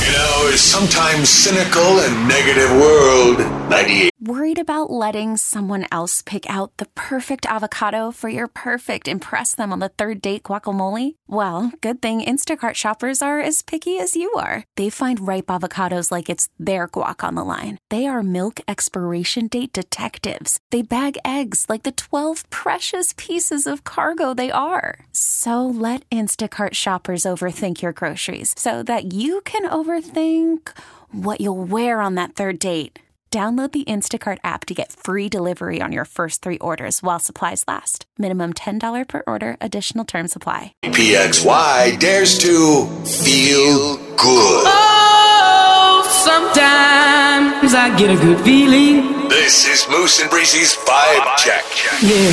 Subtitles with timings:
[0.00, 3.38] You know, sometimes cynical and negative world.
[3.70, 4.10] 98.
[4.20, 9.72] Worried about letting someone else pick out the perfect avocado for your perfect impress them
[9.72, 11.14] on the third date guacamole?
[11.26, 14.64] Well, good thing Instacart shoppers are as picky as you are.
[14.76, 17.78] They find ripe avocados like it's their guac on the line.
[17.88, 20.58] They are milk expiration date detectives.
[20.70, 25.06] They bag eggs like the 12 precious pieces of cargo they are.
[25.12, 30.70] So let Instacart shoppers overthink your groceries so that you can overthink
[31.12, 32.98] what you'll wear on that third date.
[33.32, 37.62] Download the Instacart app to get free delivery on your first three orders while supplies
[37.68, 38.04] last.
[38.18, 40.74] Minimum $10 per order, additional term supply.
[40.82, 44.64] PXY dares to feel good.
[44.66, 49.28] Oh, sometimes I get a good feeling.
[49.28, 51.62] This is Moose and Breezy's Vibe Check.
[52.02, 52.32] Yeah.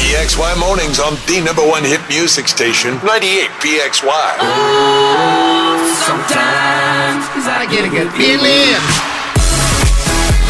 [0.00, 4.36] PXY mornings on the number one hit music station, 98 PXY.
[4.40, 6.79] Oh, sometimes
[7.22, 8.80] I get a good feeling.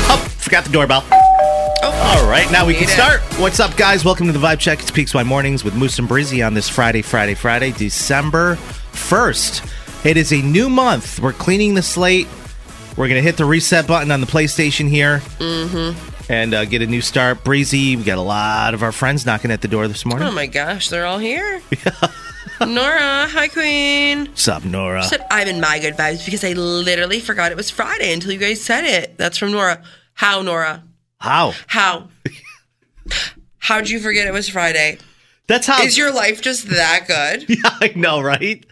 [0.09, 1.03] Oh, forgot the doorbell.
[1.83, 3.21] Oh, All right, now we can start.
[3.41, 4.05] What's up, guys?
[4.05, 4.79] Welcome to the Vibe Check.
[4.81, 8.55] It's PXY Mornings with Moose and Breezy on this Friday, Friday, Friday, December
[8.93, 10.07] 1st.
[10.07, 11.19] It is a new month.
[11.19, 12.29] We're cleaning the slate.
[12.97, 16.33] We're going to hit the reset button on the PlayStation here Mm-hmm.
[16.33, 17.43] and uh, get a new start.
[17.43, 20.29] Breezy, we got a lot of our friends knocking at the door this morning.
[20.29, 21.61] Oh my gosh, they're all here.
[22.67, 24.27] Nora, hi Queen.
[24.27, 25.03] What's up, Nora?
[25.03, 28.39] Said I'm in my good vibes because I literally forgot it was Friday until you
[28.39, 29.17] guys said it.
[29.17, 29.83] That's from Nora.
[30.13, 30.85] How, Nora?
[31.19, 31.55] How?
[31.67, 32.09] How?
[33.59, 34.99] How'd you forget it was Friday?
[35.47, 35.83] That's how.
[35.83, 37.49] Is your life just that good?
[37.49, 38.65] yeah, I know, right?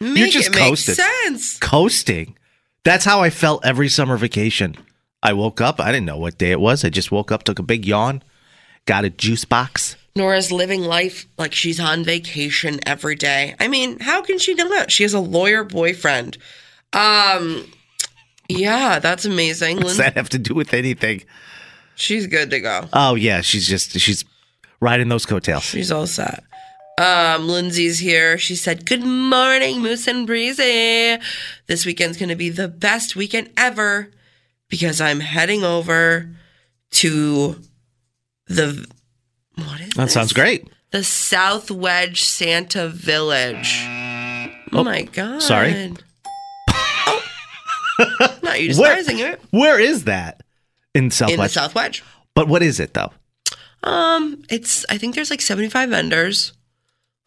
[0.00, 1.58] Make just it make sense.
[1.58, 2.36] Coasting.
[2.82, 4.76] That's how I felt every summer vacation.
[5.22, 5.80] I woke up.
[5.80, 6.84] I didn't know what day it was.
[6.84, 8.22] I just woke up, took a big yawn,
[8.86, 9.96] got a juice box.
[10.16, 13.56] Nora's living life like she's on vacation every day.
[13.58, 14.92] I mean, how can she not?
[14.92, 16.38] She has a lawyer boyfriend.
[16.92, 17.68] Um,
[18.48, 19.78] yeah, that's amazing.
[19.78, 21.24] Lin- that have to do with anything?
[21.96, 22.88] she's good to go.
[22.92, 24.24] Oh yeah, she's just she's
[24.80, 25.64] riding those coattails.
[25.64, 26.44] She's all set.
[26.96, 28.38] Um, Lindsay's here.
[28.38, 31.18] She said, Good morning, Moose and Breezy.
[31.66, 34.12] This weekend's going to be the best weekend ever
[34.68, 36.30] because I'm heading over
[36.92, 37.60] to
[38.46, 38.86] the.
[39.56, 40.12] What is That this?
[40.12, 40.68] sounds great.
[40.90, 43.80] The South Wedge Santa Village.
[44.72, 45.42] Oh, my God.
[45.42, 45.92] sorry.
[46.70, 47.22] oh.
[48.42, 49.40] Not you Where- it.
[49.50, 50.42] Where is that
[50.94, 51.54] in South In the West?
[51.54, 52.02] South Wedge.
[52.34, 53.12] But what is it though?
[53.84, 56.52] Um, it's, I think there's like 75 vendors.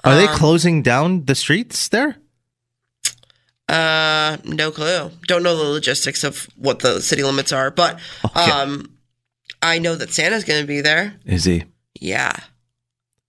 [0.03, 2.17] Are they Um, closing down the streets there?
[3.69, 5.11] Uh, no clue.
[5.27, 8.51] Don't know the logistics of what the city limits are, but Okay.
[8.51, 8.89] um,
[9.61, 11.15] I know that Santa's going to be there.
[11.25, 11.63] Is he
[12.00, 12.34] Yeah,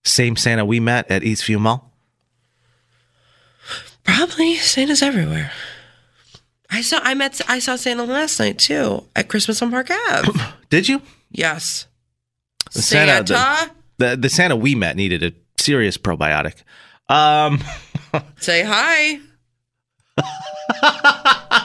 [0.04, 1.84] same Santa we met at Eastview Mall?
[4.04, 5.52] probably Santa's everywhere.
[6.70, 10.32] I saw I met I saw Santa last night too at Christmas on Park Ave.
[10.70, 11.02] Did you?
[11.30, 11.86] yes,
[12.74, 16.54] The Santa- Santa, The the Santa we met needed a serious probiotic.
[17.08, 17.62] Um,
[18.38, 19.20] say hi.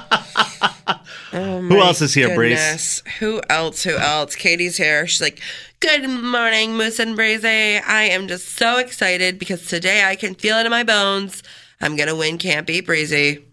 [1.36, 3.02] Oh Who else is here, goodness.
[3.18, 3.81] Who else?
[3.81, 4.36] Who else?
[4.36, 5.08] Katie's here.
[5.08, 5.42] She's like,
[5.83, 7.47] Good morning, Moose and Breezy.
[7.77, 11.44] I am just so excited because today I can feel it in my bones.
[11.81, 13.44] I'm going to win Can't Beat Breezy.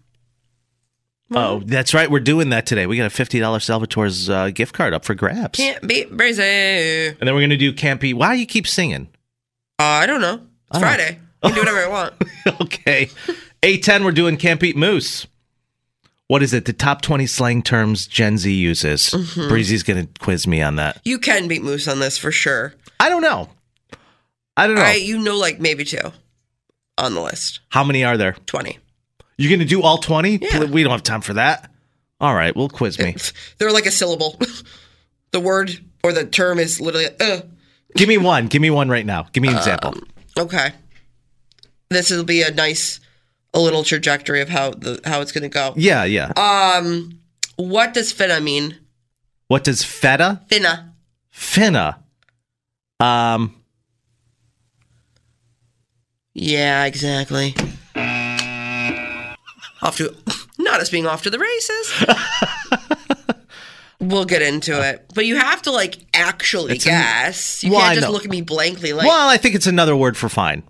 [1.35, 2.09] oh, that's right.
[2.09, 2.87] We're doing that today.
[2.87, 6.41] We got a fifty dollars Salvatore's uh, gift card up for grabs, Can't Beat Breezy.
[7.07, 8.13] and then we're gonna do Campy.
[8.13, 9.09] Why do you keep singing?
[9.77, 10.35] Uh, I don't know.
[10.35, 10.79] It's Oh.
[10.79, 11.19] Friday.
[11.43, 12.13] You can do whatever I want.
[12.61, 13.09] okay.
[13.61, 15.27] A10, we're doing Can't Beat Moose.
[16.31, 16.63] What is it?
[16.63, 19.09] The top 20 slang terms Gen Z uses.
[19.09, 19.49] Mm-hmm.
[19.49, 21.01] Breezy's going to quiz me on that.
[21.03, 22.73] You can beat Moose on this for sure.
[23.01, 23.49] I don't know.
[24.55, 24.81] I don't know.
[24.81, 26.13] I, you know, like maybe two
[26.97, 27.59] on the list.
[27.67, 28.37] How many are there?
[28.45, 28.79] 20.
[29.37, 30.37] You're going to do all 20?
[30.41, 30.63] Yeah.
[30.63, 31.69] We don't have time for that.
[32.21, 32.55] All right.
[32.55, 33.17] Well, quiz me.
[33.57, 34.39] They're like a syllable.
[35.31, 37.41] the word or the term is literally, uh.
[37.97, 38.47] Give me one.
[38.47, 39.27] Give me one right now.
[39.33, 39.95] Give me an example.
[40.39, 40.71] Okay.
[41.89, 43.01] This will be a nice,
[43.53, 45.73] a little trajectory of how the how it's going to go.
[45.75, 46.31] yeah, yeah.
[46.37, 47.19] Um,
[47.57, 48.77] what does finna mean?
[49.47, 50.41] what does feta?
[50.49, 50.91] Finna.
[51.35, 51.97] Finna.
[53.01, 53.55] Um,
[56.33, 57.53] Yeah, exactly.
[59.81, 60.15] off to
[60.57, 62.05] not us being off to the races.
[63.99, 67.63] we'll get into it, but you have to like actually It's an- guess.
[67.63, 70.15] You Well, can't just look at me blankly like well, I think it's another word
[70.15, 70.63] for fine.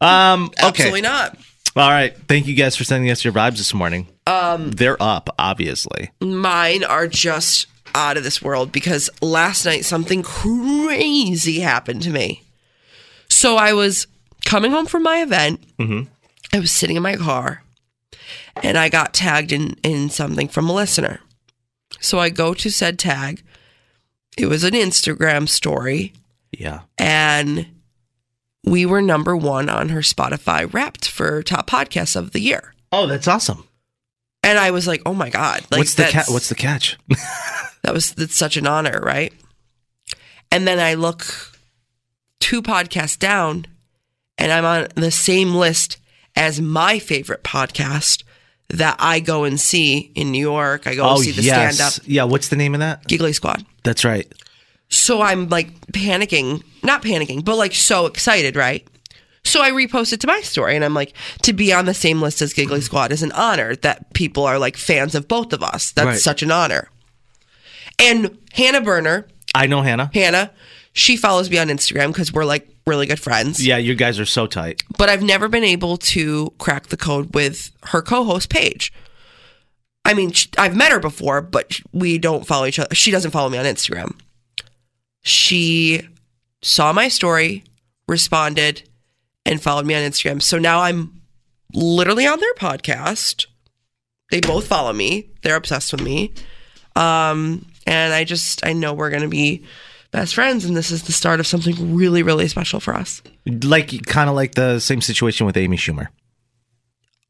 [0.00, 0.66] Um, okay.
[0.68, 1.36] absolutely not.
[1.76, 2.16] All right.
[2.28, 4.06] Thank you guys for sending us your vibes this morning.
[4.26, 6.10] Um, They're up, obviously.
[6.20, 7.66] Mine are just
[7.96, 12.42] out of this world because last night something crazy happened to me.
[13.28, 14.06] So I was
[14.44, 15.62] coming home from my event.
[15.80, 17.62] I was sitting in my car
[18.62, 21.20] and I got tagged in, in something from a listener.
[22.00, 23.42] So I go to said tag.
[24.38, 26.12] It was an Instagram story
[26.52, 26.80] Yeah.
[26.98, 27.66] and
[28.64, 32.74] we were number one on her Spotify wrapped for top podcasts of the year.
[32.90, 33.66] Oh, that's awesome.
[34.42, 35.62] And I was like, oh my God.
[35.70, 36.98] Like what's the ca- What's the catch?
[37.82, 39.30] That was that's such an honor, right?
[40.50, 41.26] And then I look
[42.40, 43.66] two podcasts down
[44.38, 45.98] and I'm on the same list
[46.34, 48.24] as my favorite podcast
[48.70, 50.86] that I go and see in New York.
[50.86, 51.74] I go oh, see the yes.
[51.74, 52.24] stand up Yeah.
[52.24, 53.06] What's the name of that?
[53.06, 53.66] Giggly Squad.
[53.82, 54.32] That's right.
[54.94, 58.86] So I'm like panicking, not panicking, but like so excited, right?
[59.44, 61.12] So I reposted to my story and I'm like,
[61.42, 62.84] to be on the same list as Giggly mm-hmm.
[62.84, 65.92] Squad is an honor that people are like fans of both of us.
[65.92, 66.18] That's Right.
[66.18, 66.88] such an honor.
[67.98, 70.10] And Hannah Berner, I know Hannah.
[70.14, 70.50] Hannah,
[70.92, 73.64] she follows me on Instagram because we're like really good friends.
[73.64, 74.82] Yeah, you guys are so tight.
[74.98, 78.92] But I've never been able to crack the code with her co host, Paige.
[80.04, 82.94] I mean, I've met her before, but we don't follow each other.
[82.94, 84.18] She doesn't follow me on Instagram.
[85.24, 86.02] She
[86.62, 87.64] saw my story,
[88.06, 88.88] responded,
[89.44, 90.40] and followed me on Instagram.
[90.40, 91.22] So now I'm
[91.72, 93.46] literally on their podcast.
[94.30, 95.30] They both follow me.
[95.42, 96.32] They're obsessed with me.
[96.94, 99.64] Um, and I just I know we're gonna be
[100.10, 103.22] best friends, and this is the start of something really, really special for us.
[103.46, 106.08] Like, kind of like the same situation with Amy Schumer.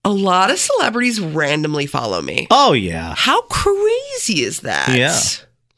[0.04, 2.46] A lot of celebrities randomly follow me.
[2.50, 4.96] Oh yeah, How crazy is that?
[4.96, 5.18] Yeah.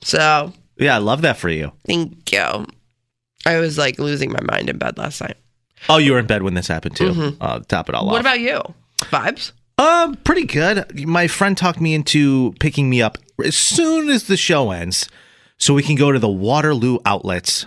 [0.02, 0.94] So yeah.
[0.94, 1.72] I love that for you.
[1.86, 2.66] thank you.
[3.44, 5.36] I was like losing my mind in bed last night.
[5.88, 7.36] Oh, you were in bed when this happened too.
[7.40, 8.10] Uh, top it all Mm-hmm.
[8.12, 8.60] What about you?
[8.98, 9.52] Vibes?
[9.78, 11.06] Um, pretty good.
[11.06, 15.08] My friend talked me into picking me up as soon as the show ends,
[15.58, 17.66] so we can go to the Waterloo outlets.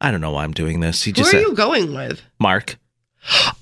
[0.00, 1.02] I don't know why I'm doing this.
[1.02, 2.20] He Who just are said, you going with?
[2.38, 2.78] Mark.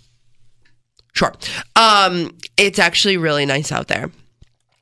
[1.12, 1.32] Sure.
[1.76, 4.10] Um, it's actually really nice out there.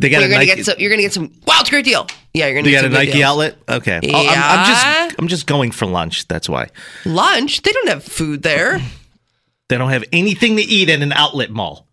[0.03, 0.57] They got You're a gonna Nike.
[0.57, 0.75] get some.
[0.79, 1.33] You're gonna get some.
[1.47, 2.07] Wow, it's a great deal.
[2.35, 3.25] Yeah, you're gonna get got a Nike deals.
[3.25, 3.57] outlet.
[3.69, 4.01] Okay.
[4.13, 6.27] Oh, I'm, I'm just I'm just going for lunch.
[6.29, 6.69] That's why
[7.07, 7.63] Lunch?
[7.63, 8.81] They don't have food there.
[9.69, 11.87] they don't have anything to eat at an outlet mall.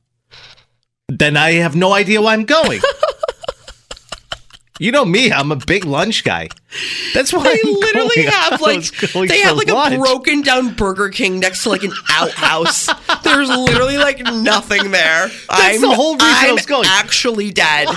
[1.07, 2.81] Then I have no idea why I'm going.
[4.80, 5.31] you know me.
[5.31, 6.50] I'm a big lunch guy.
[7.14, 8.24] That's why They I'm literally.
[8.26, 8.92] Have like
[9.28, 9.96] they have like lunch.
[9.96, 12.88] a broken down Burger King next to like an outhouse.
[13.24, 15.28] There's literally like nothing there.
[15.50, 16.88] That's the whole reason I I'm was going.
[16.88, 17.88] Actually dead.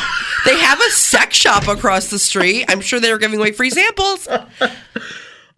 [0.45, 2.67] they have a sex shop across the street.
[2.69, 4.29] I'm sure they were giving away free samples.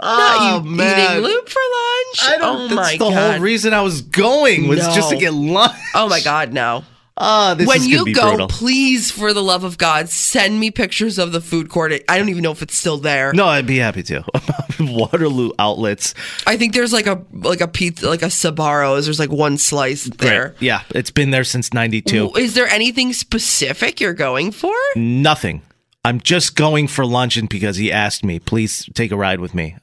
[0.00, 1.12] Oh Not you oh, man.
[1.12, 2.21] eating loop for lunch.
[2.23, 2.73] I don't.
[2.73, 3.32] oh that's the god.
[3.32, 5.73] whole reason I was going was just to get lunch.
[5.94, 6.85] oh my god, no.
[7.16, 8.49] Oh, this when you go, brutal.
[8.49, 11.93] please, for the love of God, send me pictures of the food court.
[12.08, 13.32] I don't even know if it's still there.
[13.32, 14.25] No, I'd be happy to.
[14.81, 16.14] Waterloo outlets.
[16.46, 19.06] I think there's like a like a pizza, like a Sbarro's.
[19.06, 20.49] There's like one slice there.
[20.49, 20.62] Great.
[20.62, 22.33] Yeah, it's been there since '92.
[22.37, 24.75] Is there anything specific you're going for?
[24.97, 25.62] Nothing.
[26.04, 29.76] I'm just going for luncheon because he asked me, please take a ride with me.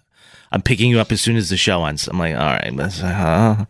[0.52, 2.08] I'm picking you up as soon as the show ends.
[2.08, 3.04] I'm like, all right.
[3.04, 3.66] uh.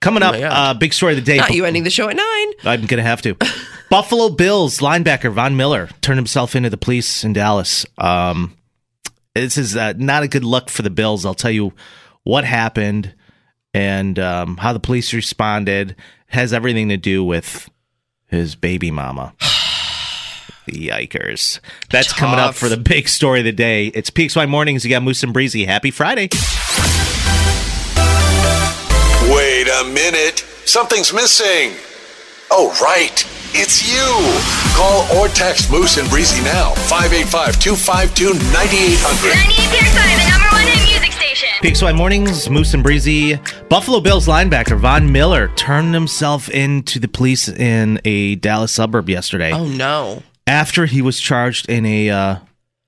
[0.00, 1.36] Coming up, Oh uh, big story of the day.
[1.36, 2.52] Not you ending the show at nine.
[2.64, 3.36] I'm gonna have to.
[3.90, 7.86] Buffalo Bills linebacker Von Miller turned himself into the police in Dallas.
[7.98, 8.56] Um,
[9.34, 11.24] this is uh, not a good look for the Bills.
[11.24, 11.72] I'll tell you
[12.24, 13.14] what happened
[13.72, 15.94] and um, how the police responded.
[16.26, 17.70] Has everything to do with
[18.26, 19.34] his baby mama.
[20.68, 21.60] Yikers!
[21.90, 23.86] That's coming up for the big story of the day.
[23.88, 24.84] It's PXY Mornings.
[24.84, 25.64] You got Moose and Breezy.
[25.64, 26.28] Happy Friday.
[29.34, 30.40] Wait a minute.
[30.66, 31.72] Something's missing.
[32.50, 33.26] Oh, right.
[33.54, 34.02] It's you.
[34.76, 36.72] Call or text Moose and Breezy now.
[36.88, 39.32] 585 252 9800.
[39.32, 41.48] 98.5, the number one hit music station.
[41.62, 43.36] PXY Mornings, Moose and Breezy.
[43.68, 49.52] Buffalo Bills linebacker Von Miller turned himself into the police in a Dallas suburb yesterday
[49.52, 50.22] Oh no.
[50.46, 52.36] After he was charged in a uh,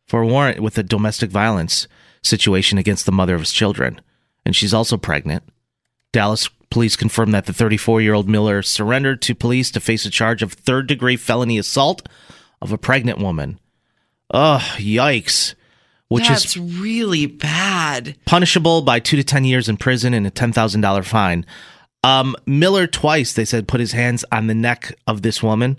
[0.06, 1.88] for a warrant with a domestic violence
[2.22, 4.00] situation against the mother of his children,
[4.44, 5.42] and she's also pregnant.
[6.12, 10.10] Dallas police confirmed that the 34 year old Miller surrendered to police to face a
[10.10, 12.08] charge of third degree felony assault
[12.60, 13.60] of a pregnant woman.
[14.30, 15.54] Ugh, yikes!
[16.08, 18.16] Which is really bad.
[18.24, 21.46] punishable by two to 10 years in prison and a $10,000 fine.
[22.04, 25.78] Um, Miller twice, they said, put his hands on the neck of this woman,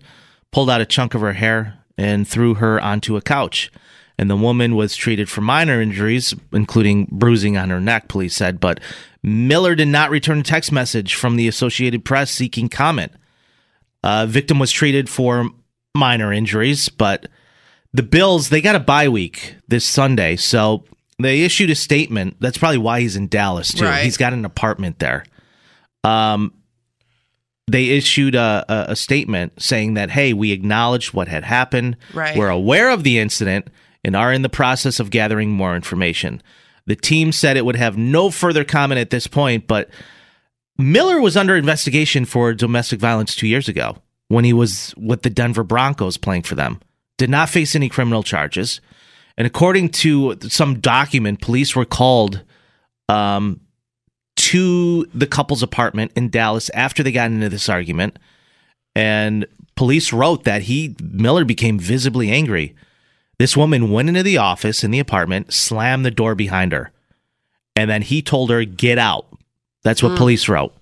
[0.55, 3.69] pulled out a chunk of her hair, and threw her onto a couch.
[4.17, 8.61] And the woman was treated for minor injuries, including bruising on her neck, police said.
[8.61, 8.79] But
[9.21, 13.11] Miller did not return a text message from the Associated Press seeking comment.
[14.01, 15.49] Uh, victim was treated for
[15.93, 17.27] minor injuries, but
[17.91, 20.37] the Bills, they got a bye week this Sunday.
[20.37, 20.85] So
[21.19, 22.37] they issued a statement.
[22.39, 23.83] That's probably why he's in Dallas, too.
[23.83, 24.05] Right.
[24.05, 25.25] He's got an apartment there.
[26.05, 26.53] Um,
[27.67, 31.97] they issued a, a, a statement saying that, hey, we acknowledged what had happened.
[32.13, 32.37] Right.
[32.37, 33.67] We're aware of the incident
[34.03, 36.43] and are in the process of gathering more information.
[36.85, 39.89] The team said it would have no further comment at this point, but
[40.77, 45.29] Miller was under investigation for domestic violence two years ago when he was with the
[45.29, 46.79] Denver Broncos playing for them.
[47.17, 48.81] Did not face any criminal charges.
[49.37, 52.43] And according to some document, police were called
[53.09, 53.61] um,
[54.45, 58.19] to the couple's apartment in Dallas after they got into this argument.
[58.95, 62.75] And police wrote that he, Miller, became visibly angry.
[63.39, 66.91] This woman went into the office in the apartment, slammed the door behind her,
[67.75, 69.25] and then he told her, Get out.
[69.81, 70.17] That's what hmm.
[70.17, 70.75] police wrote.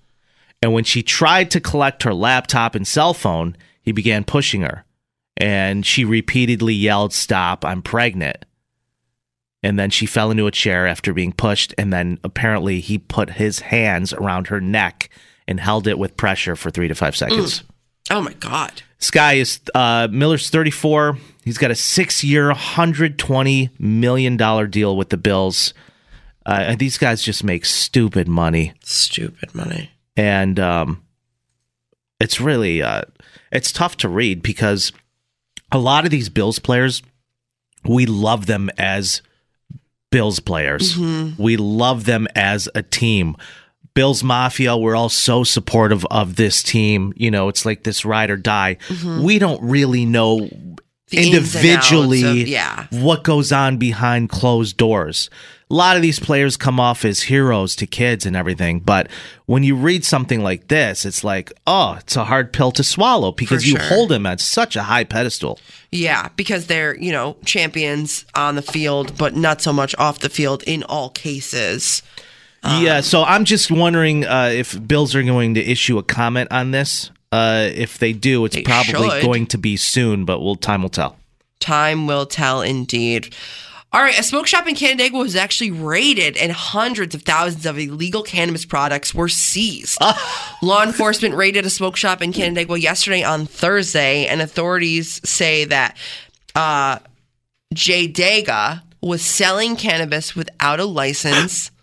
[0.60, 4.84] And when she tried to collect her laptop and cell phone, he began pushing her.
[5.38, 8.44] And she repeatedly yelled, Stop, I'm pregnant.
[9.64, 11.74] And then she fell into a chair after being pushed.
[11.78, 15.08] And then apparently he put his hands around her neck
[15.48, 17.64] and held it with pressure for three to five seconds.
[18.10, 18.82] Oh my God.
[18.98, 21.16] This guy is uh, Miller's 34.
[21.44, 25.72] He's got a six-year, 120 million dollar deal with the Bills.
[26.46, 29.90] Uh, these guys just make stupid money, Stupid money.
[30.16, 31.02] and um,
[32.20, 33.02] it's really uh,
[33.50, 34.92] it's tough to read because
[35.72, 37.02] a lot of these Bills players,
[37.84, 39.22] we love them as
[40.14, 40.94] Bills players.
[40.94, 41.42] Mm-hmm.
[41.42, 43.36] We love them as a team.
[43.94, 47.12] Bills Mafia, we're all so supportive of this team.
[47.16, 48.76] You know, it's like this ride or die.
[48.86, 49.24] Mm-hmm.
[49.24, 50.48] We don't really know
[51.08, 52.86] The ins and outs individually of- yeah.
[52.90, 55.28] what goes on behind closed doors.
[55.70, 59.08] A lot of these players come off as heroes to kids and everything, but
[59.46, 63.32] when you read something like this, it's like, oh, it's a hard pill to swallow
[63.32, 65.58] because For you hold them at such a high pedestal.
[65.90, 70.28] Yeah, because they're, you know, champions on the field, but not so much off the
[70.28, 72.02] field in all cases.
[72.62, 76.70] yeah, so I'm just wondering uh, if Bills are going to issue a comment on
[76.70, 77.10] this.
[77.32, 79.22] Uh, if they do, it's probably should.
[79.22, 81.16] going to be soon, but we'll time will tell.
[81.58, 83.34] Time will tell indeed.
[83.94, 87.78] All right, a smoke shop in Canandaigua was actually raided and hundreds of thousands of
[87.78, 90.00] illegal cannabis products were seized.
[90.62, 95.96] Law enforcement raided a smoke shop in Canandaigua yesterday on Thursday, and authorities say that
[96.56, 96.98] uh,
[97.72, 101.70] Jay Daga was selling cannabis without a license.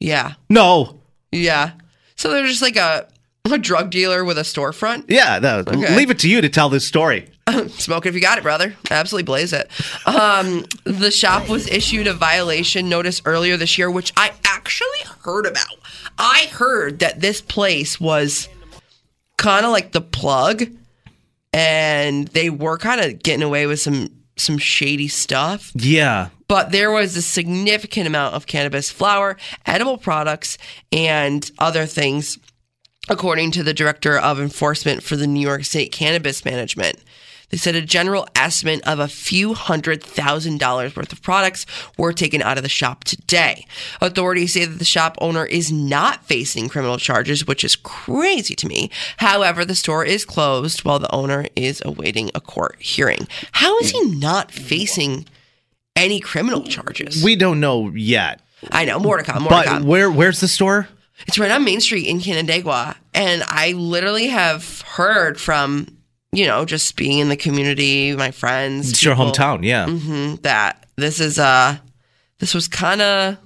[0.00, 0.98] Yeah, No,
[1.30, 1.74] yeah.
[2.16, 3.06] So they're just like a,
[3.50, 5.04] a drug dealer with a storefront.
[5.08, 5.96] yeah, no, Okay.
[5.96, 7.28] leave it to you to tell this story.
[7.70, 8.76] Smoke it if you got it, brother.
[8.90, 9.68] Absolutely blaze it.
[10.06, 14.86] Um, the shop was issued a violation notice earlier this year, which I actually
[15.24, 15.66] heard about.
[16.18, 18.48] I heard that this place was
[19.38, 20.62] kind of like the plug,
[21.52, 25.72] and they were kind of getting away with some some shady stuff.
[25.74, 30.56] Yeah, But there was a significant amount of cannabis flower, edible products,
[30.90, 32.38] and other things,
[33.08, 36.96] according to the director of enforcement for the New York State Cannabis Management.
[37.50, 41.66] They said a general estimate of a few hundred thousand dollars worth of products
[41.98, 43.66] were taken out of the shop today.
[44.00, 48.66] Authorities say that the shop owner is not facing criminal charges, which is crazy to
[48.66, 48.90] me.
[49.18, 53.28] However, the store is closed while the owner is awaiting a court hearing.
[53.52, 55.26] How is he not facing
[55.94, 57.22] any criminal charges?
[57.22, 58.40] we don't know yet.
[58.70, 59.42] I know more to come.
[59.42, 59.82] More to But come.
[59.86, 60.88] where where's the store?
[61.26, 65.96] It's right on Main Street in Canandaigua, and I literally have heard from
[66.32, 69.86] you know just being in the community, my friends, It's your hometown, yeah.
[69.86, 71.76] mhm, that this is uh
[72.38, 73.36] this was kind of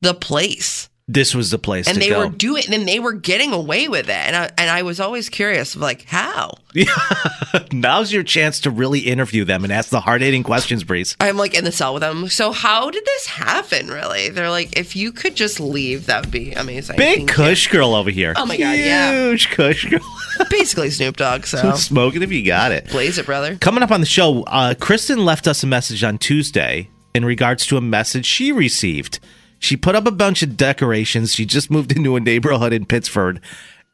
[0.00, 2.18] the place, This was the place and they go.
[2.18, 5.30] were doing, and they were getting away with it, and I and I was always
[5.30, 6.54] curious, of like how.
[6.74, 6.84] yeah.
[7.72, 11.16] Now's your chance to really interview them and ask the hard hitting questions, Breeze.
[11.18, 12.28] I'm like in the cell with them.
[12.28, 13.88] So how did this happen?
[13.88, 14.28] Really?
[14.28, 16.96] They're like, if you could just leave, that would be amazing.
[16.98, 17.26] Big.
[17.26, 18.34] Kush girl over here.
[18.36, 19.12] Oh my God, yeah.
[19.12, 20.00] Huge Kush girl.
[20.50, 21.46] Basically Snoop Dogg.
[21.46, 22.90] So Smoke it if you got it.
[22.90, 23.56] blaze it, brother.
[23.56, 27.64] Coming up on the show, uh, Kristen left us a message on Tuesday in regards
[27.68, 29.20] to a message she received.
[29.58, 31.34] She put up a bunch of decorations.
[31.34, 33.40] She just moved into a neighborhood in Pittsford,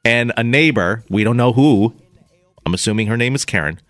[0.04, 1.94] and a neighbor, we don't know who,
[2.66, 3.80] I'm assuming her name is Karen,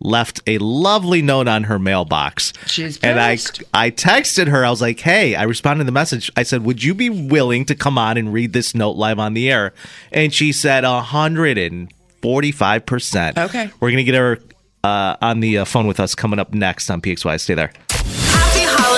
[0.00, 2.52] left a lovely note on her mailbox.
[2.66, 3.32] She's and I.
[3.72, 4.64] I texted her.
[4.64, 6.30] I was like, "Hey," I responded to the message.
[6.36, 9.34] I said, "Would you be willing to come on and read this note live on
[9.34, 9.72] the air?"
[10.12, 13.70] And she said, hundred and forty-five percent." Okay.
[13.80, 14.38] we're gonna get her
[14.82, 17.40] uh, on the uh, phone with us coming up next on PXY.
[17.40, 17.72] Stay there.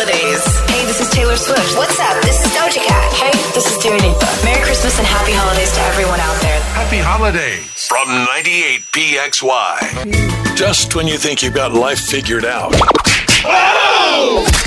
[0.07, 0.47] Happy holidays.
[0.71, 1.77] Hey, this is Taylor Swift.
[1.77, 2.23] What's up?
[2.23, 3.13] This is Doja Cat.
[3.13, 4.29] Hey, this is Dua Lipa.
[4.45, 6.61] Merry Christmas and happy holidays to everyone out there.
[6.79, 10.55] Happy holidays from 98 PXY.
[10.57, 12.73] Just when you think you've got life figured out.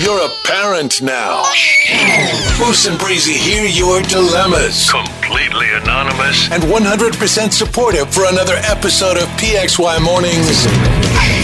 [0.04, 1.44] You're a parent now.
[2.60, 4.92] Moose and Breezy hear your dilemmas.
[4.92, 6.52] Completely anonymous.
[6.52, 11.39] And 100% supportive for another episode of PXY Mornings.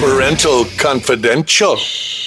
[0.00, 1.76] Parental Confidential.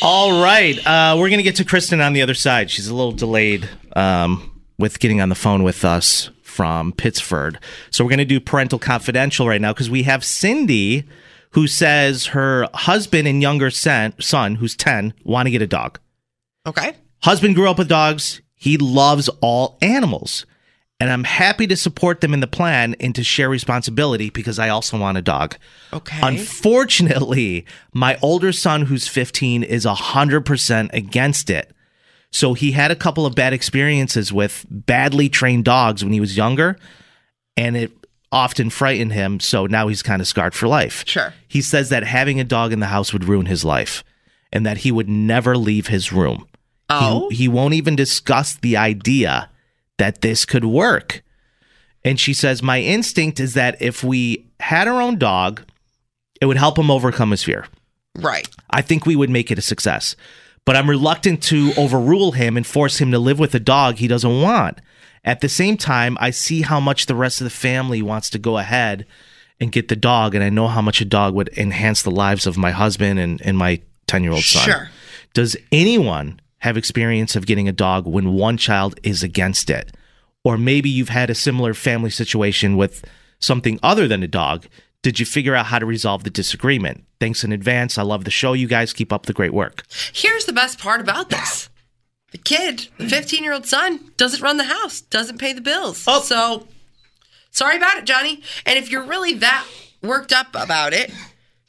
[0.02, 2.72] All right, uh, we're gonna get to Kristen on the other side.
[2.72, 7.60] She's a little delayed um, with getting on the phone with us from Pittsford,
[7.90, 11.04] so we're gonna do parental confidential right now because we have Cindy,
[11.52, 16.00] who says her husband and younger son, son who's ten, want to get a dog.
[16.66, 16.94] Okay.
[17.24, 18.42] Husband grew up with dogs.
[18.56, 20.46] He loves all animals.
[21.00, 24.70] And I'm happy to support them in the plan and to share responsibility because I
[24.70, 25.56] also want a dog.
[25.94, 26.20] Okay.
[26.24, 31.72] Unfortunately, my older son, who's 15, is 100% against it.
[32.32, 36.36] So he had a couple of bad experiences with badly trained dogs when he was
[36.36, 36.78] younger,
[37.56, 37.92] and it
[38.32, 39.40] often frightened him.
[39.40, 41.04] So now he's kind of scarred for life.
[41.08, 41.34] Sure.
[41.48, 44.04] He says that having a dog in the house would ruin his life
[44.52, 46.48] and that he would never leave his room.
[46.90, 47.30] Oh.
[47.30, 49.50] He, he won't even discuss the idea
[49.98, 51.24] that this could work.
[52.04, 55.64] And she says, My instinct is that if we had our own dog,
[56.40, 57.66] it would help him overcome his fear.
[58.16, 58.48] Right.
[58.70, 60.16] I think we would make it a success.
[60.66, 64.08] But I'm reluctant to overrule him and force him to live with a dog he
[64.08, 64.80] doesn't want.
[65.24, 68.40] At the same time, I see how much the rest of the family wants to
[68.40, 69.06] go ahead
[69.60, 72.46] and get the dog, and I know how much a dog would enhance the lives
[72.46, 74.64] of my husband and, and my 10 year old son.
[74.64, 74.90] Sure.
[75.34, 79.96] Does anyone have experience of getting a dog when one child is against it?
[80.44, 83.04] Or maybe you've had a similar family situation with
[83.40, 84.68] something other than a dog.
[85.02, 87.06] Did you figure out how to resolve the disagreement?
[87.20, 87.98] Thanks in advance.
[87.98, 88.54] I love the show.
[88.54, 89.84] You guys keep up the great work.
[90.14, 91.70] Here's the best part about this.
[92.32, 96.04] The kid, the 15 year old son, doesn't run the house, doesn't pay the bills.
[96.08, 96.22] Oh.
[96.22, 96.68] So
[97.52, 98.42] sorry about it, Johnny.
[98.66, 99.66] And if you're really that
[100.02, 101.12] worked up about it,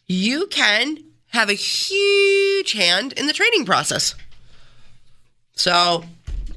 [0.07, 4.15] you can have a huge hand in the training process.
[5.59, 6.05] So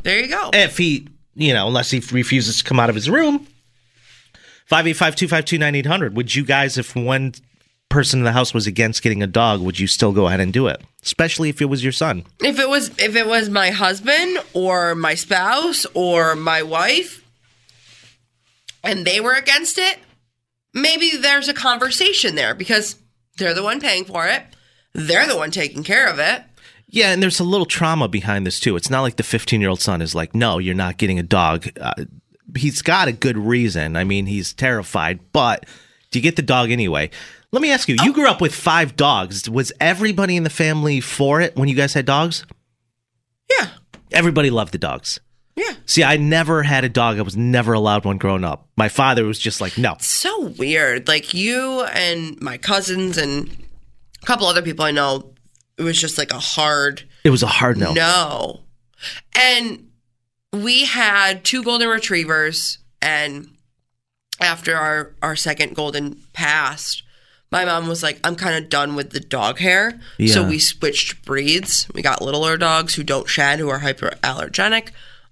[0.03, 0.51] there you go.
[0.53, 3.47] If he, you know, unless he refuses to come out of his room,
[4.67, 6.15] 585 252 9800.
[6.15, 7.33] Would you guys, if one
[7.89, 10.53] person in the house was against getting a dog, would you still go ahead and
[10.53, 10.81] do it?
[11.03, 12.23] Especially if it was your son.
[12.39, 17.25] If it was if it was my husband or my spouse or my wife
[18.83, 19.97] and they were against it,
[20.73, 22.97] maybe there's a conversation there because
[23.37, 24.43] they're the one paying for it.
[24.93, 26.43] They're the one taking care of it.
[26.91, 28.75] Yeah, and there's a little trauma behind this too.
[28.75, 31.23] It's not like the 15 year old son is like, no, you're not getting a
[31.23, 31.67] dog.
[31.79, 31.93] Uh,
[32.55, 33.95] he's got a good reason.
[33.95, 35.65] I mean, he's terrified, but
[36.11, 37.09] do you get the dog anyway?
[37.53, 39.49] Let me ask you, you grew up with five dogs.
[39.49, 42.45] Was everybody in the family for it when you guys had dogs?
[43.49, 43.67] Yeah.
[44.11, 45.19] Everybody loved the dogs.
[45.55, 45.73] Yeah.
[45.85, 47.19] See, I never had a dog.
[47.19, 48.67] I was never allowed one growing up.
[48.77, 49.95] My father was just like, no.
[49.99, 51.07] So weird.
[51.07, 53.49] Like you and my cousins and
[54.21, 55.33] a couple other people I know,
[55.77, 57.93] it was just like a hard It was a hard no.
[57.93, 58.61] No.
[59.33, 59.89] And
[60.53, 63.49] we had two golden retrievers and
[64.39, 67.03] after our our second golden passed,
[67.51, 69.99] my mom was like, I'm kind of done with the dog hair.
[70.27, 71.87] So we switched breeds.
[71.93, 74.89] We got littler dogs who don't shed, who are hyperallergenic.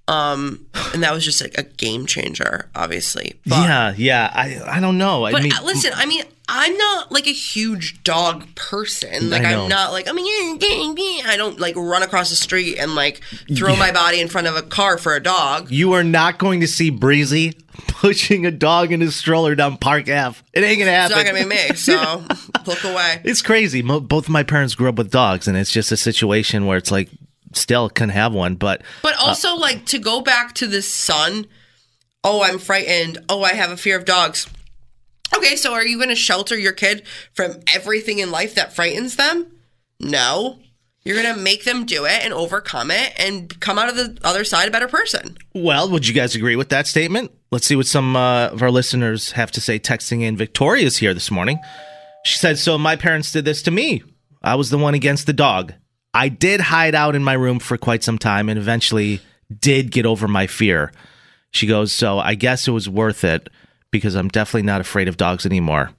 [0.08, 3.40] Um, and that was just like a game changer, obviously.
[3.46, 4.32] But, yeah, yeah.
[4.34, 5.24] I I don't know.
[5.26, 9.10] I but mean, uh, listen, I mean, I'm not like a huge dog person.
[9.24, 11.32] Mm, like I I'm not like I mean, yeah, yeah, yeah.
[11.32, 13.22] I don't like run across the street and like
[13.56, 15.70] throw my body in front of a car for a dog.
[15.72, 17.54] you are not going to see Breezy
[17.88, 20.40] pushing a dog in his stroller down Park Ave.
[20.54, 21.18] It ain't gonna happen.
[21.18, 21.70] It's not gonna be me.
[21.76, 22.24] So
[22.66, 23.22] look away.
[23.24, 23.82] It's crazy.
[23.82, 26.78] Mo- both of my parents grew up with dogs, and it's just a situation where
[26.78, 27.10] it's like,
[27.54, 31.46] still can have one, but But uh, also, like to go back to the son.
[32.24, 33.20] Oh, I'm frightened.
[33.30, 34.48] Oh, I have a fear of dogs.
[35.36, 39.16] Okay, so are you going to shelter your kid from everything in life that frightens
[39.16, 39.52] them?
[40.00, 40.60] No.
[41.04, 44.18] You're going to make them do it and overcome it and come out of the
[44.24, 45.38] other side a better person.
[45.56, 47.32] Well, would you guys agree with that statement?
[47.52, 49.80] Let's see what some uh, of our listeners have to say.
[49.80, 51.60] Texting in Victoria's here this morning.
[52.26, 54.04] She said, So my parents did this to me.
[54.44, 55.74] I was the one against the dog.
[56.14, 59.22] I did hide out in my room for quite some time and eventually
[59.60, 60.92] did get over my fear.
[61.52, 63.50] She goes, So I guess it was worth it
[63.92, 65.92] because I'm definitely not afraid of dogs anymore.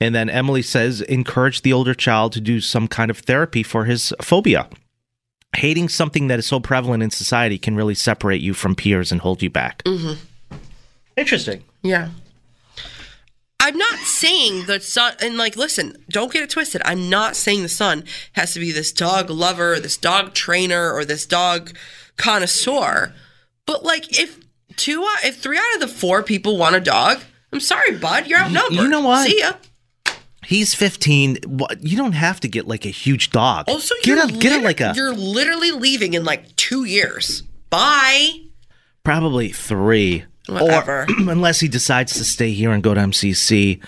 [0.00, 3.84] And then Emily says, encourage the older child to do some kind of therapy for
[3.84, 4.68] his phobia.
[5.56, 9.20] Hating something that is so prevalent in society can really separate you from peers and
[9.20, 9.82] hold you back.
[9.84, 10.20] Mm-hmm.
[11.16, 11.62] Interesting.
[11.82, 12.10] Yeah.
[13.60, 16.82] I'm not saying the son, and like, listen, don't get it twisted.
[16.84, 21.04] I'm not saying the son has to be this dog lover, this dog trainer, or
[21.04, 21.74] this dog
[22.18, 23.14] connoisseur.
[23.64, 24.43] But like, if
[24.76, 27.20] two, if three out of the four people want a dog,
[27.52, 28.72] I'm sorry, bud, you're outnumbered.
[28.76, 29.28] you know what?
[29.28, 29.52] See ya.
[30.44, 31.38] He's 15.
[31.80, 33.64] You don't have to get like a huge dog.
[33.68, 37.42] Also, get you're a get a like a You're literally leaving in like two years.
[37.70, 38.40] Bye.
[39.04, 40.24] probably three.
[40.48, 41.02] Whatever.
[41.02, 43.82] Or unless he decides to stay here and go to MCC.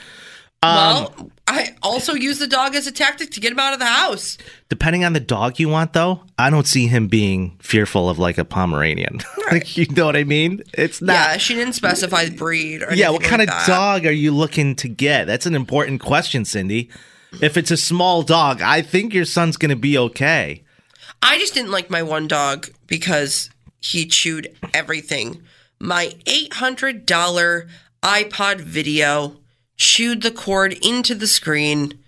[0.62, 3.78] Um, well, I also use the dog as a tactic to get him out of
[3.78, 4.36] the house.
[4.68, 8.36] Depending on the dog you want, though, I don't see him being fearful of like
[8.36, 9.20] a Pomeranian.
[9.52, 10.62] like, you know what I mean?
[10.74, 11.12] It's not.
[11.12, 13.66] yeah, she didn't specify the breed or Yeah, what kind like of that.
[13.68, 15.26] dog are you looking to get?
[15.26, 16.90] That's an important question, Cindy.
[17.40, 20.64] If it's a small dog, I think your son's going to be okay.
[21.22, 25.42] I just didn't like my one dog because he chewed everything.
[25.78, 27.68] My $800
[28.02, 29.36] iPod video
[29.76, 31.98] chewed the cord into the screen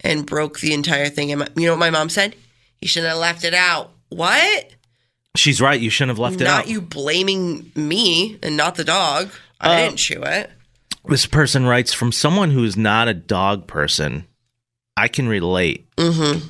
[0.00, 1.32] and broke the entire thing.
[1.32, 2.36] And my- you know what my mom said?
[2.80, 3.90] You shouldn't have left it out.
[4.10, 4.70] What?
[5.36, 5.80] She's right.
[5.80, 6.58] You shouldn't have left it out.
[6.58, 9.30] Not you blaming me and not the dog.
[9.60, 10.50] I Uh, didn't chew it.
[11.06, 14.26] This person writes from someone who is not a dog person.
[14.96, 15.86] I can relate.
[15.96, 16.48] Mm-hmm.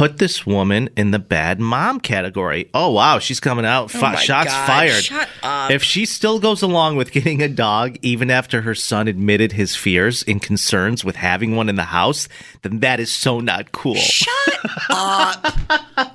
[0.00, 2.70] Put this woman in the bad mom category.
[2.72, 3.84] Oh wow, she's coming out.
[3.84, 5.04] Oh fi- Oh my shots God, fired.
[5.04, 5.70] shut up.
[5.70, 9.76] If she still goes along with getting a dog, even after her son admitted his
[9.76, 12.28] fears and concerns with having one in the house,
[12.62, 13.94] then that is so not cool.
[13.96, 14.30] Shut
[14.88, 15.42] up.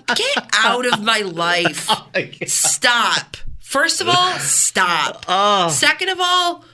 [0.07, 1.87] Get out of my life.
[2.47, 3.37] Stop.
[3.59, 5.25] First of all, stop.
[5.29, 5.69] Oh.
[5.69, 6.65] Second of all,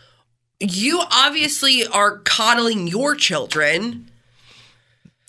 [0.62, 4.08] you obviously are coddling your children.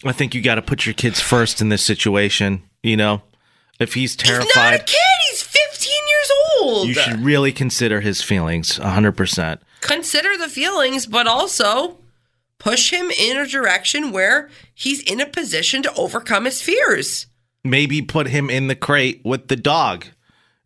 [0.04, 2.62] I think you got to put your kids first in this situation.
[2.82, 3.22] You know,
[3.78, 4.98] if he's He's not a terrified, kid.
[5.30, 6.88] He's 15 years old.
[6.88, 8.76] you should really consider his feelings.
[8.76, 9.60] hundred percent.
[9.80, 11.98] Consider the feelings, but also
[12.58, 17.26] push him in a direction where he's in a position to overcome his fears.
[17.64, 20.06] maybe put him in the crate with the dog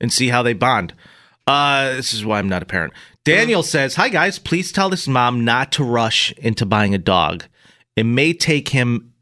[0.00, 0.92] and see how they bond.
[1.46, 2.92] Uh, this is why I'm not a parent.
[3.24, 7.44] Daniel says, Hi guys, please tell this mom not to rush into buying a dog.
[7.96, 9.12] It may take him,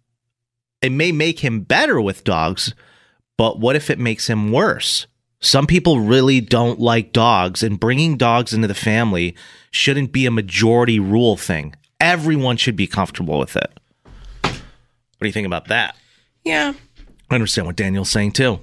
[0.85, 2.75] it may make him better with dogs,
[3.39, 5.07] but what if it makes him worse?
[5.41, 9.35] Some people really don't like dogs, and bringing dogs into the family
[9.71, 11.75] shouldn't be a majority rule thing.
[12.01, 13.81] Everyone should be comfortable with it.
[14.43, 14.53] What
[15.23, 15.97] do you think about that?
[16.45, 16.75] Yeah.
[17.31, 18.61] I understand what Daniel's saying too.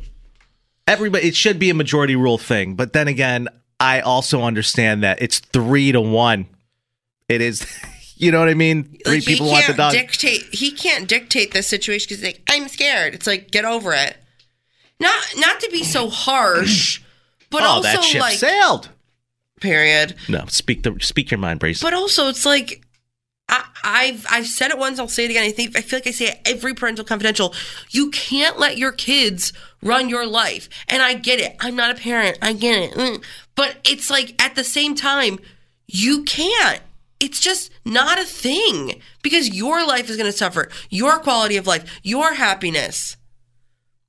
[0.86, 3.48] Everybody, it should be a majority rule thing, but then again,
[3.80, 6.46] I also understand that it's three to one.
[7.28, 7.66] It is,
[8.22, 8.84] you know what I mean?
[9.04, 9.94] Three Like, people want the dog.
[9.94, 10.44] Dictate.
[10.54, 13.16] He can't dictate the situation because like I'm scared.
[13.16, 14.16] It's like get over it.
[15.00, 17.02] Not not to be so harsh,
[17.50, 18.90] but oh, also that ship like sailed.
[19.60, 20.16] period.
[20.30, 21.82] No, speak the speak your mind, Brace.
[21.82, 22.86] But also it's like
[23.50, 25.00] I, I've I've said it once.
[25.00, 25.44] I'll say it again.
[25.44, 27.56] I think I feel like I say it every parental confidential.
[27.90, 30.70] You can't let your kids run your life.
[30.88, 31.56] And I get it.
[31.60, 32.38] I'm not a parent.
[32.40, 32.94] I get it.
[32.94, 33.24] Mm.
[33.56, 35.40] But it's like at the same time,
[35.88, 36.82] you can't.
[37.22, 40.70] It's just not a thing because your life is going to suffer.
[40.90, 43.16] Your quality of life, your happiness.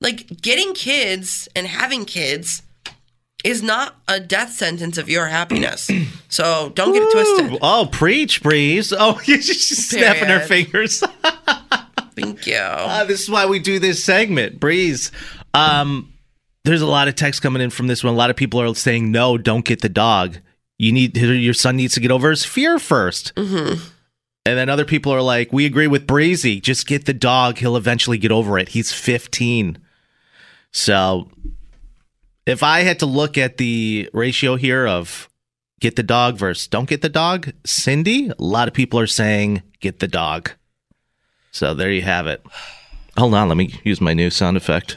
[0.01, 2.63] Like getting kids and having kids
[3.45, 5.91] is not a death sentence of your happiness.
[6.33, 7.59] So don't get it twisted.
[7.61, 8.91] oh, preach, Breeze.
[8.99, 11.01] Oh, she's snapping her fingers.
[12.17, 12.57] Thank you.
[12.59, 15.13] Ah, this is why we do this segment, Breeze.
[15.53, 16.11] Um,
[16.65, 18.15] there's a lot of text coming in from this one.
[18.15, 20.39] A lot of people are saying, "No, don't get the dog.
[20.83, 23.85] You need your son needs to get over his fear 1st Mm-hmm.
[24.45, 26.61] And then other people are like, "We agree with Breezy.
[26.61, 27.59] Just get the dog.
[27.59, 28.71] He'll eventually get over it.
[28.71, 29.79] He's 15."
[30.73, 31.31] So,
[32.45, 35.29] if I had to look at the ratio here of
[35.79, 39.63] get the dog versus don't get the dog, Cindy, a lot of people are saying
[39.79, 40.51] get the dog.
[41.53, 42.45] So there you have it.
[43.17, 44.97] Hold on, let me use my new sound effect.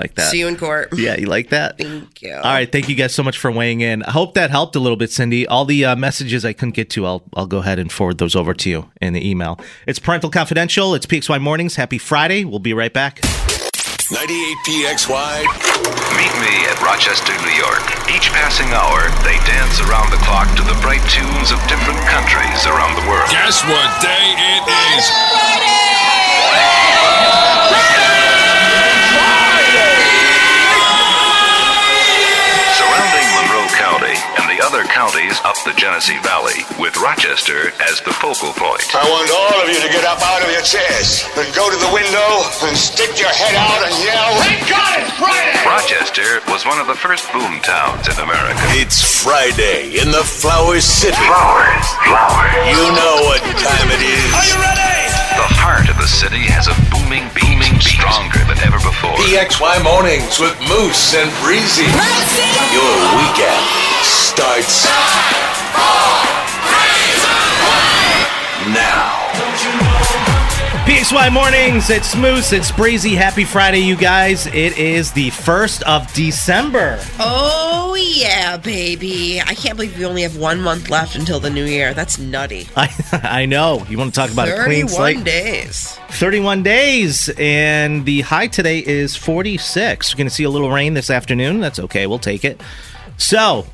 [0.00, 0.30] Like that.
[0.30, 0.88] See you in court.
[0.96, 1.78] yeah, you like that?
[1.78, 2.34] Thank you.
[2.34, 4.02] All right, thank you guys so much for weighing in.
[4.02, 5.46] I hope that helped a little bit, Cindy.
[5.46, 8.34] All the uh, messages I couldn't get to, I'll I'll go ahead and forward those
[8.34, 9.60] over to you in the email.
[9.86, 10.94] It's Parental Confidential.
[10.94, 11.76] It's PXY Mornings.
[11.76, 12.44] Happy Friday.
[12.44, 13.20] We'll be right back.
[14.10, 14.26] 98
[14.66, 15.46] PXY.
[16.18, 17.78] Meet me at Rochester, New York.
[18.10, 22.66] Each passing hour, they dance around the clock to the bright tunes of different countries
[22.66, 23.30] around the world.
[23.30, 24.64] Guess what day it
[24.98, 25.49] is?
[34.70, 38.86] Other counties up the Genesee Valley, with Rochester as the focal point.
[38.94, 41.74] I want all of you to get up out of your chairs and go to
[41.74, 42.30] the window
[42.62, 45.58] and stick your head out and yell, Thank God it's Friday!
[45.66, 48.62] Rochester was one of the first boom towns in America.
[48.78, 51.18] It's Friday in the Flower City.
[51.18, 52.54] Flowers, flowers.
[52.70, 54.30] You know what time it is.
[54.38, 55.19] Are you ready?
[55.40, 59.16] The heart of the city has a booming, beaming, stronger than ever before.
[59.24, 61.88] PXY Mornings with Moose and Breezy.
[62.76, 63.64] Your weekend
[64.04, 64.84] starts
[68.68, 70.39] now.
[70.60, 71.88] PXY mornings.
[71.88, 72.52] It's Moose.
[72.52, 73.14] It's Breezy.
[73.14, 74.46] Happy Friday, you guys.
[74.46, 76.98] It is the first of December.
[77.18, 79.40] Oh, yeah, baby.
[79.40, 81.94] I can't believe we only have one month left until the new year.
[81.94, 82.68] That's nutty.
[82.76, 83.86] I I know.
[83.88, 85.98] You want to talk about a clean 31 days.
[86.10, 90.12] 31 days, and the high today is 46.
[90.12, 91.60] We're going to see a little rain this afternoon.
[91.60, 92.06] That's okay.
[92.06, 92.60] We'll take it.
[93.16, 93.66] So,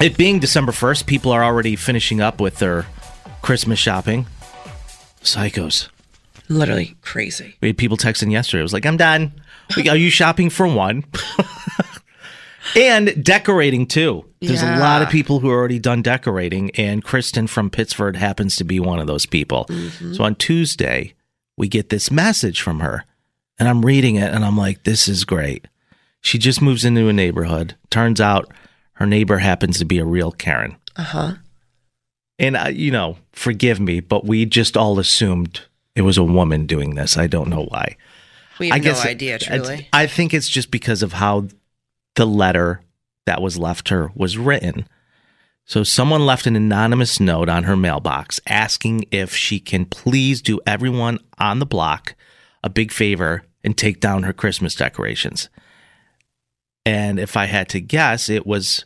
[0.00, 2.86] it being December 1st, people are already finishing up with their
[3.42, 4.26] Christmas shopping.
[5.22, 5.88] Psychos.
[6.48, 7.56] Literally crazy.
[7.60, 8.60] We had people texting yesterday.
[8.60, 9.32] It was like, I'm done.
[9.76, 11.04] We, are you shopping for one?
[12.76, 14.24] and decorating too.
[14.40, 18.56] There's a lot of people who are already done decorating, and Kristen from Pittsford happens
[18.56, 19.66] to be one of those people.
[20.12, 21.14] So on Tuesday,
[21.56, 23.04] we get this message from her,
[23.58, 25.66] and I'm reading it, and I'm like, this is great.
[26.20, 27.74] She just moves into a neighborhood.
[27.90, 28.52] Turns out
[28.94, 30.76] her neighbor happens to be a real Karen.
[30.96, 31.32] Uh huh.
[32.38, 35.62] And, uh, you know, forgive me, but we just all assumed
[35.94, 37.16] it was a woman doing this.
[37.16, 37.96] I don't know why.
[38.58, 39.88] We have I guess no idea, truly.
[39.92, 41.48] I think it's just because of how
[42.14, 42.80] the letter
[43.26, 44.86] that was left her was written.
[45.66, 50.60] So someone left an anonymous note on her mailbox asking if she can please do
[50.66, 52.14] everyone on the block
[52.62, 55.48] a big favor and take down her Christmas decorations.
[56.84, 58.84] And if I had to guess, it was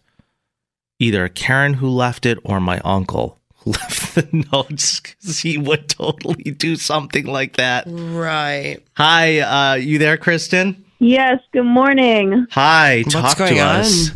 [1.01, 3.38] either Karen who left it or my uncle
[3.69, 7.85] left the notes because he would totally do something like that.
[7.87, 8.79] Right.
[8.97, 10.85] Hi, uh, you there, Kristen?
[10.99, 12.47] Yes, good morning.
[12.51, 13.81] Hi, What's talk going to on?
[13.81, 14.11] us.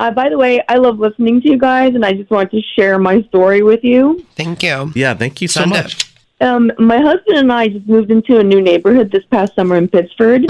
[0.00, 2.62] Uh, by the way, I love listening to you guys, and I just wanted to
[2.76, 4.24] share my story with you.
[4.36, 4.92] Thank you.
[4.94, 5.82] Yeah, thank you so Send it.
[5.82, 6.14] much.
[6.40, 9.88] Um, my husband and I just moved into a new neighborhood this past summer in
[9.88, 10.46] Pittsford,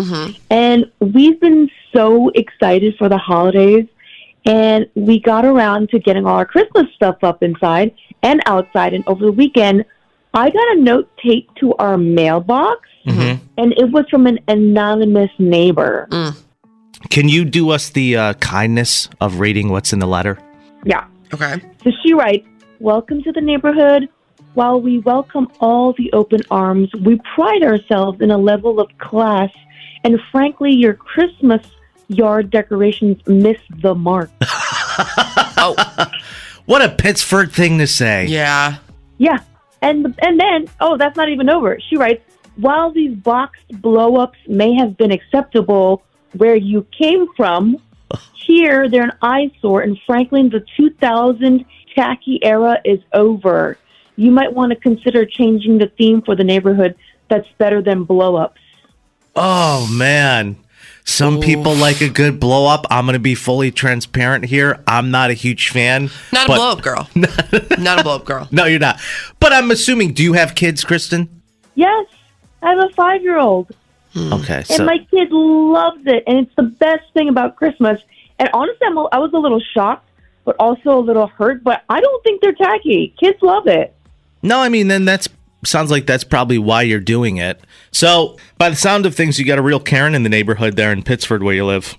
[0.50, 3.86] and we've been so excited for the holidays.
[4.44, 8.94] And we got around to getting all our Christmas stuff up inside and outside.
[8.94, 9.84] And over the weekend,
[10.34, 13.38] I got a note taped to our mailbox, Mhm.
[13.56, 16.08] and it was from an anonymous neighbor.
[17.10, 20.38] Can you do us the uh, kindness of reading what's in the letter?
[20.84, 21.04] Yeah.
[21.32, 21.54] Okay.
[21.84, 22.46] So she writes,
[22.80, 24.08] Welcome to the neighborhood.
[24.54, 29.50] While we welcome all the open arms, we pride ourselves in a level of class,
[30.04, 31.62] and frankly, your Christmas
[32.08, 34.30] yard decorations miss the mark.
[35.60, 35.74] Oh,
[36.68, 38.26] What a Pittsford thing to say.
[38.26, 38.76] yeah.
[39.16, 39.38] yeah.
[39.80, 41.78] And, and then, oh, that's not even over.
[41.80, 42.22] She writes,
[42.56, 46.02] While these boxed blow ups may have been acceptable
[46.34, 47.78] where you came from,
[48.34, 53.78] here they're an eyesore, and frankly, the 2000 tacky era is over.
[54.16, 56.96] You might want to consider changing the theme for the neighborhood
[57.28, 58.60] that's better than blow ups.
[59.34, 60.56] Oh man.
[61.08, 62.84] Some people like a good blow up.
[62.90, 64.82] I'm going to be fully transparent here.
[64.86, 66.10] I'm not a huge fan.
[66.34, 67.08] Not a but- blow up girl.
[67.78, 68.46] Not a blow up girl.
[68.52, 69.00] No, you're not.
[69.40, 71.40] But I'm assuming, do you have kids, Kristen?
[71.76, 72.06] Yes,
[72.62, 73.70] I have a five year old,
[74.12, 74.32] hmm.
[74.34, 74.62] Okay.
[74.70, 78.02] and my kid loves it, and it's the best thing about Christmas.
[78.38, 80.06] And honestly, I'm a, I was a little shocked,
[80.44, 83.14] but also a little hurt, but I don't think they're tacky.
[83.18, 83.94] Kids love it.
[84.42, 85.28] no, I mean, then that's
[85.64, 87.60] sounds like that's probably why you're doing it.
[87.90, 90.92] So, by the sound of things, you got a real Karen in the neighborhood there
[90.92, 91.96] in Pittsford where you live.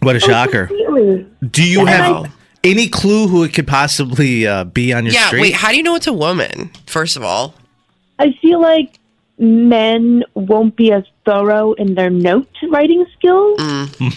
[0.00, 0.66] What a shocker.
[0.66, 1.26] Completely.
[1.50, 2.30] Do you And have I-
[2.62, 5.40] any clue who it could possibly uh, be on your Yeah, street?
[5.42, 7.54] wait, how do you know it's a woman, first of all?
[8.18, 8.98] I feel like
[9.38, 13.58] men won't be as thorough in their note writing skills.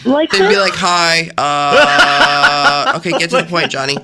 [0.05, 1.29] Like They'd be like, hi.
[1.37, 3.97] Uh, okay, get to the point, Johnny.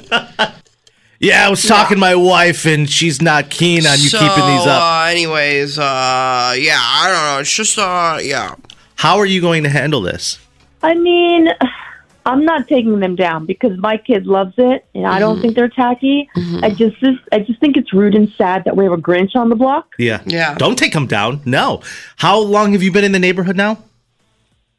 [1.23, 4.45] Yeah, I was talking to my wife, and she's not keen on you so, keeping
[4.45, 4.81] these up.
[4.81, 7.39] Uh, anyways, uh, yeah, I don't know.
[7.39, 8.55] It's just, uh, yeah.
[8.95, 10.39] How are you going to handle this?
[10.81, 11.47] I mean,
[12.25, 15.69] I'm not taking them down because my kid loves it, and I don't think they're
[15.69, 16.29] tacky.
[16.61, 16.97] I just,
[17.31, 19.93] I just think it's rude and sad that we have a Grinch on the block.
[19.97, 20.21] Yeah.
[20.25, 20.55] Yeah.
[20.55, 21.41] Don't take them down.
[21.45, 21.81] No.
[22.17, 23.77] How long have you been in the neighborhood now?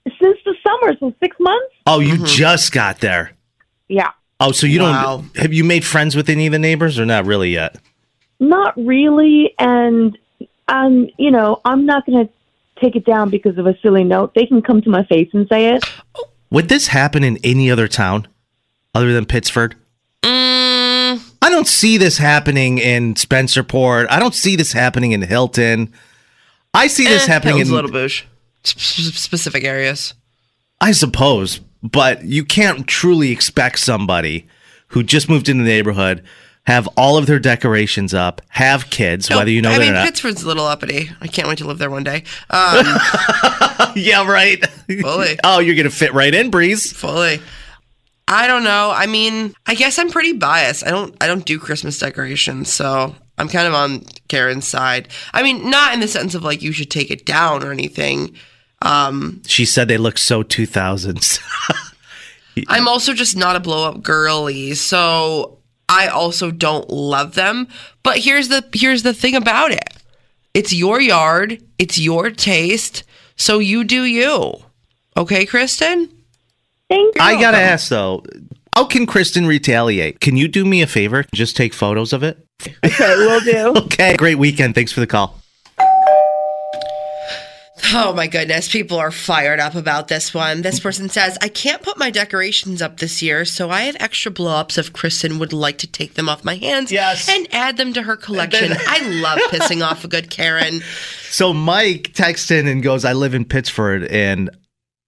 [0.07, 1.75] Since the summer, so six months.
[1.87, 3.33] Oh, you just got there.
[3.89, 5.17] Yeah, Oh, so you Wow.
[5.19, 7.77] don't have you made friends with any of the neighbors or not really yet?
[8.41, 10.19] not really, and
[10.69, 12.33] um, you know, I'm not going to
[12.81, 14.35] take it down because of a silly note.
[14.35, 15.85] They can come to my face and say it.
[16.51, 18.27] Would this happen in any other town
[18.95, 19.77] other than Pittsford?
[20.23, 24.07] Mm, I don't see this happening in Spencerport.
[24.11, 25.93] I don't see this happening in Hilton.
[26.75, 28.27] I see this eh, happening Hilton's in little bouge.
[28.67, 30.15] Sp- sp- specific areas.
[30.81, 34.49] I suppose, but you can't truly expect somebody
[34.89, 36.25] who just moved into the neighborhood
[36.67, 39.93] have all of their decorations up, have kids, whether you know I mean.
[39.93, 41.11] Pittsford's a little uppity.
[41.21, 42.25] I can't wait to live there one day.
[42.49, 42.87] Um,
[43.97, 44.65] yeah, right.
[45.03, 45.39] Fully.
[45.45, 46.91] oh, you're gonna fit right in, Breeze.
[46.91, 47.41] fully.
[48.27, 48.91] I don't know.
[48.95, 50.87] I mean, I guess I'm pretty biased.
[50.87, 51.15] I don't.
[51.23, 55.09] I don't do Christmas decorations, so I'm kind of on Karen's side.
[55.35, 58.35] I mean, not in the sense of like you should take it down or anything.
[58.85, 61.41] Um, She said they look so 2000s.
[62.69, 67.67] I'm also just not a blow up girly, so I also don't love them.
[68.03, 69.89] But here's the here's the thing about it.
[70.53, 73.03] It's your yard, it's your taste,
[73.37, 74.55] so you do you.
[75.17, 76.09] Okay, Kristen?
[76.89, 77.21] Thank you.
[77.21, 78.23] I gotta ask though,
[78.77, 80.21] how can Kristen retaliate?
[80.21, 81.25] Can you do me a favor?
[81.35, 82.39] Just take photos of it.
[82.85, 83.81] Okay, we'll do.
[83.87, 84.75] Okay, great weekend.
[84.77, 85.41] Thanks for the call.
[87.93, 90.63] Oh my goodness, people are fired up about this one.
[90.63, 94.31] This person says, I can't put my decorations up this year, so I have extra
[94.33, 97.29] blow ups if Kristen would like to take them off my hands Yes.
[97.29, 98.73] and add them to her collection.
[98.89, 100.81] I love pissing off a good Karen.
[101.35, 104.51] So Mike texts in and goes, I live in Pittsford and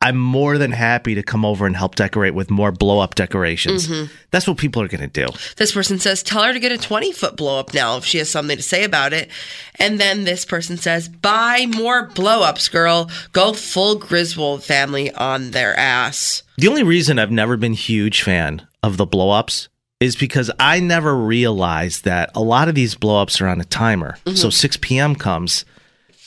[0.06, 3.88] I'm more than happy to come over and help decorate with more blow up decorations.
[3.88, 4.14] Mm-hmm.
[4.30, 5.26] That's what people are going to do.
[5.56, 8.18] This person says, Tell her to get a 20 foot blow up now if she
[8.18, 9.32] has something to say about it.
[9.80, 13.10] And then this person says, Buy more blow ups, girl.
[13.32, 16.44] Go full Griswold family on their ass.
[16.56, 20.78] The only reason I've never been huge fan of the blow ups is because I
[20.78, 24.18] never realized that a lot of these blow ups are on a timer.
[24.26, 24.50] So mm-hmm.
[24.50, 25.16] 6 p.m.
[25.16, 25.64] comes,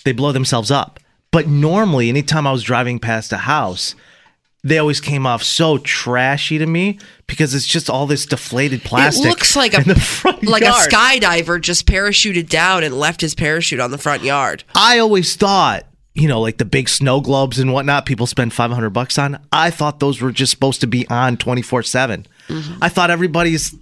[0.03, 0.98] they blow themselves up.
[1.31, 3.95] But normally, anytime I was driving past a house,
[4.63, 9.25] they always came off so trashy to me because it's just all this deflated plastic.
[9.25, 10.91] It looks like a in the front like yard.
[10.91, 14.63] a skydiver just parachuted down and left his parachute on the front yard.
[14.75, 18.89] I always thought, you know, like the big snow globes and whatnot, people spend 500
[18.89, 19.39] bucks on.
[19.51, 22.25] I thought those were just supposed to be on 24 7.
[22.49, 22.83] Mm-hmm.
[22.83, 23.75] I thought everybody's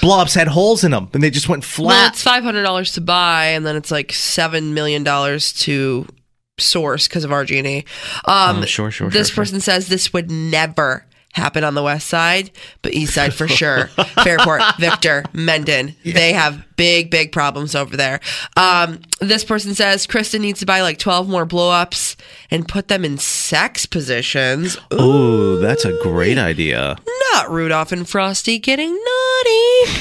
[0.00, 1.86] blow ups had holes in them and they just went flat.
[1.86, 2.12] Well, flat.
[2.12, 6.06] it's five hundred dollars to buy, and then it's like seven million dollars to
[6.58, 7.84] source because of RG&E.
[8.24, 9.42] Um, Oh, sure, sure, This sure, sure.
[9.44, 13.88] person says this would never happen on the west side, but east side for sure.
[14.24, 18.20] Fairport, Victor, Mendon, they have big, big problems over there.
[18.56, 22.16] Um, this person says Kristen needs to buy like twelve more blow ups
[22.50, 24.78] and put them in sex positions.
[24.94, 26.96] Ooh, Ooh, that's a great idea.
[27.34, 29.92] not Rudolph and Frosty getting naughty.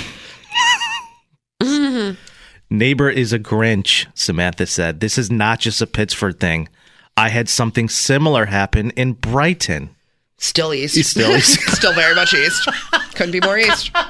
[2.70, 5.00] Neighbor is a Grinch, Samantha said.
[5.00, 6.68] This is not just a Pittsford thing.
[7.18, 9.90] I had something similar happen in Brighton.
[10.38, 11.02] Still east.
[11.10, 11.60] Still east.
[11.72, 12.68] Still very much east.
[13.16, 13.92] Couldn't be more east.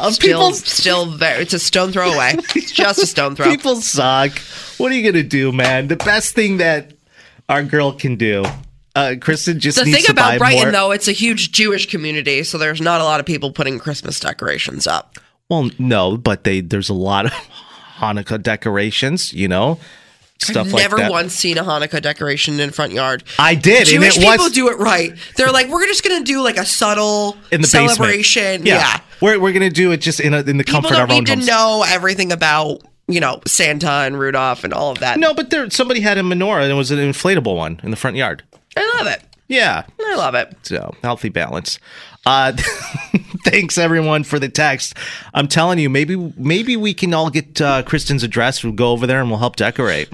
[0.00, 1.42] Uh, Still, people, still very.
[1.42, 2.36] It's a stone throw away.
[2.54, 3.46] Just a stone throw.
[3.50, 4.30] people suck.
[4.76, 5.88] What are you going to do, man?
[5.88, 6.92] The best thing that
[7.48, 8.44] our girl can do,
[8.94, 10.70] uh, Kristen just the thing about Brighton, more.
[10.70, 14.20] though, it's a huge Jewish community, so there's not a lot of people putting Christmas
[14.20, 15.18] decorations up.
[15.48, 17.32] Well, no, but they there's a lot of
[17.98, 19.78] Hanukkah decorations, you know,
[20.38, 21.10] stuff I've like never that.
[21.10, 23.24] once seen a Hanukkah decoration in front yard.
[23.38, 25.14] I did, and Jewish people was do it right.
[25.36, 28.62] They're like, we're just gonna do like a subtle in the celebration.
[28.62, 28.66] basement.
[28.66, 31.02] Yeah, we're we're gonna do it just in a, in the People comfort of our
[31.04, 31.46] own need to homes.
[31.46, 35.18] know everything about you know Santa and Rudolph and all of that.
[35.18, 37.96] No, but there somebody had a menorah and it was an inflatable one in the
[37.96, 38.42] front yard.
[38.76, 39.22] I love it.
[39.48, 40.54] Yeah, I love it.
[40.62, 41.78] so healthy balance.
[42.26, 42.52] Uh,
[43.44, 44.94] thanks everyone for the text.
[45.34, 48.62] I'm telling you, maybe maybe we can all get uh, Kristen's address.
[48.62, 50.08] We'll go over there and we'll help decorate.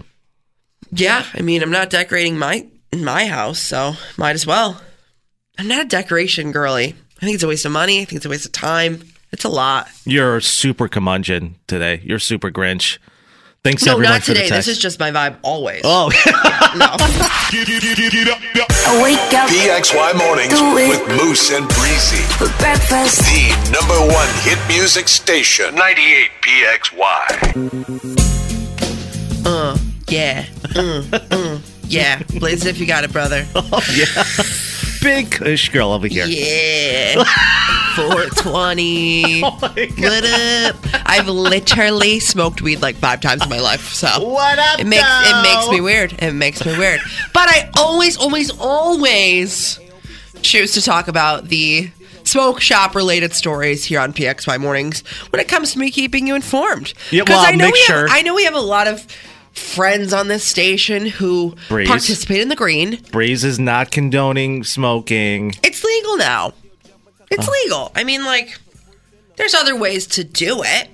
[0.92, 4.80] Yeah, I mean, I'm not decorating my my house, so might as well.
[5.58, 6.94] I'm not a decoration girly.
[7.20, 8.00] I think it's a waste of money.
[8.00, 9.02] I think it's a waste of time.
[9.32, 9.88] It's a lot.
[10.04, 12.00] You're super curmudgeon today.
[12.04, 12.98] You're super Grinch.
[13.64, 14.48] Thanks No, everyone not for today.
[14.50, 15.80] the This is just my vibe always.
[15.84, 16.10] oh,
[16.76, 16.90] No.
[19.02, 22.22] Wake up PXY Mornings with Moose and Breezy.
[22.36, 23.20] for breakfast.
[23.20, 25.74] The number one hit music station.
[25.74, 27.06] 98 PXY.
[29.46, 30.44] Uh, yeah.
[30.74, 32.22] Mm, mm, yeah.
[32.38, 33.46] Blaze if you got it, brother.
[35.04, 36.26] big Kush girl over here.
[36.26, 37.22] Yeah.
[37.94, 39.42] 420.
[39.42, 39.62] What
[40.24, 40.76] up?
[41.06, 43.92] I've literally smoked weed like five times in my life.
[43.92, 46.12] So What up, It makes it makes me weird.
[46.20, 47.00] It makes me weird.
[47.32, 49.78] But I always, always, always
[50.42, 51.90] choose to talk about the
[52.24, 56.34] smoke shop related stories here on PXY mornings when it comes to me keeping you
[56.34, 56.94] informed.
[57.12, 59.06] Yeah, well, I know make we sure- Have, I know we have a lot of
[59.54, 61.88] friends on this station who Breeze.
[61.88, 63.00] participate in the green.
[63.10, 65.54] Breeze is not condoning smoking.
[65.62, 66.52] It's legal now.
[67.30, 67.90] It's legal.
[67.94, 68.58] I mean, like,
[69.36, 70.88] there's other ways to do it.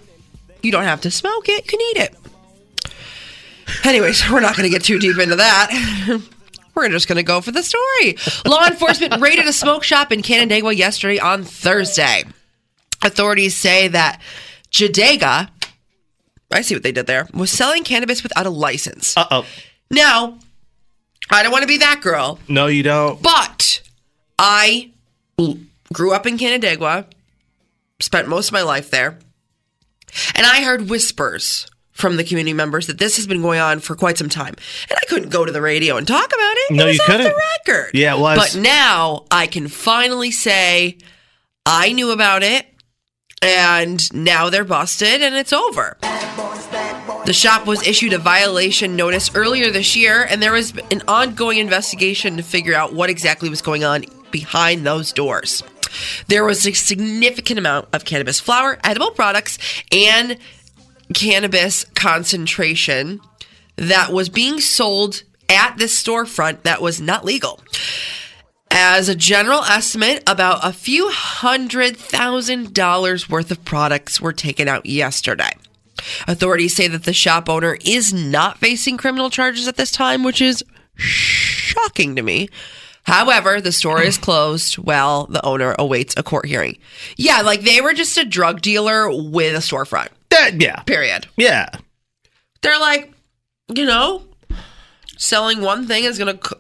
[0.62, 2.14] You don't have to smoke it, you can eat it.
[3.84, 6.20] Anyways, we're not going to get too deep into that.
[6.74, 8.16] We're just going to go for the story.
[8.46, 12.22] Law enforcement raided a smoke shop in Canandaigua yesterday on Thursday.
[13.02, 14.20] Authorities say that
[14.70, 15.48] Jadega,
[16.53, 19.16] I see what they did there, was selling cannabis without a license.
[19.16, 19.46] Uh oh.
[19.90, 20.38] Now,
[21.30, 23.22] I don't want to be that girl, No, you don't.
[23.22, 23.82] but
[24.38, 24.90] I
[25.92, 27.07] grew up in Canandaigua,
[28.01, 29.18] spent most of my life there,
[30.34, 33.94] and I heard whispers from the community members that this has been going on for
[33.94, 34.55] quite some time.
[34.88, 36.70] And I couldn't go to the radio and talk about it.
[36.74, 37.26] No, it was you off couldn't.
[37.26, 37.90] the record.
[37.94, 38.55] Yeah, it was.
[38.55, 40.96] But now I can finally say
[41.66, 42.66] I knew about it,
[43.43, 45.97] and now they're busted, and it's over.
[47.26, 51.59] The shop was issued a violation notice earlier this year, and there was an ongoing
[51.59, 55.62] investigation to figure out what exactly was going on behind those doors.
[56.28, 59.59] There was a significant amount of cannabis flower, edible products,
[59.93, 60.38] and
[61.14, 63.20] cannabis concentration
[63.76, 67.61] that was being sold at this storefront that was not legal.
[68.71, 74.68] As a general estimate, about a few hundred thousand dollars worth of products were taken
[74.68, 75.51] out yesterday.
[76.29, 80.41] Authorities say that the shop owner is not facing criminal charges at this time, which
[80.41, 80.64] is
[80.95, 82.49] shocking to me.
[83.05, 86.79] However, the store is closed while the owner awaits a court hearing.
[87.16, 90.09] Yeah, like they were just a drug dealer with a storefront.
[90.61, 90.81] Yeah.
[90.83, 91.27] Period.
[91.37, 91.68] Yeah.
[92.62, 93.12] They're like,
[93.75, 94.23] you know,
[95.16, 96.59] selling one thing is going to,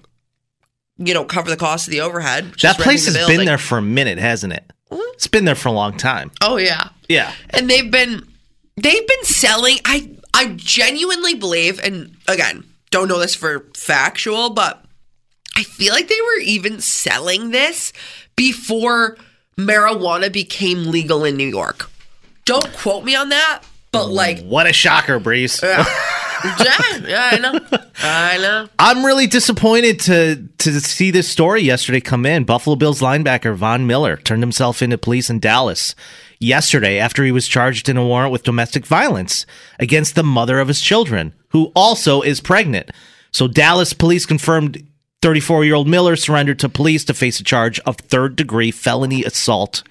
[1.00, 2.52] you know, cover the cost of the overhead.
[2.62, 4.64] That place has the been there for a minute, hasn't it?
[4.92, 5.00] Mm-hmm.
[5.14, 6.30] It's been there for a long time.
[6.40, 6.90] Oh yeah.
[7.08, 7.32] Yeah.
[7.50, 8.24] and they've been
[8.76, 14.84] they've been selling i i genuinely believe and again don't know this for factual but
[15.56, 17.92] i feel like they were even selling this
[18.36, 19.16] before
[19.58, 21.90] marijuana became legal in new york
[22.44, 25.58] don't quote me on that but like What a shocker, Breeze.
[25.64, 25.84] yeah,
[26.44, 27.60] yeah yeah, i know
[28.02, 32.44] i know I'm really disappointed to to see this story yesterday come in.
[32.44, 35.94] Buffalo Bills linebacker Von Miller turned himself into police in Dallas
[36.38, 39.46] yesterday after he was charged in a warrant with domestic violence
[39.78, 42.90] against the mother of his children, who also is pregnant.
[43.32, 44.86] So Dallas police confirmed
[45.22, 49.24] 34 year old Miller surrendered to police to face a charge of third degree felony
[49.24, 49.82] assault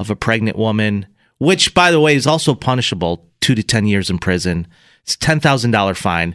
[0.00, 1.06] of a pregnant woman,
[1.38, 4.66] which, by the way, is also punishable two to 10 years in prison.
[5.04, 6.34] It's $10,000 fine.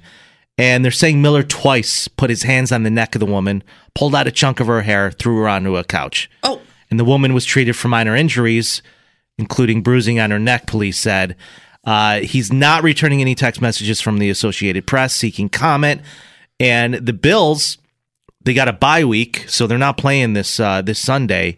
[0.58, 3.64] And they're saying Miller twice put his hands on the neck of the woman,
[3.96, 6.30] pulled out a chunk of her hair, threw her onto a couch.
[6.44, 6.62] oh
[6.92, 8.82] And the woman was treated for minor injuries,
[9.38, 11.36] including bruising on her neck, police said.
[11.86, 16.02] Uh, he's not returning any text messages from the Associated Press seeking comment.
[16.60, 17.78] And the Bills,
[18.44, 21.58] they got a bye week, so they're not playing this uh, this Sunday.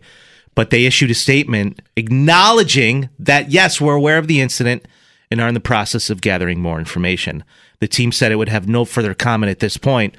[0.53, 4.85] But they issued a statement acknowledging that yes, we're aware of the incident
[5.31, 7.43] and are in the process of gathering more information.
[7.79, 10.15] The team said it would have no further comment at this point.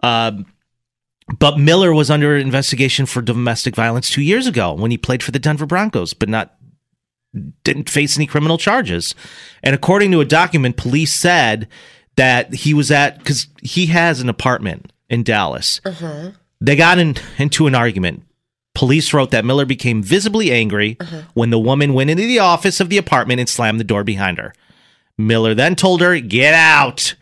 [0.00, 0.46] Um,
[1.38, 5.30] but Miller was under investigation for domestic violence two years ago when he played for
[5.30, 6.56] the Denver Broncos, but not
[7.64, 9.14] didn't face any criminal charges.
[9.62, 11.68] And according to a document, police said
[12.16, 15.80] that he was at because he has an apartment in Dallas.
[16.60, 18.22] They got in, into an argument.
[18.74, 21.22] Police wrote that Miller became visibly angry uh-huh.
[21.34, 24.38] when the woman went into the office of the apartment and slammed the door behind
[24.38, 24.52] her.
[25.16, 27.14] Miller then told her, Get out.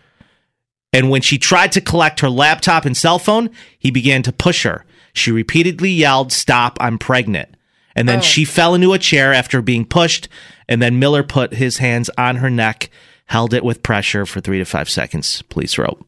[0.95, 4.65] And when she tried to collect her laptop and cell phone, he began to push
[4.65, 4.85] her.
[5.13, 7.55] She repeatedly yelled, Stop, I'm pregnant.
[7.95, 8.23] And then oh.
[8.23, 10.29] she fell into a chair after being pushed.
[10.69, 12.89] And then Miller put his hands on her neck,
[13.27, 16.03] held it with pressure for three to five seconds, police wrote.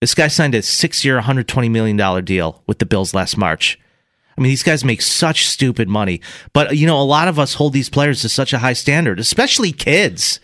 [0.00, 3.78] This guy signed a six year, $120 million deal with the Bills last March.
[4.38, 6.20] I mean, these guys make such stupid money.
[6.52, 9.18] But, you know, a lot of us hold these players to such a high standard,
[9.18, 10.38] especially kids.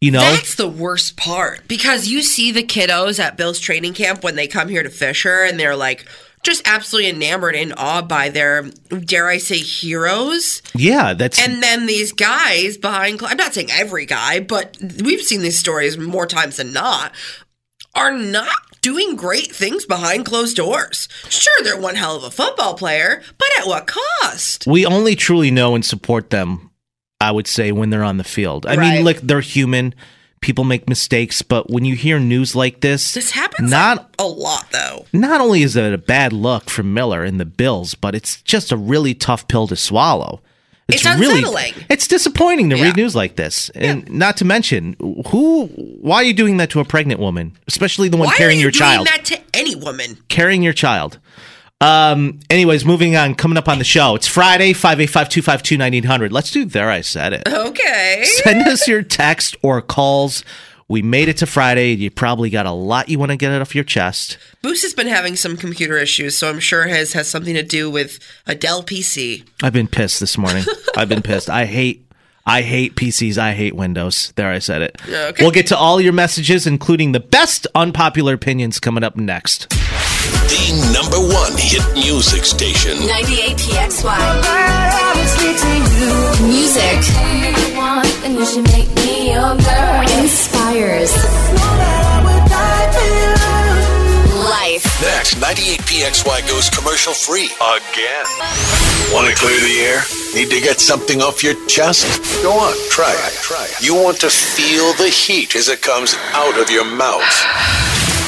[0.00, 0.20] You know?
[0.20, 4.46] That's the worst part because you see the kiddos at Bill's training camp when they
[4.46, 6.06] come here to Fisher and they're like
[6.44, 8.62] just absolutely enamored and awed by their,
[9.00, 10.62] dare I say, heroes.
[10.74, 11.42] yeah, that's.
[11.44, 15.98] And then these guys behind, I'm not saying every guy, but we've seen these stories
[15.98, 17.12] more times than not,
[17.96, 18.50] are not
[18.82, 21.08] doing great things behind closed doors.
[21.28, 24.64] Sure, they're one hell of a football player, but at what cost?
[24.66, 26.70] we only truly know and support them,
[27.20, 28.66] I would say, when they're on the field.
[28.66, 28.94] I Right.
[28.96, 29.94] mean, look, they're human.
[30.42, 34.70] People make mistakes, but when you hear news like this, This happens not a lot,
[34.70, 35.06] though.
[35.12, 38.70] not only is it a bad look for Miller and the Bills, but it's just
[38.70, 40.42] a really tough pill to swallow.
[40.88, 41.72] It's really unsettling.
[41.90, 42.84] it's disappointing to Yeah.
[42.84, 44.94] read news like this, and not to mention
[45.28, 45.66] who.
[46.00, 48.60] Why are you doing that to a pregnant woman, especially the one Why carrying are
[48.60, 49.06] you your doing child?
[49.08, 50.18] that to any woman?
[50.28, 51.18] carrying your child.
[51.80, 52.38] Um.
[52.48, 53.34] Anyways, moving on.
[53.34, 54.72] Coming up on the show, it's Friday.
[54.72, 56.32] Five eight five two five two nine eight hundred.
[56.32, 56.88] Let's do there.
[56.90, 57.42] I said it.
[57.46, 58.22] Okay.
[58.44, 60.42] Send us your text or calls.
[60.88, 61.94] We made it to Friday.
[61.94, 64.38] You probably got a lot you want to get off your chest.
[64.62, 67.90] Moose has been having some computer issues, so I'm sure his has something to do
[67.90, 69.44] with a Dell PC.
[69.62, 70.64] I've been pissed this morning.
[70.96, 71.50] I've been pissed.
[71.50, 72.06] I hate
[72.48, 73.36] I hate PCs.
[73.38, 74.32] I hate Windows.
[74.36, 74.96] There, I said it.
[75.08, 75.42] Okay.
[75.42, 79.68] We'll get to all your messages, including the best unpopular opinions, coming up next.
[79.70, 83.04] The number one hit music station.
[83.04, 84.86] 98 PXY.
[86.46, 88.05] Music.
[88.26, 90.02] And you should make me your girl.
[90.18, 91.14] Inspires.
[94.50, 94.82] Life.
[95.00, 97.46] Next, 98PXY goes commercial free.
[97.62, 98.26] Again.
[99.14, 100.02] Want to clear the air?
[100.34, 102.02] Need to get something off your chest?
[102.42, 103.32] Go on, try it.
[103.34, 103.80] Try it.
[103.80, 107.22] You want to feel the heat as it comes out of your mouth.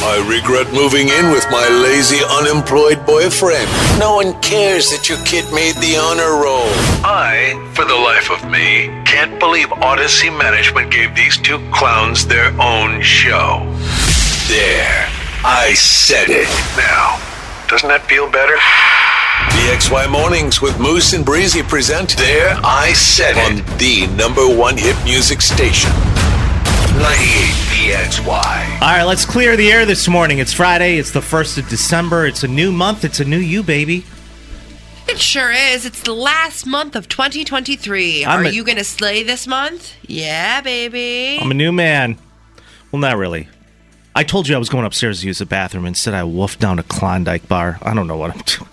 [0.01, 3.69] I regret moving in with my lazy, unemployed boyfriend.
[3.99, 6.71] No one cares that your kid made the honor roll.
[7.03, 12.55] I, for the life of me, can't believe Audacy Management gave these two clowns their
[12.63, 13.67] own show.
[14.47, 15.11] There.
[15.43, 16.49] I said it.
[16.79, 17.19] Now,
[17.67, 18.55] doesn't that feel better?
[19.51, 24.77] PXY Mornings with Moose and Breezy present There I Said It on the number one
[24.77, 25.91] hit music station.
[26.93, 28.81] 98PXY.
[28.81, 30.39] All right, let's clear the air this morning.
[30.39, 30.97] It's Friday.
[30.99, 32.27] It's the 1st of December.
[32.27, 33.05] It's a new month.
[33.05, 34.05] It's a new you, baby.
[35.07, 35.85] It sure is.
[35.87, 38.25] It's the last month of 2023.
[38.25, 39.95] I'm Are a- you going to slay this month?
[40.07, 41.39] Yeah, baby.
[41.41, 42.19] I'm a new man.
[42.91, 43.49] Well, not really.
[44.15, 45.87] I told you I was going upstairs to use the bathroom.
[45.87, 47.79] Instead, I wolfed down a Klondike bar.
[47.83, 48.71] I don't know what I'm doing.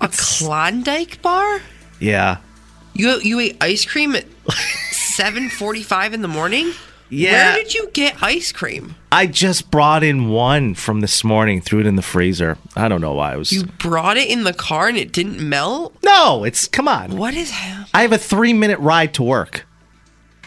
[0.00, 1.60] a Klondike bar?
[2.00, 2.38] yeah.
[2.94, 4.26] You you ate ice cream at
[5.16, 6.72] 7:45 in the morning?
[7.12, 7.54] Yeah.
[7.54, 8.94] Where did you get ice cream?
[9.12, 12.56] I just brought in one from this morning, threw it in the freezer.
[12.74, 13.52] I don't know why I was.
[13.52, 15.94] You brought it in the car and it didn't melt?
[16.02, 17.18] No, it's come on.
[17.18, 17.88] What is happening?
[17.92, 19.66] I have a three minute ride to work.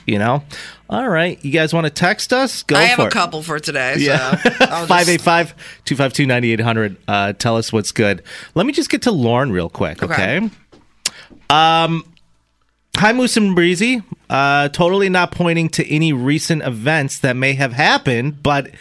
[0.07, 0.43] You know?
[0.89, 1.43] All right.
[1.45, 2.63] You guys want to text us?
[2.63, 3.07] Go I have it.
[3.07, 3.95] a couple for today.
[3.99, 4.35] Yeah.
[4.37, 5.55] So I'll 585
[5.85, 6.97] 252 9800.
[7.07, 8.23] Uh, tell us what's good.
[8.55, 10.37] Let me just get to Lauren real quick, okay?
[10.37, 10.49] Okay.
[11.49, 12.03] Um,
[12.97, 14.01] hi, Moose and Breezy.
[14.29, 18.71] Uh, totally not pointing to any recent events that may have happened, but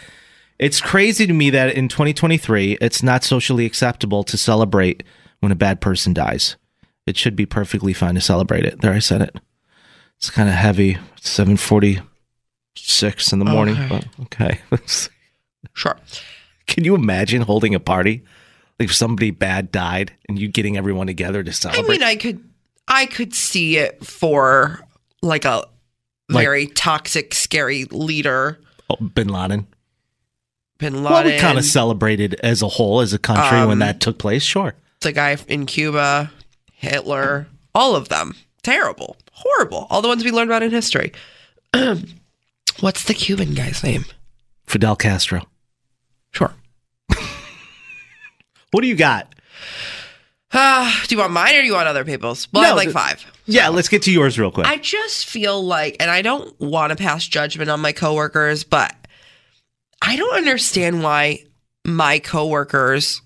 [0.57, 5.03] it's crazy to me that in 2023, it's not socially acceptable to celebrate
[5.41, 6.55] when a bad person dies.
[7.05, 8.81] It should be perfectly fine to celebrate it.
[8.81, 9.35] There, I said it.
[10.17, 10.97] It's kind of heavy.
[11.17, 13.87] It's 746 in the morning, Okay.
[13.89, 14.59] but okay.
[15.73, 15.97] Sure.
[16.67, 18.23] Can you imagine holding a party?
[18.79, 21.85] Like if somebody bad died and you getting everyone together to celebrate?
[21.85, 22.41] I mean, I could
[22.87, 24.79] I could see it for
[25.21, 25.63] like a
[26.29, 28.59] Like- very toxic, scary leader.
[28.89, 29.67] Oh, Bin Laden.
[30.77, 31.03] Bin Laden.
[31.11, 34.17] Well, we kind of celebrated as a whole, as a country, when Um, that took
[34.19, 34.43] place.
[34.43, 34.75] Sure.
[35.01, 36.31] the guy in Cuba,
[36.73, 38.35] Hitler, all of them.
[38.63, 39.17] Terrible.
[39.33, 39.85] Horrible.
[39.91, 41.11] All the ones we learned about in history.
[42.79, 44.05] What's the Cuban guy's name?
[44.65, 45.47] Fidel Castro.
[46.31, 46.53] Sure.
[48.71, 49.33] What do you got?
[50.55, 52.47] Uh, do you want mine or do you want other people's?
[52.51, 53.25] Well, I have like five.
[53.45, 54.65] Yeah, let's get to yours real quick.
[54.65, 58.95] I just feel like, and I don't want to pass judgment on my coworkers, but
[60.01, 61.43] I don't understand why
[61.85, 63.21] my coworkers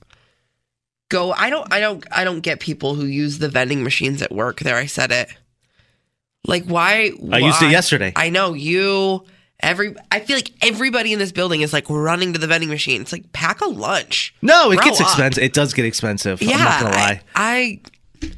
[1.10, 1.32] go.
[1.32, 1.72] I don't.
[1.72, 2.04] I don't.
[2.12, 4.60] I don't get people who use the vending machines at work.
[4.60, 5.30] There, I said it.
[6.46, 7.12] Like why?
[7.32, 8.12] I used it yesterday.
[8.16, 9.24] I know you.
[9.62, 9.96] Every.
[10.12, 13.02] I feel like everybody in this building is like running to the vending machine.
[13.02, 14.34] It's like pack a lunch.
[14.42, 15.08] no, it Grow gets up.
[15.08, 15.44] expensive.
[15.44, 16.42] It does get expensive.
[16.42, 17.22] Yeah, I'm not gonna lie.
[17.36, 17.80] I,
[18.22, 18.30] I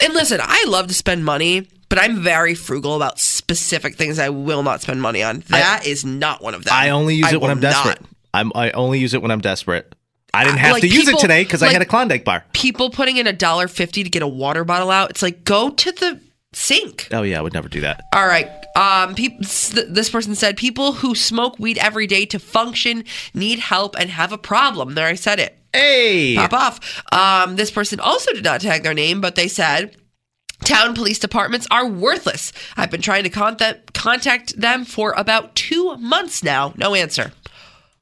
[0.00, 4.28] and listen, I love to spend money, but I'm very frugal about specific things I
[4.30, 5.44] will not spend money on.
[5.48, 6.74] That is not one of them.
[6.74, 8.00] I only use I it when I'm desperate.
[8.00, 8.10] not.
[8.34, 9.94] I'm I only use it when I'm desperate.
[10.34, 12.42] I didn't have Like to use it today because I had a Klondike bar.
[12.54, 15.10] People putting in a dollar fifty to get a water bottle out.
[15.10, 16.20] It's like go to the
[16.52, 17.08] sink.
[17.12, 18.04] Oh yeah, I would never do that.
[18.14, 18.48] All right.
[18.76, 23.96] Um, s- this person said people who smoke weed every day to function need help
[23.98, 24.94] and have a problem.
[24.94, 25.58] There, I said it.
[25.72, 27.02] Hey, pop off.
[27.12, 29.96] Um, this person also did not tag their name, but they said
[30.64, 32.52] town police departments are worthless.
[32.76, 36.74] I've been trying to contact contact them for about two months now.
[36.76, 37.32] No answer.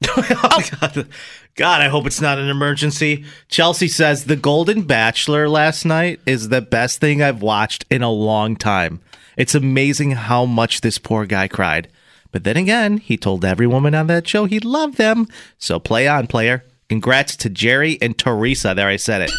[0.07, 1.07] Oh god,
[1.55, 3.25] God, I hope it's not an emergency.
[3.49, 8.09] Chelsea says the Golden Bachelor last night is the best thing I've watched in a
[8.11, 9.01] long time.
[9.37, 11.89] It's amazing how much this poor guy cried.
[12.31, 15.27] But then again, he told every woman on that show he loved them.
[15.57, 16.63] So play on, player.
[16.87, 18.73] Congrats to Jerry and Teresa.
[18.75, 19.31] There, I said it.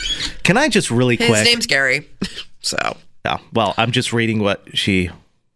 [0.42, 1.30] Can I just really quick?
[1.30, 2.08] His name's Gary.
[2.60, 3.38] so Yeah.
[3.52, 5.10] Well, I'm just reading what she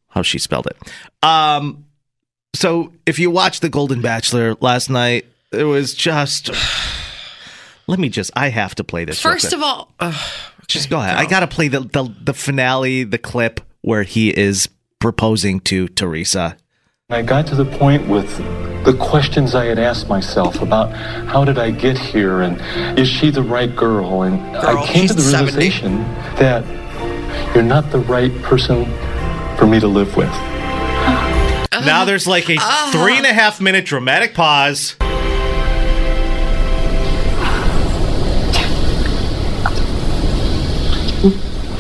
[0.09, 1.27] how she spelled it.
[1.27, 1.85] Um
[2.55, 5.27] so if you watched The Golden Bachelor last night,
[5.57, 6.51] it was just
[7.89, 8.31] Let me just.
[8.35, 9.21] I have to play this.
[9.21, 10.15] First of all, ugh,
[10.67, 11.17] just go ahead.
[11.17, 15.87] I got to play the, the the finale, the clip where he is proposing to
[15.89, 16.57] Teresa.
[17.09, 18.37] I got to the point with
[18.85, 20.93] the questions I had asked myself about
[21.29, 24.23] how did I get here and is she the right girl?
[24.23, 25.53] And Girl, I came to the she's 70.
[25.53, 25.99] realization
[26.41, 26.65] that
[27.55, 28.85] you're not the right person
[29.57, 30.31] for me to live with.
[31.85, 32.91] Now there's like a ah.
[32.93, 34.97] three and a half minute dramatic pause.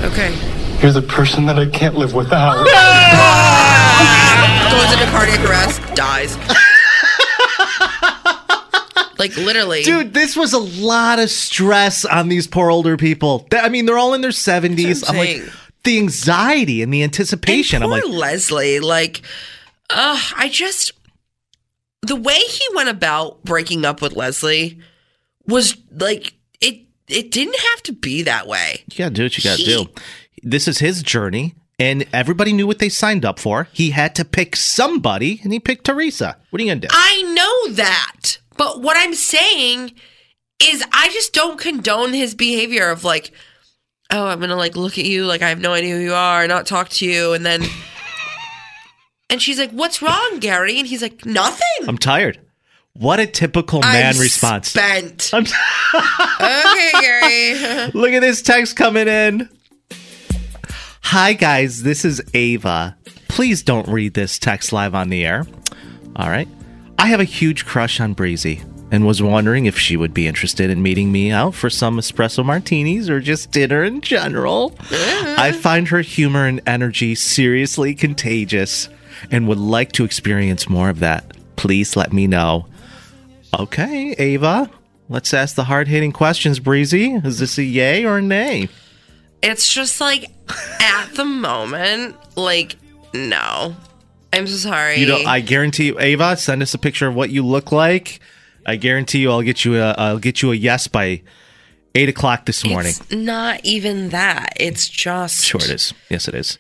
[0.07, 0.34] Okay.
[0.82, 2.57] You're the person that I can't live without.
[4.70, 6.36] Goes into cardiac arrest, dies.
[9.18, 13.46] like literally, Dude, this was a lot of stress on these poor older people.
[13.52, 15.04] I mean, they're all in their 70s.
[15.09, 15.42] I'm I'm like,
[15.84, 17.82] the anxiety and the anticipation.
[17.82, 19.22] I'm like, Leslie, like,
[19.90, 20.92] uh, I just
[22.02, 24.78] the way he went about breaking up with Leslie
[25.46, 26.34] was like
[27.09, 27.30] it.
[27.30, 28.84] Didn't have to be that way.
[28.92, 29.86] you gotta do what you gotta He- do.
[30.42, 33.68] This is his journey, and everybody knew what they signed up for.
[33.72, 36.36] He had to pick somebody, and he picked Teresa.
[36.50, 36.88] What are you gonna do?
[36.90, 39.92] I know that, but what I'm saying
[40.62, 43.32] is, I just don't condone his behavior of like,
[44.11, 46.46] oh, I'm gonna like look at you like I have no idea who you are,
[46.46, 47.62] not talk to you, and then.
[49.28, 52.38] And she's like, "What's wrong, Gary?" And he's like, "Nothing." I'm tired.
[52.99, 54.70] What a typical man I'm response.
[54.70, 55.30] Spent.
[55.32, 55.44] I'm
[56.40, 57.90] okay, Gary.
[57.94, 59.49] Look at this text coming in.
[61.03, 61.82] Hi, guys.
[61.82, 62.97] This is Ava.
[63.28, 65.47] Please don't read this text live on the air.
[66.16, 66.49] All right.
[66.99, 70.70] I have a huge crush on Breezy and was wondering if she would be interested
[70.70, 74.70] in meeting me out for some espresso martinis or just dinner in general.
[74.70, 75.40] Mm-hmm.
[75.40, 78.88] I find her humor and energy seriously contagious
[79.30, 81.36] and would like to experience more of that.
[81.57, 82.66] Please let me know.
[83.59, 84.70] Okay, Ava.
[85.09, 87.12] Let's ask the hard hitting questions, Breezy.
[87.14, 88.68] Is this a yay or a nay?
[89.42, 90.30] It's just like
[90.80, 92.76] at the moment, like
[93.14, 93.74] no.
[94.32, 94.96] I'm so sorry.
[94.96, 98.20] You know, I guarantee you, Ava, send us a picture of what you look like.
[98.66, 101.22] I guarantee you, I'll get you a, I'll get you a yes by
[101.94, 102.90] eight o'clock this morning.
[102.90, 104.52] It's not even that.
[104.57, 105.94] It's just Sure, it is.
[106.11, 106.59] Yes, it is.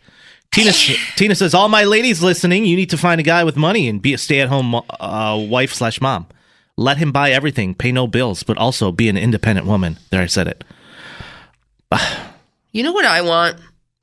[0.52, 0.72] Tina,
[1.16, 4.00] Tina says, "All my ladies listening, you need to find a guy with money and
[4.00, 6.26] be a stay-at-home uh, wife slash mom.
[6.76, 10.26] Let him buy everything, pay no bills, but also be an independent woman." There, I
[10.26, 10.64] said it.
[12.72, 13.58] You know what I want?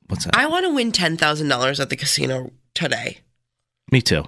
[0.08, 0.36] What's that?
[0.36, 3.18] I want to win ten thousand dollars at the casino today.
[3.92, 4.24] Me too.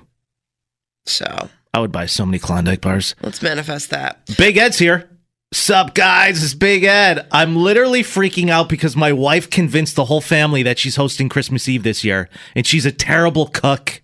[1.07, 3.15] So I would buy so many Klondike bars.
[3.23, 4.21] let's manifest that.
[4.39, 5.11] Big Ed's here.
[5.53, 6.43] Sup, guys?
[6.43, 7.27] It's Big Ed.
[7.31, 11.69] I'm literally freaking out because my wife convinced the whole family that she's hosting Christmas
[11.69, 14.03] Eve this year, and she's a terrible cook.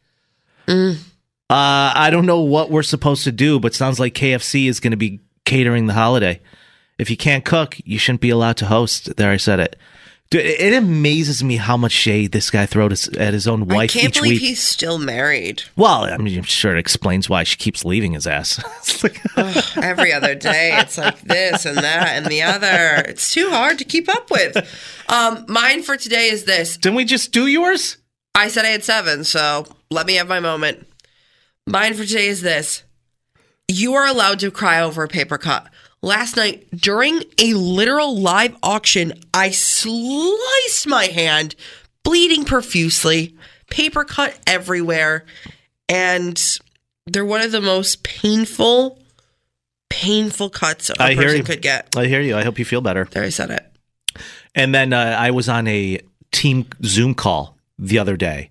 [0.67, 0.99] Mm.
[1.53, 4.93] Uh, I don't know what we're supposed to do, but sounds like KFC is going
[4.93, 6.41] to be catering the holiday.
[6.99, 9.17] If you can't cook, you shouldn't be allowed to host.
[9.17, 9.77] There, I said it.
[10.31, 13.79] Dude, it amazes me how much shade this guy throws at his own wife.
[13.79, 14.41] I can't each believe week.
[14.41, 15.63] he's still married.
[15.77, 18.59] well, I mean, I'm sure it explains why she keeps leaving his ass.
[19.03, 23.03] Like- every other day, it's like this and that and the other.
[23.09, 24.57] It's too hard to keep up with.
[25.11, 26.77] Um, mine for today is this.
[26.79, 27.99] Didn't we just do yours?
[28.35, 30.87] I said I had seven, so let me have my moment.
[31.67, 32.83] Mine for today is this.
[33.69, 35.69] You are allowed to cry over a paper cut.
[36.03, 41.55] Last night, during a literal live auction, I sliced my hand,
[42.03, 43.37] bleeding profusely,
[43.71, 45.25] paper cut everywhere,
[45.89, 46.59] and
[47.07, 48.99] they're one of the most painful,
[49.89, 51.97] painful cuts a I person could get.
[51.97, 52.37] I hear you.
[52.37, 53.05] I hope you feel better.
[53.05, 54.23] There, I said it.
[54.57, 56.01] And then uh, I was on a
[56.33, 58.51] team Zoom call the other day,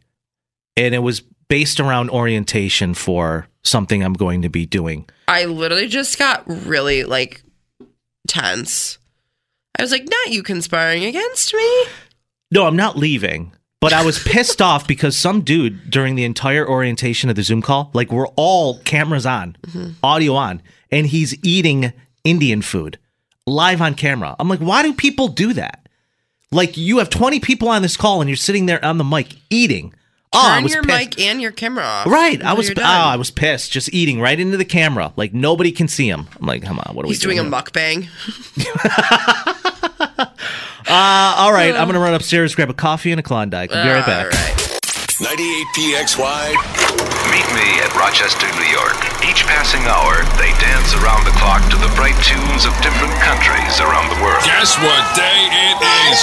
[0.78, 1.22] and it was
[1.52, 5.06] based around orientation for something I'm going to be doing.
[5.28, 7.44] I literally just got really like
[8.26, 8.98] tense.
[9.78, 11.86] I was like, not you conspiring against me.
[12.52, 16.66] No, I'm not leaving, but I was pissed off because some dude during the entire
[16.66, 19.90] orientation of the Zoom call, like we're all cameras on, mm-hmm.
[20.02, 21.92] audio on, and he's eating
[22.24, 22.98] Indian food
[23.46, 24.38] live on camera.
[24.40, 25.86] I'm like, why do people do that?
[26.50, 29.36] Like you have 20 people on this call and you're sitting there on the mic
[29.50, 29.94] eating.
[30.34, 31.18] Oh, I Turn was your pissed.
[31.18, 32.06] mic and your camera off.
[32.08, 32.42] Right.
[32.42, 32.74] I was oh.
[32.82, 35.12] I was pissed just eating right into the camera.
[35.18, 36.28] Like nobody can see him.
[36.40, 38.08] I'm like, come on, what are He's we doing He's doing a here?
[38.08, 39.58] mukbang.
[40.92, 43.72] Uh, all right, I'm going to run upstairs, grab a coffee and a Klondike.
[43.72, 44.34] I'll be right back.
[45.22, 45.38] 98
[45.78, 46.52] PXY.
[47.32, 48.98] Meet me at Rochester, New York.
[49.24, 53.80] Each passing hour, they dance around the clock to the bright tunes of different countries
[53.80, 54.44] around the world.
[54.44, 55.78] Guess what day it
[56.10, 56.18] is?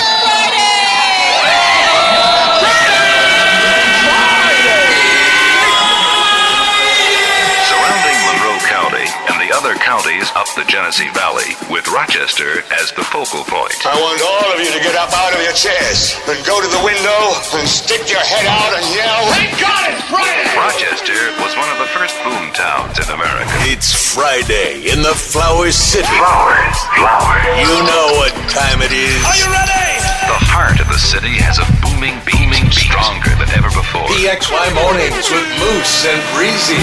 [9.58, 13.74] Other counties up the Genesee Genesee Valley with Rochester as the focal point.
[13.82, 16.70] I want all of you to get up out of your chairs and go to
[16.70, 17.20] the window
[17.58, 20.54] and stick your head out and yell, Thank God it's Friday!
[20.54, 23.50] Rochester was one of the first boom towns in America.
[23.66, 26.06] It's Friday in the Flower City.
[26.06, 27.58] Flowers, flowers.
[27.62, 29.18] You know what time it is.
[29.26, 29.98] Are you ready?
[30.30, 34.06] The heart of the city has a booming, beaming, stronger than ever before.
[34.14, 36.78] PXY Mornings with Moose and Breezy.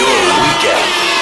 [0.00, 1.21] Your weekend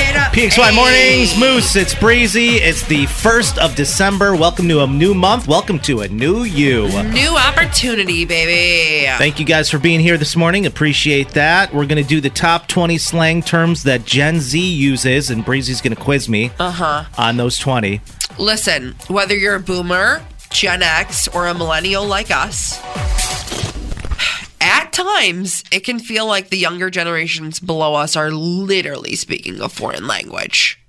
[0.31, 0.75] PXY Hey.
[0.75, 1.75] Mornings, Moose.
[1.75, 2.51] It's Breezy.
[2.55, 4.33] It's the 1st of December.
[4.33, 5.45] Welcome to a new month.
[5.45, 6.87] Welcome to a new you.
[7.11, 9.07] New opportunity, baby.
[9.17, 10.65] Thank you guys for being here this morning.
[10.65, 11.73] Appreciate that.
[11.73, 15.81] We're going to do the top 20 slang terms that Gen Z uses, and Breezy's
[15.81, 17.03] going to quiz me Uh huh.
[17.17, 17.99] on those 20.
[18.37, 22.79] Listen, whether you're a boomer, Gen X, or a millennial like us,
[24.61, 29.67] at times it can feel like the younger generations below us are literally speaking a
[29.67, 30.79] foreign language.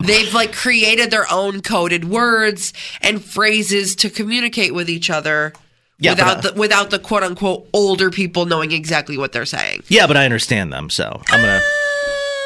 [0.00, 5.52] They've like created their own coded words and phrases to communicate with each other
[5.98, 9.44] Yeah, but, without uh, the without the quote unquote older people knowing exactly what they're
[9.46, 9.82] saying.
[9.88, 11.66] Yeah, but I understand them, so I'm going to.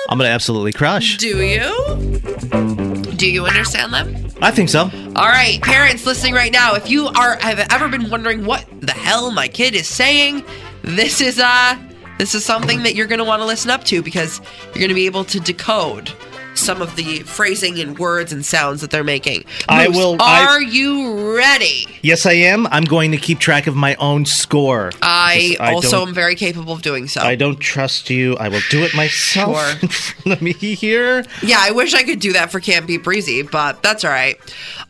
[0.09, 1.17] I'm gonna absolutely crush.
[1.17, 2.92] Do you?
[3.23, 4.17] Do you understand them?
[4.43, 4.91] I think so.
[5.15, 8.91] All right, parents listening right now, if you are have ever been wondering what the
[8.91, 10.45] hell my kid is saying,
[10.83, 11.79] this is uh
[12.19, 14.89] this is something that you're going to want to listen up to because you're going
[14.89, 16.11] to be able to decode
[16.55, 19.45] some of the phrasing and words and sounds that they're making.
[19.69, 21.87] I Moose, will- I- Are you ready?
[22.03, 22.67] Yes, I am.
[22.69, 24.93] I'm going to keep track of my own score.
[25.01, 27.21] I, I also am very capable of doing so.
[27.23, 28.37] I don't trust you.
[28.37, 30.33] I will do it myself Sure.
[30.33, 31.25] of me hear.
[31.43, 34.37] Yeah, I wish I could do that for Can't Be Breezy, but that's all right.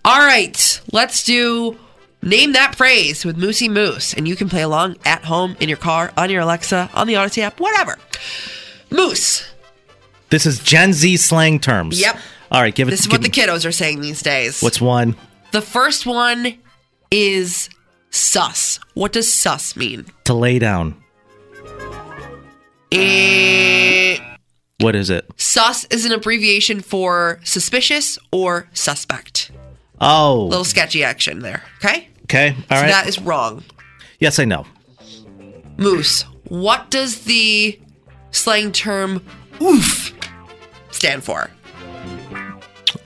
[0.05, 1.79] All right, let's do
[2.23, 5.79] Name That Phrase with Moosey Moose, and you can play along at home, in your
[5.79, 7.99] car, on your Alexa, on the Audacy app, whatever.
[8.91, 9.45] Moose.
[10.33, 12.01] This is Gen Z slang terms.
[12.01, 12.16] Yep.
[12.51, 12.91] All right, give it.
[12.91, 14.62] This is what the kiddos are saying these days.
[14.62, 15.14] What's one?
[15.53, 16.57] the first one
[17.11, 17.68] is
[18.09, 18.80] sus.
[18.95, 20.07] What does sus mean?
[20.24, 20.97] To lay down.
[22.91, 24.18] Eh,
[24.80, 25.26] What is it?
[25.37, 29.51] sus is an abbreviation for suspicious or suspect.
[30.01, 31.62] Oh, Little sketchy action there.
[31.85, 32.09] Okay?
[32.24, 32.57] okay.
[32.70, 32.91] All so right.
[32.91, 33.62] that is wrong.
[34.18, 34.66] yes, I know.
[35.76, 37.78] Moose, what does the
[38.30, 39.22] slang term
[39.61, 40.12] oof
[41.03, 41.50] stand for?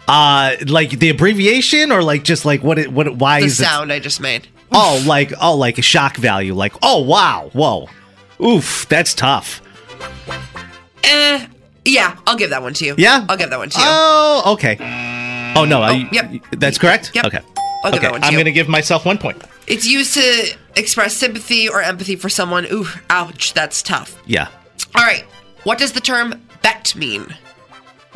[0.07, 2.79] Uh, like the abbreviation, or like just like what?
[2.79, 3.07] It, what?
[3.07, 3.65] it- Why The is it?
[3.65, 4.47] sound I just made.
[4.71, 6.53] Oh, like oh, like a shock value.
[6.55, 7.89] Like oh, wow, whoa,
[8.45, 9.63] oof, that's tough.
[11.03, 11.47] Eh,
[11.87, 12.95] yeah, I'll give that one to you.
[12.99, 13.25] Yeah?
[13.29, 13.85] I'll give that one to you.
[13.89, 14.77] Oh, okay.
[15.57, 16.31] Oh no, I, yep.
[16.53, 17.13] that's correct.
[17.15, 17.25] Yep.
[17.27, 17.41] Okay.
[17.85, 18.39] I'll give okay, that one to I'm you.
[18.39, 19.43] gonna give myself one point.
[19.67, 22.67] It's used to express sympathy or empathy for someone.
[22.71, 24.21] Ooh, ouch, that's tough.
[24.27, 24.49] Yeah.
[24.95, 25.25] All right,
[25.65, 27.35] what does the term bet mean?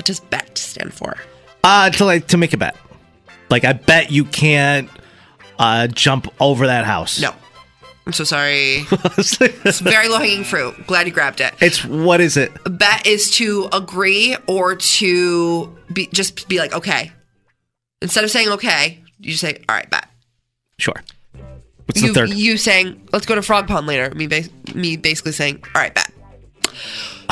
[0.01, 1.15] What does bet stand for?
[1.63, 2.75] Uh, to like to make a bet.
[3.51, 4.89] Like I bet you can't
[5.59, 7.21] uh jump over that house.
[7.21, 7.35] No.
[8.07, 8.87] I'm so sorry.
[9.19, 10.87] it's very low hanging fruit.
[10.87, 11.53] Glad you grabbed it.
[11.61, 12.51] It's what is it?
[12.65, 17.13] A bet is to agree or to be just be like, okay.
[18.01, 20.09] Instead of saying okay, you just say, all right, bet.
[20.79, 20.97] Sure.
[21.85, 22.31] What's you, the third?
[22.31, 24.15] You saying, let's go to Frog Pond later.
[24.15, 26.11] Me, bas- me basically saying, all right, bet.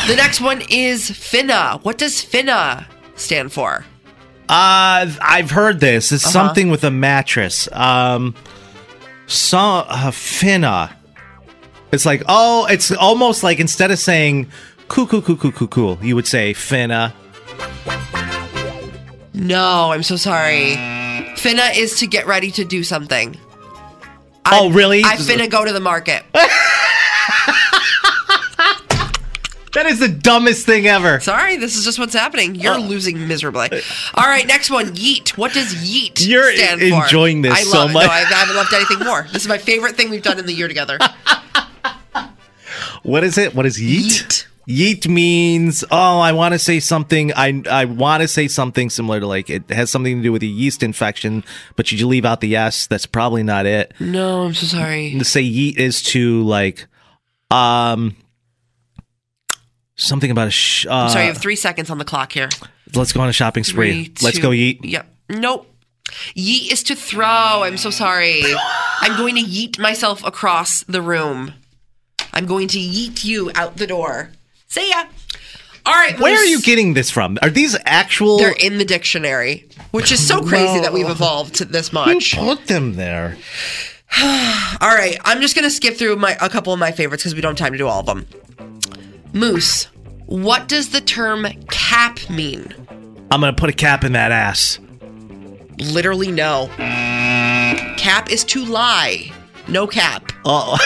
[0.07, 1.83] The next one is finna.
[1.85, 2.87] What does finna
[3.17, 3.85] stand for?
[4.49, 6.13] Uh, I've heard this.
[6.13, 6.33] It's Uh-huh.
[6.33, 7.69] something with a mattress.
[7.73, 8.35] Um,
[9.27, 10.91] so uh, finna.
[11.93, 14.47] It's like oh, it's almost like instead of saying
[14.89, 17.13] cool, cool, cool, cool, cool, cool, you would say finna.
[19.35, 20.77] No, I'm so sorry.
[21.37, 23.37] Finna is to get ready to do something.
[24.51, 25.03] oh, really?
[25.05, 26.25] I finna go to the market.
[29.79, 31.21] That is the dumbest thing ever.
[31.21, 32.57] Sorry, this is just what's happening.
[32.57, 33.69] You're losing miserably.
[34.15, 34.87] All right, next one.
[34.97, 35.39] Yeet.
[35.39, 37.05] What does yeet You're stand for?
[37.05, 38.07] enjoying this I so love much.
[38.07, 39.29] No, I, I haven't loved anything more.
[39.33, 40.99] This is my favorite thing we've done in the year together.
[43.05, 43.55] What is it?
[43.55, 44.47] What is yeet?
[44.69, 47.33] Yeet means oh, I want to say something.
[47.35, 50.43] I I want to say something similar to like it has something to do with
[50.43, 51.45] a yeast infection,
[51.77, 52.89] but should you leave out the s.
[52.89, 53.95] That's probably not it.
[54.01, 55.17] No, I'm so sorry.
[55.17, 56.87] To say yeet is to like,
[57.53, 58.17] um,
[59.99, 60.51] something about a.
[60.51, 62.49] Sh- uh, I'm sorry, you have three seconds on the clock here.
[62.95, 64.05] let's go on a shopping spree.
[64.07, 64.79] Three, let's go yeet.
[64.83, 65.07] Yep.
[65.29, 65.71] Nope.
[66.35, 67.27] Yeet is to throw.
[67.65, 68.43] I'm so sorry.
[69.03, 71.53] I'm going to yeet myself across the room.
[72.33, 74.31] I'm going to yeet you out the door.
[74.69, 75.05] See ya.
[75.85, 76.19] All right.
[76.19, 77.39] Where are you getting this from?
[77.43, 78.39] Are these actual?
[78.39, 79.69] They're in the dictionary.
[79.91, 82.35] which is so crazy that we've evolved to this much.
[82.35, 83.37] Who put them there?
[84.21, 87.43] All right, I'm just gonna skip through my a couple of my favorites because we
[87.43, 88.27] don't have time to do all of them.
[89.33, 89.89] Moose.
[90.27, 92.75] What does the term cap mean?
[93.31, 94.79] I'm gonna put a cap in that ass.
[95.79, 96.69] Literally, no.
[97.97, 99.33] Cap is to lie.
[99.69, 100.33] No cap.
[100.45, 100.77] Oh,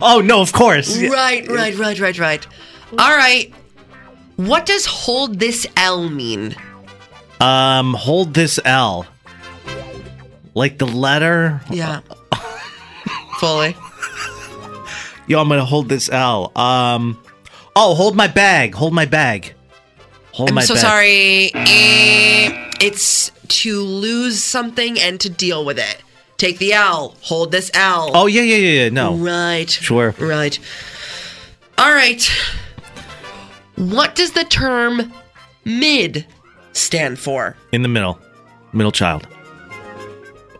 [0.02, 0.96] oh no, of course.
[0.96, 2.46] Right, right, right, right, right.
[2.92, 3.52] All right.
[4.36, 6.54] What does hold this L mean?
[7.40, 9.06] Um, hold this L.
[10.54, 11.60] Like the letter.
[11.70, 12.00] Yeah.
[13.38, 13.76] Fully.
[15.26, 16.52] Yo, I'm gonna hold this L.
[16.56, 17.18] Um,
[17.76, 18.74] oh, hold my bag.
[18.74, 19.54] Hold my bag.
[20.32, 20.80] Hold I'm my so bag.
[20.82, 21.50] sorry.
[21.54, 26.02] Eh, It's to lose something and to deal with it.
[26.38, 27.14] Take the L.
[27.22, 28.10] Hold this L.
[28.14, 28.88] Oh yeah, yeah, yeah, yeah.
[28.90, 29.70] No, Right.
[29.70, 30.14] sure.
[30.18, 30.58] Right.
[31.78, 32.28] All right.
[33.76, 35.12] What does the term
[35.64, 36.26] mid
[36.72, 37.56] stand for?
[37.72, 38.18] In the middle,
[38.72, 39.26] middle child.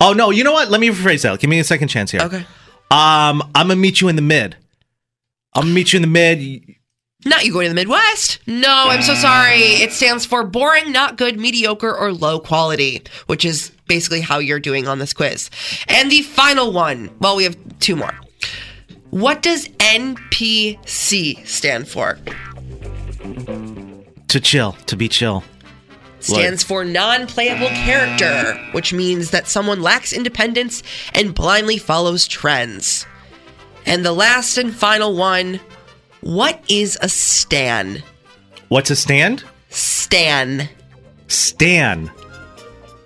[0.01, 0.71] Oh no, you know what?
[0.71, 1.39] Let me rephrase that.
[1.41, 2.21] Give me a second chance here.
[2.23, 2.45] Okay.
[2.93, 4.55] Um, I'm gonna meet you in the mid.
[5.55, 6.63] I'm gonna meet you in the mid.
[7.25, 8.41] Not you going to the Midwest.
[8.49, 9.61] No, I'm so sorry.
[9.61, 14.59] It stands for boring, not good, mediocre, or low quality, which is basically how you're
[14.59, 15.49] doing on this quiz.
[15.87, 18.13] And the final one, well, we have two more.
[19.11, 22.19] What does NPC stand for?
[24.29, 25.45] To chill, to be chill.
[26.23, 30.83] Stands for non playable character, which means that someone lacks independence
[31.15, 33.07] and blindly follows trends.
[33.87, 35.61] And the last and final one
[36.21, 38.01] what is a stan?
[38.69, 39.43] What's a stand?
[39.71, 40.69] Stan.
[41.27, 42.13] Stan.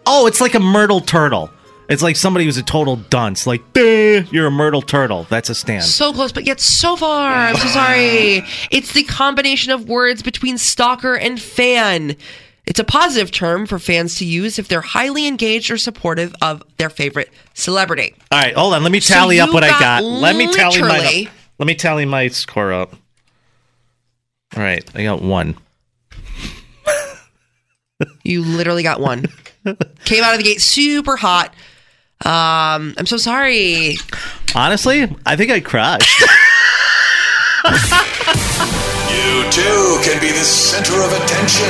[0.04, 1.50] Oh, it's like a myrtle turtle.
[1.88, 3.46] It's like somebody who's a total dunce.
[3.46, 5.26] Like, "Duh, you're a myrtle turtle.
[5.30, 5.84] That's a stand.
[5.84, 7.32] So close, but yet so far.
[7.32, 8.44] I'm so sorry.
[8.70, 12.16] It's the combination of words between stalker and fan.
[12.66, 16.62] It's a positive term for fans to use if they're highly engaged or supportive of
[16.78, 18.14] their favorite celebrity.
[18.32, 18.82] All right, hold on.
[18.82, 20.04] Let me So tally up you what I got got.
[20.04, 21.30] Let me tally my.
[21.58, 22.94] Let me tally my score up.
[24.56, 25.56] All right, I got one.
[28.24, 29.24] You literally got one.
[30.04, 31.54] Came out of the gate super hot.
[32.26, 33.96] Um, I'm so sorry.
[34.54, 36.22] Honestly, I think I crushed.
[39.36, 41.68] You too can be the center of attention.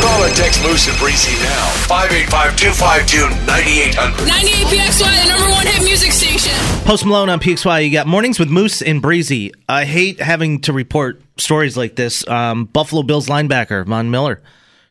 [0.00, 1.66] Call or text Moose and Breezy now.
[1.90, 4.28] 585 252 9800.
[4.28, 6.52] 98 PXY, the number one hit music station.
[6.84, 7.84] Post Malone on PXY.
[7.84, 9.52] You got mornings with Moose and Breezy.
[9.68, 12.24] I hate having to report stories like this.
[12.28, 14.40] Um, Buffalo Bills linebacker Von Miller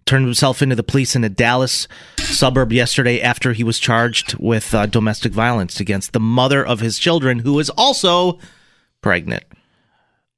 [0.05, 1.88] turned himself into the police in a Dallas
[2.20, 6.99] suburb yesterday after he was charged with uh, domestic violence against the mother of his
[6.99, 8.38] children, who is also
[8.99, 9.45] pregnant.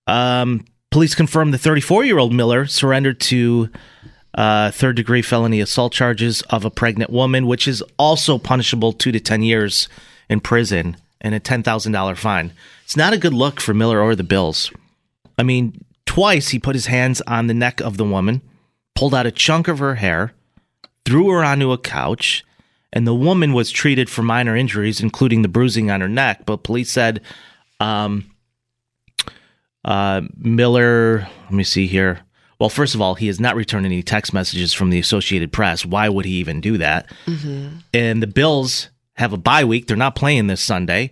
[0.05, 3.67] Um, police confirmed the 34 year old Miller surrendered to
[4.35, 9.11] uh, third degree felony assault charges of a pregnant woman, which is also punishable two
[9.11, 9.89] to 10 years
[10.29, 12.53] in prison and a $10,000 fine.
[12.83, 14.71] It's not a good look for Miller or the Bills.
[15.35, 18.41] I mean, twice he put his hands on the neck of the woman,
[18.93, 20.33] pulled out a chunk of her hair,
[21.05, 22.45] threw her onto a couch,
[22.91, 26.45] and the woman was treated for minor injuries, including the bruising on her neck.
[26.45, 27.19] But police said,
[27.79, 28.25] um,
[29.85, 32.21] uh, Miller, let me see here.
[32.59, 35.85] Well, first of all, he has not returned any text messages from the Associated Press.
[35.85, 37.11] Why would he even do that?
[37.93, 39.87] And the Bills have a bye week.
[39.87, 41.11] They're not playing this Sunday,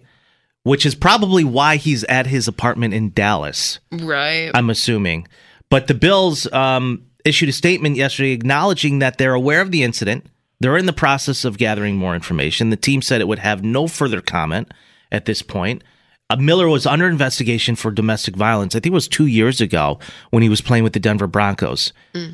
[0.64, 3.80] which is probably why he's at his apartment in Dallas.
[3.92, 4.52] Right.
[4.54, 5.28] I'm assuming.
[5.70, 10.28] But the Bills um, issued a statement yesterday acknowledging that they're aware of the incident.
[10.60, 12.70] They're in the process of gathering more information.
[12.70, 14.72] The team said it would have no further comment
[15.12, 15.84] at this point.
[16.32, 18.74] Uh, Miller was under investigation for domestic violence.
[18.74, 21.92] I think it was two years ago when he was playing with the Denver Broncos.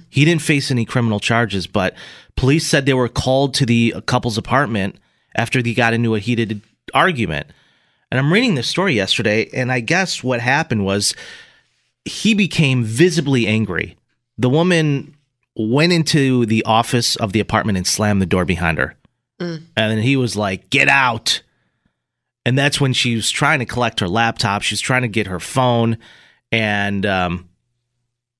[0.10, 1.96] He didn't face any criminal charges, but
[2.36, 4.98] police said they were called to the couple's apartment
[5.36, 6.62] after they got into a heated
[6.94, 7.48] argument.
[8.12, 11.16] And I'm reading this story yesterday, and I guess what happened was
[12.06, 13.98] he became visibly angry.
[14.38, 15.16] The woman
[15.56, 18.94] went into the office of the apartment and slammed the door behind her.
[19.76, 21.42] And then he was like, Get out.
[22.48, 24.62] And that's when she was trying to collect her laptop.
[24.62, 25.98] She was trying to get her phone.
[26.50, 27.50] And um,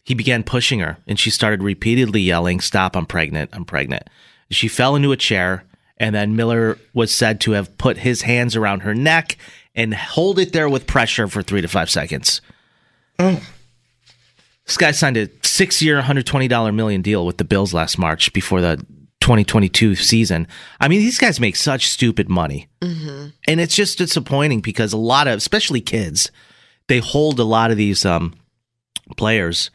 [0.06, 0.98] he began pushing her.
[1.08, 3.50] And she started repeatedly yelling, Stop, I'm pregnant.
[3.52, 4.04] I'm pregnant.
[4.50, 5.66] She fell into a chair.
[5.98, 9.38] And then Miller was said to have put his hands around her neck
[9.76, 12.40] and hold it there with pressure for three to five seconds.
[13.20, 13.46] Oh.
[14.66, 18.62] This guy signed a six year, $120 million deal with the Bills last March before
[18.62, 18.86] the
[19.28, 20.48] 2022 season.
[20.80, 22.70] I mean, these guys make such stupid money.
[22.80, 23.28] Mm-hmm.
[23.46, 26.32] And it's just disappointing because a lot of, especially kids,
[26.88, 28.36] they hold a lot of these um,
[29.18, 29.70] players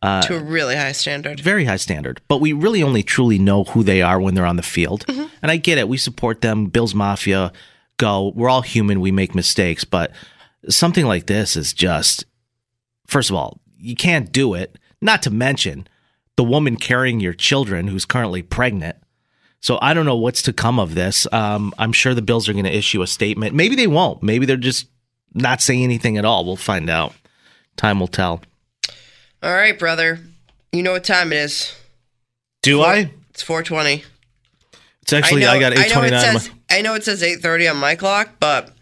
[0.00, 1.40] Uh, to a really high standard.
[1.40, 2.22] very high standard.
[2.26, 5.04] But we really only truly know who they are when they're on the field.
[5.06, 5.26] Mm-hmm.
[5.42, 5.90] And I get it.
[5.90, 6.66] We support them.
[6.66, 7.52] Bills Mafia,
[7.98, 8.32] go.
[8.34, 9.00] We're all human.
[9.02, 9.84] We make mistakes.
[9.84, 10.10] But
[10.70, 12.24] something like this is just,
[13.06, 14.78] first of all, you can't do it.
[15.02, 15.86] Not to mention
[16.36, 18.96] the woman carrying your children who's currently pregnant.
[19.60, 21.26] So I don't know what's to come of this.
[21.32, 23.54] Um, I'm sure the Bills are going to issue a statement.
[23.54, 24.22] Maybe they won't.
[24.22, 24.86] Maybe they're just
[25.34, 26.44] not saying anything at all.
[26.44, 27.14] We'll find out.
[27.76, 28.42] Time will tell.
[29.42, 30.20] All right, brother.
[30.72, 31.74] You know what time it is.
[32.62, 33.10] Do I?
[33.30, 34.04] It's 420.
[35.02, 36.40] It's actually I, got I know it 829.
[36.40, 38.72] says I know it says 8:30 on my clock, but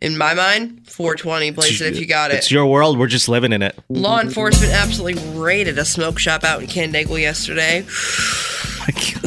[0.00, 1.52] in my mind, 420.
[1.52, 2.34] Place it if you got it.
[2.38, 2.98] It's your world.
[2.98, 3.78] We're just living in it.
[3.88, 7.84] Law enforcement absolutely raided a smoke shop out in Canandaigua yesterday.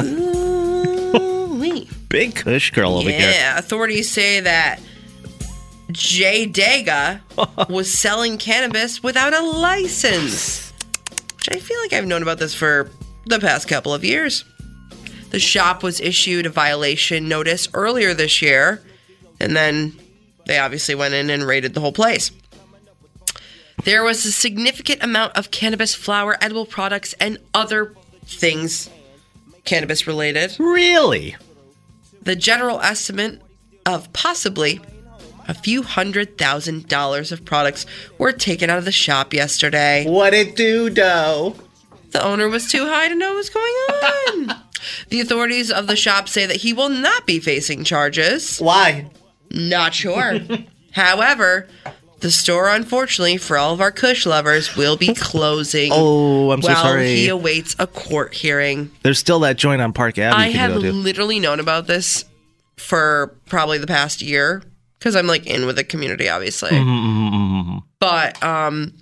[0.00, 1.88] Ooh-wee.
[2.08, 3.20] Big Kush girl over here.
[3.20, 4.80] yeah, authorities say that
[5.92, 7.20] Jay Daga
[7.70, 10.72] was selling cannabis without a license,
[11.36, 12.90] which I feel like I've known about this for
[13.26, 14.44] the past couple of years.
[15.30, 18.82] The shop was issued a violation notice earlier this year,
[19.38, 19.92] and then
[20.50, 22.32] they obviously went in and raided the whole place.
[23.84, 27.94] There was a significant amount of cannabis flower, edible products, and other
[28.24, 28.90] things
[29.64, 30.56] cannabis related.
[30.58, 31.36] Really?
[32.22, 33.40] The general estimate
[33.86, 34.80] of possibly
[35.46, 37.86] a few hundred thousand dollars of products
[38.18, 40.04] were taken out of the shop yesterday.
[40.04, 41.54] What it do, dough?
[42.10, 44.62] The owner was too high to know what was going on.
[45.10, 48.58] the authorities of the shop say that he will not be facing charges.
[48.58, 49.10] Why?
[49.52, 50.38] Not sure.
[50.92, 51.68] However,
[52.20, 55.90] the store, unfortunately, for all of our Kush lovers, will be closing.
[55.94, 57.08] Oh, I'm so while sorry.
[57.14, 58.90] he awaits a court hearing.
[59.02, 60.42] There's still that joint on Park Avenue.
[60.42, 60.92] I you can have go to.
[60.92, 62.24] literally known about this
[62.76, 64.62] for probably the past year
[64.98, 66.70] because I'm like in with the community, obviously.
[66.70, 68.94] Mm-hmm, But um,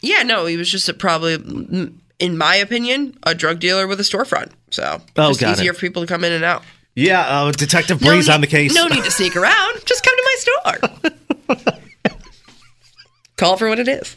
[0.00, 1.34] yeah, no, he was just a, probably,
[2.18, 4.50] in my opinion, a drug dealer with a storefront.
[4.70, 5.74] So Oh, just got easier it.
[5.74, 6.62] for people to come in and out.
[6.98, 8.74] Yeah, uh, Detective No Breeze need- on the case.
[8.74, 9.86] No need to sneak around.
[9.86, 11.74] Just come to my store.
[13.36, 14.16] Call for what it is.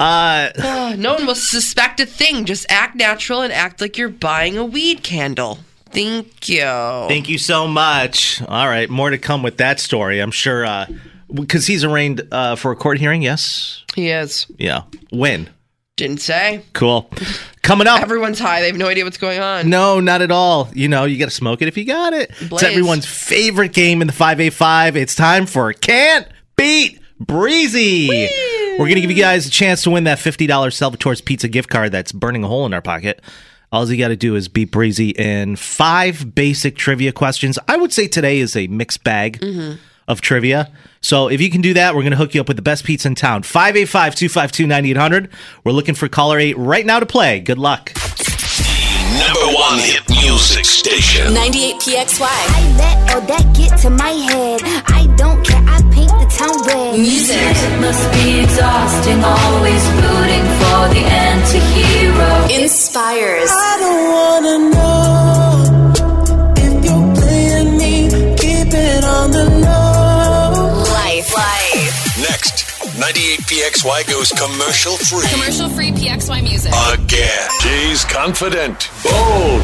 [0.00, 2.46] Uh, no one will suspect a thing.
[2.46, 5.58] Just act natural and act like you're buying a weed candle.
[5.90, 6.62] Thank you.
[6.62, 8.40] thank you so much.
[8.48, 10.20] All right, more to come with that story.
[10.20, 10.86] I'm sure uh,
[11.34, 13.20] because he's arraigned uh, for a court hearing.
[13.20, 13.84] Yes.
[13.94, 14.46] He is.
[14.56, 14.84] Yeah.
[15.10, 15.50] When?
[15.96, 16.62] Didn't say.
[16.72, 17.10] Cool.
[17.62, 18.02] Coming up.
[18.02, 18.60] Everyone's high.
[18.60, 19.70] They have no idea what's going on.
[19.70, 20.68] No, not at all.
[20.74, 22.32] You know, you got to smoke it if you got it.
[22.40, 24.96] It's everyone's favorite game in the 5A5.
[24.96, 28.08] It's time for Can't Beat Breezy.
[28.08, 31.68] We're going to give you guys a chance to win that $50 Salvatore's Pizza gift
[31.68, 33.22] card that's burning a hole in our pocket.
[33.70, 37.58] All you got to do is beat Breezy in five basic trivia questions.
[37.68, 39.76] I would say today is a mixed bag mm-hmm.
[40.12, 40.70] Of trivia.
[41.00, 42.84] So if you can do that, we're going to hook you up with the best
[42.84, 43.42] pizza in town.
[43.42, 45.28] 585 252 9800.
[45.64, 47.40] We're looking for caller 8 right now to play.
[47.40, 47.92] Good luck.
[49.18, 51.34] Number one hit music station.
[51.34, 52.22] 98 PXY.
[52.24, 54.60] I let all that get to my head.
[54.86, 56.98] I don't care, I paint the town red.
[56.98, 57.36] Music.
[57.80, 62.62] must be exhausting, always rooting for the anti-hero.
[62.62, 63.50] Inspires.
[63.52, 65.92] I don't wanna know
[66.56, 69.81] if you're playing me, keep it on the low.
[72.92, 75.26] 98PXY goes commercial free.
[75.32, 76.72] Commercial free PXY music.
[76.92, 77.48] Again.
[77.62, 79.62] She's confident, bold,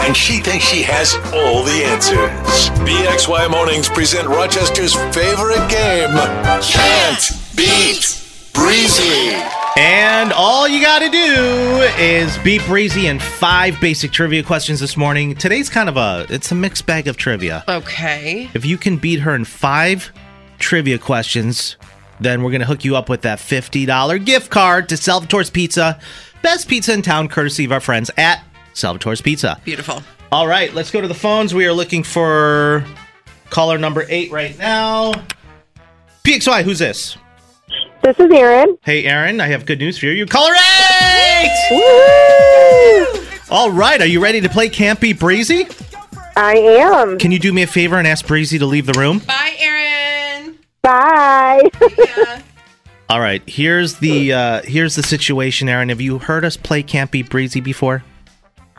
[0.00, 2.70] and she thinks she has all the answers.
[2.86, 6.10] PXY Mornings present Rochester's favorite game,
[6.62, 8.22] Can't Beat
[8.54, 9.34] Breezy.
[9.76, 14.96] And all you got to do is beat Breezy in five basic trivia questions this
[14.96, 15.34] morning.
[15.34, 17.64] Today's kind of a it's a mixed bag of trivia.
[17.68, 18.48] Okay.
[18.54, 20.12] If you can beat her in five
[20.60, 21.76] trivia questions,
[22.20, 25.98] then we're going to hook you up with that $50 gift card to Salvatore's Pizza.
[26.42, 28.44] Best pizza in town courtesy of our friends at
[28.74, 29.60] Salvatore's Pizza.
[29.64, 30.02] Beautiful.
[30.32, 31.54] All right, let's go to the phones.
[31.54, 32.84] We are looking for
[33.50, 35.12] caller number 8 right now.
[36.24, 37.16] PXY, who's this?
[38.02, 38.78] This is Aaron.
[38.82, 40.12] Hey, Aaron, I have good news for you.
[40.12, 41.50] You caller eight!
[43.50, 45.66] All right, are you ready to play Can't Beat Breezy?
[46.36, 47.18] I am.
[47.18, 49.18] Can you do me a favor and ask Breezy to leave the room?
[49.18, 49.79] Bye, Aaron.
[50.82, 51.62] Bye.
[53.10, 55.88] All right, here's the uh, here's the situation, Aaron.
[55.88, 58.04] Have you heard us play Can't Beat Breezy before?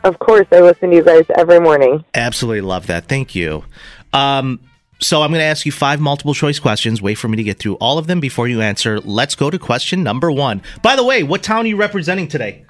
[0.04, 2.04] of course, I listen to you guys every morning.
[2.14, 3.06] Absolutely love that.
[3.06, 3.64] Thank you.
[4.12, 4.60] Um,
[5.00, 7.02] so I'm going to ask you five multiple choice questions.
[7.02, 9.00] Wait for me to get through all of them before you answer.
[9.00, 10.62] Let's go to question number one.
[10.82, 12.64] By the way, what town are you representing today?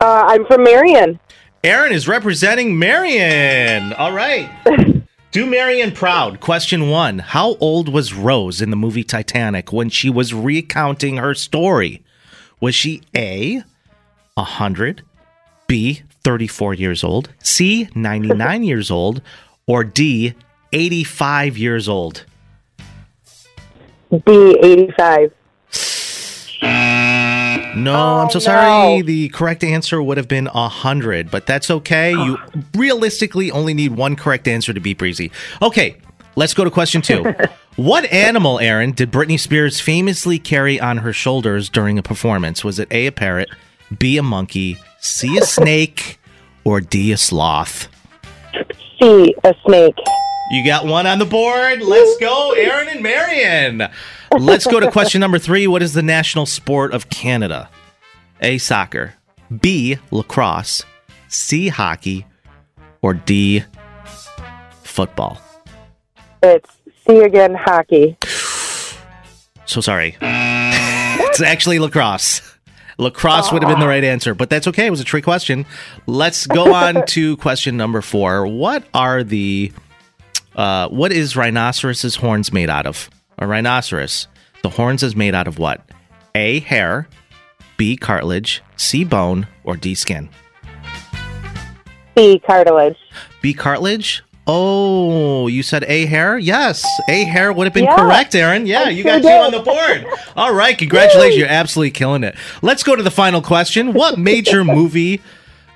[0.00, 1.18] Uh, I'm from Marion.
[1.64, 3.92] Aaron is representing Marion.
[3.94, 4.50] All right.
[5.36, 6.40] Do Marion proud.
[6.40, 11.34] Question one How old was Rose in the movie Titanic when she was recounting her
[11.34, 12.02] story?
[12.58, 13.62] Was she A,
[14.32, 15.02] 100,
[15.66, 19.20] B, 34 years old, C, 99 years old,
[19.66, 20.32] or D,
[20.72, 22.24] 85 years old?
[24.10, 25.32] B eighty five.
[27.76, 29.02] No, Oh, I'm so sorry.
[29.02, 32.12] The correct answer would have been 100, but that's okay.
[32.12, 32.38] You
[32.74, 35.30] realistically only need one correct answer to beat Breezy.
[35.60, 35.96] Okay,
[36.36, 37.34] let's go to question two.
[37.76, 42.64] what animal, Aaron, did Britney Spears famously carry on her shoulders during a performance?
[42.64, 43.50] Was it A, a parrot,
[43.98, 46.18] B, a monkey, C, a snake,
[46.64, 47.88] or D, a sloth?
[48.98, 49.94] C a snake.
[50.50, 51.82] You got one on the board.
[51.82, 53.88] Let's go, Aaron and Marion.
[54.38, 55.66] Let's go to question number three.
[55.66, 57.68] What is the national sport of Canada?
[58.40, 58.58] A.
[58.58, 59.14] Soccer.
[59.60, 59.98] B.
[60.12, 60.84] Lacrosse.
[61.28, 61.68] C.
[61.68, 62.26] Hockey.
[63.02, 63.64] Or D.
[64.82, 65.40] Football.
[66.42, 66.70] It's
[67.06, 68.16] C again hockey.
[69.64, 70.16] So sorry.
[70.20, 72.40] it's actually lacrosse.
[72.98, 74.86] Lacrosse would have been the right answer, but that's okay.
[74.86, 75.66] It was a trick question.
[76.06, 78.46] Let's go on to question number four.
[78.46, 79.72] What are the
[80.56, 83.08] uh, what is rhinoceros's horns made out of?
[83.38, 84.26] A rhinoceros.
[84.62, 85.82] The horns is made out of what?
[86.34, 86.60] A.
[86.60, 87.08] Hair.
[87.76, 87.96] B.
[87.96, 88.62] Cartilage.
[88.76, 89.04] C.
[89.04, 89.46] Bone.
[89.64, 89.94] Or D.
[89.94, 90.28] Skin.
[92.16, 92.96] C cartilage.
[93.42, 93.52] B.
[93.52, 94.22] Cartilage.
[94.48, 96.38] Oh, you said A hair?
[96.38, 97.96] Yes, A hair would have been Yeah.
[97.96, 98.64] correct, Aaron.
[98.64, 100.06] Yeah, I you sure got two on the board.
[100.36, 101.36] All right, congratulations.
[101.36, 102.36] You're absolutely killing it.
[102.62, 103.92] Let's go to the final question.
[103.92, 105.20] What major movie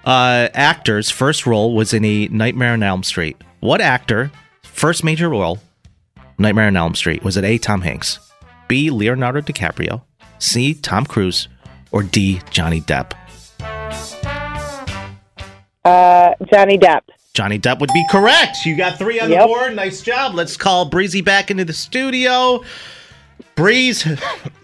[0.05, 3.37] uh, actor's first role was in a Nightmare on Elm Street?
[3.59, 4.31] What actor,
[4.73, 5.59] first major role,
[6.39, 7.23] Nightmare on Elm Street?
[7.23, 7.59] Was it A.
[7.59, 8.19] Tom Hanks,
[8.69, 8.91] B.
[8.91, 10.03] Leonardo DiCaprio,
[10.39, 10.75] C.
[10.75, 11.49] Tom Cruise,
[11.93, 12.41] or D.
[12.51, 13.13] Johnny Depp?
[15.85, 17.03] Uh, Johnny Depp.
[17.33, 18.59] Johnny Depp would be correct.
[18.67, 19.75] You got three on the board.
[19.77, 20.35] Nice job.
[20.35, 22.63] Let's call Breezy back into the studio.
[23.55, 24.07] Breeze,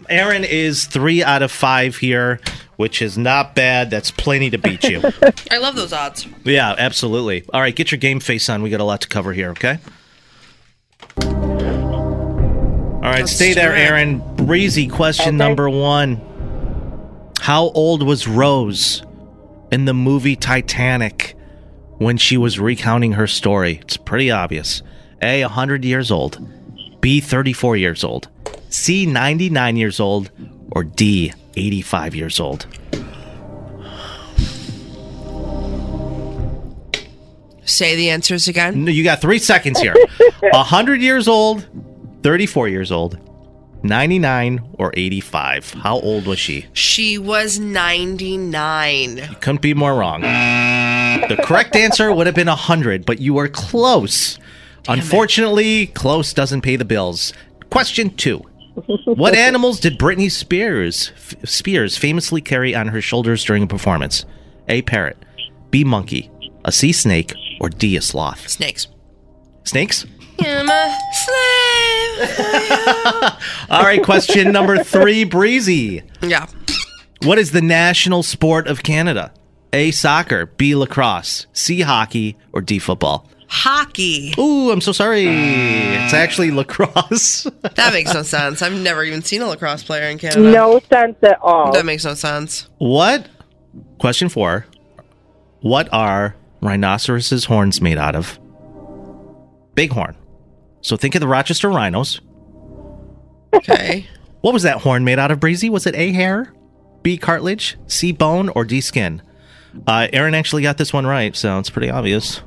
[0.09, 2.39] Aaron is three out of five here,
[2.75, 3.89] which is not bad.
[3.89, 5.01] That's plenty to beat you.
[5.51, 6.27] I love those odds.
[6.43, 7.45] yeah, absolutely.
[7.53, 8.61] All right, get your game face on.
[8.61, 9.79] We got a lot to cover here, okay?
[13.07, 13.77] All right, Let's stay there, do.
[13.77, 14.21] Aaron.
[14.35, 15.37] Breezy, question Okay.
[15.37, 16.19] number one.
[17.39, 19.01] How old was Rose
[19.71, 21.33] in the movie Titanic
[21.99, 23.79] when she was recounting her story?
[23.81, 24.81] It's pretty obvious.
[25.21, 26.45] A, 100 years old.
[26.99, 28.27] B, 34 years old.
[28.67, 30.29] C, 99 years old.
[30.73, 32.65] Or D, 85 years old.
[37.63, 38.83] Say the answers again.
[38.83, 39.95] No, you got three seconds here.
[40.41, 41.65] 100 years old,
[42.27, 43.17] 34 years old,
[43.83, 45.75] 99, or 85.
[45.75, 46.65] How old was she?
[46.73, 49.15] She was 99.
[49.15, 50.23] You Couldn't be more wrong.
[50.23, 54.39] The correct answer would have been 100, but you were close.
[54.89, 57.31] Unfortunately, close doesn't pay the bills.
[57.69, 58.39] Question two.
[59.05, 64.25] What animals did Britney Spears F- Spears famously carry on her shoulders during a performance?
[64.67, 65.15] A parrot,
[65.71, 66.29] B monkey,
[66.65, 68.49] a sea snake, or D a sloth?
[68.49, 68.89] Snakes.
[69.63, 70.05] Snakes?
[70.39, 70.97] I'm a
[72.17, 72.29] slave.
[73.69, 76.03] All right, question number three, Breezy.
[76.21, 76.47] Yeah.
[77.23, 79.33] What is the national sport of Canada?
[79.73, 79.91] A.
[79.91, 80.75] Soccer, B.
[80.75, 81.81] Lacrosse, C.
[81.81, 82.79] Hockey, or D.
[82.79, 83.27] Football?
[83.49, 84.33] Hockey.
[84.37, 85.25] Ooh, I'm so sorry.
[85.27, 87.47] It's actually lacrosse.
[87.75, 88.61] That makes no sense.
[88.61, 90.41] I've never even seen a lacrosse player in Canada.
[90.41, 91.71] No sense at all.
[91.73, 92.67] That makes no sense.
[92.77, 93.27] what?
[93.99, 94.65] Question four.
[95.61, 98.39] What are rhinoceroses' horns made out of?
[99.75, 100.15] Bighorn.
[100.87, 102.21] So think of the Rochester rhinos.
[103.53, 104.07] Okay.
[104.41, 105.67] What was that horn made out of, Breezy?
[105.69, 106.11] Was it A.
[106.13, 106.53] hair,
[107.01, 107.17] B.
[107.17, 108.11] cartilage, C.
[108.11, 108.79] bone, or D.
[108.81, 109.21] skin?
[109.87, 112.41] Uh, Aaron actually got this one right, so it's pretty obvious.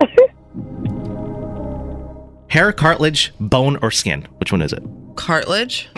[2.48, 4.26] hair, cartilage, bone, or skin?
[4.38, 4.82] Which one is it?
[5.16, 5.90] Cartilage.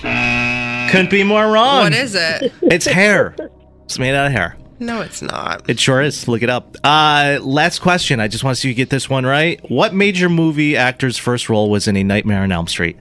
[0.00, 1.82] Couldn't be more wrong.
[1.82, 2.52] What is it?
[2.62, 3.34] It's hair.
[3.84, 4.56] It's made out of hair.
[4.82, 5.68] No, it's not.
[5.70, 6.26] It sure is.
[6.26, 6.76] Look it up.
[6.82, 8.18] Uh, last question.
[8.20, 9.60] I just want to see you get this one right.
[9.70, 12.98] What major movie actor's first role was in A Nightmare on Elm Street?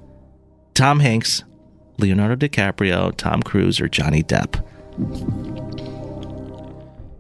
[0.76, 1.44] Tom Hanks,
[1.98, 4.64] Leonardo DiCaprio, Tom Cruise, or Johnny Depp?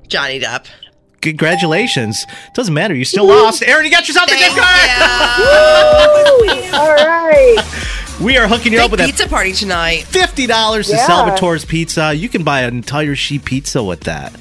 [0.07, 0.67] Johnny Depp.
[1.21, 2.23] Congratulations.
[2.53, 2.93] Doesn't matter.
[2.95, 3.63] You still lost.
[3.63, 4.89] Aaron, you got yourself the gift card.
[6.73, 7.57] All right.
[8.21, 10.03] We are hooking you up with a pizza party tonight.
[10.03, 11.07] Fifty dollars to Yeah.
[11.07, 12.13] Salvatore's Pizza.
[12.13, 14.31] You can buy an entire sheet pizza with that.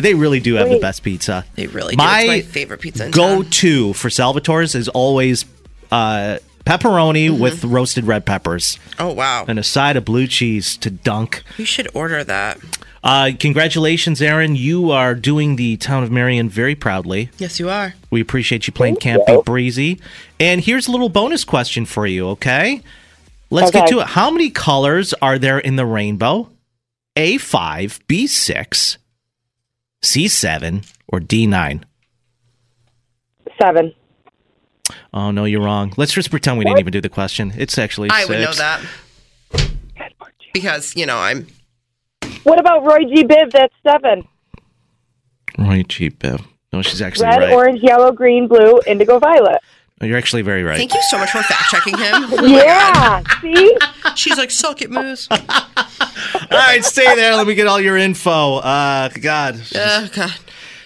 [0.00, 1.44] They really do have the best pizza.
[1.56, 2.02] They really do.
[2.02, 5.44] My It's my favorite pizza Go to for Salvatore's is always
[5.90, 7.40] uh, pepperoni Mm-hmm.
[7.42, 9.44] with roasted red peppers Oh wow.
[9.48, 11.42] and a side of blue cheese to dunk.
[11.56, 12.58] You should order that.
[13.02, 14.54] Uh, congratulations, Aaron.
[14.56, 17.30] You are doing the town of Marion very proudly.
[17.38, 17.94] Yes, you are.
[18.10, 20.00] We appreciate you playing Can't Beat Breezy.
[20.38, 22.82] And here's a little bonus question for you, okay?
[23.50, 24.08] Let's get to it.
[24.08, 26.50] How many colors are there in the rainbow?
[27.16, 28.97] A5, B6,
[30.02, 31.82] C7, or D9?
[33.60, 33.92] Seven.
[35.12, 35.92] Oh, no, you're wrong.
[35.96, 37.52] Let's just pretend we didn't even do the question.
[37.56, 38.28] It's actually I six.
[38.28, 38.84] would know that.
[40.54, 41.46] Because, you know, I'm
[42.44, 43.24] What about Roy G.
[43.24, 43.52] Biv?
[43.52, 44.26] That's seven.
[45.58, 46.10] Roy G.
[46.10, 46.44] Biv.
[46.72, 47.52] No, she's actually Red, right.
[47.52, 49.60] orange, yellow, green, blue, indigo, violet.
[50.00, 50.76] You're actually very right.
[50.78, 52.26] Thank you so much for fact checking him.
[52.38, 53.22] Oh yeah.
[53.42, 53.76] See?
[54.16, 55.28] She's like, suck it, Moose.
[55.30, 55.38] All
[56.50, 57.34] right, stay there.
[57.36, 58.56] Let me get all your info.
[58.56, 60.32] Uh, God, Oh, God.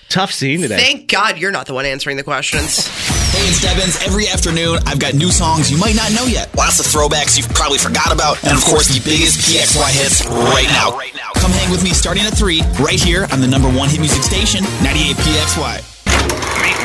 [0.09, 0.77] tough scene today.
[0.77, 2.87] Thank God you're not the one answering the questions.
[3.33, 4.03] Hey, it's Devins.
[4.07, 6.55] Every afternoon, I've got new songs you might not know yet.
[6.57, 8.43] Lots of throwbacks you've probably forgot about.
[8.45, 10.99] And of course, the biggest PXY hits right now.
[11.41, 14.23] Come hang with me starting at 3, right here on the number one hit music
[14.23, 15.92] station, 98 PXY.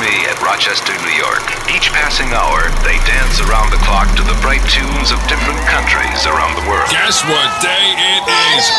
[0.08, 1.44] Meet at Rochester, New York.
[1.68, 6.26] Each passing hour, they dance around the clock to the bright tunes of different countries
[6.26, 6.88] around the world.
[6.90, 8.24] Guess what day it
[8.56, 8.72] is?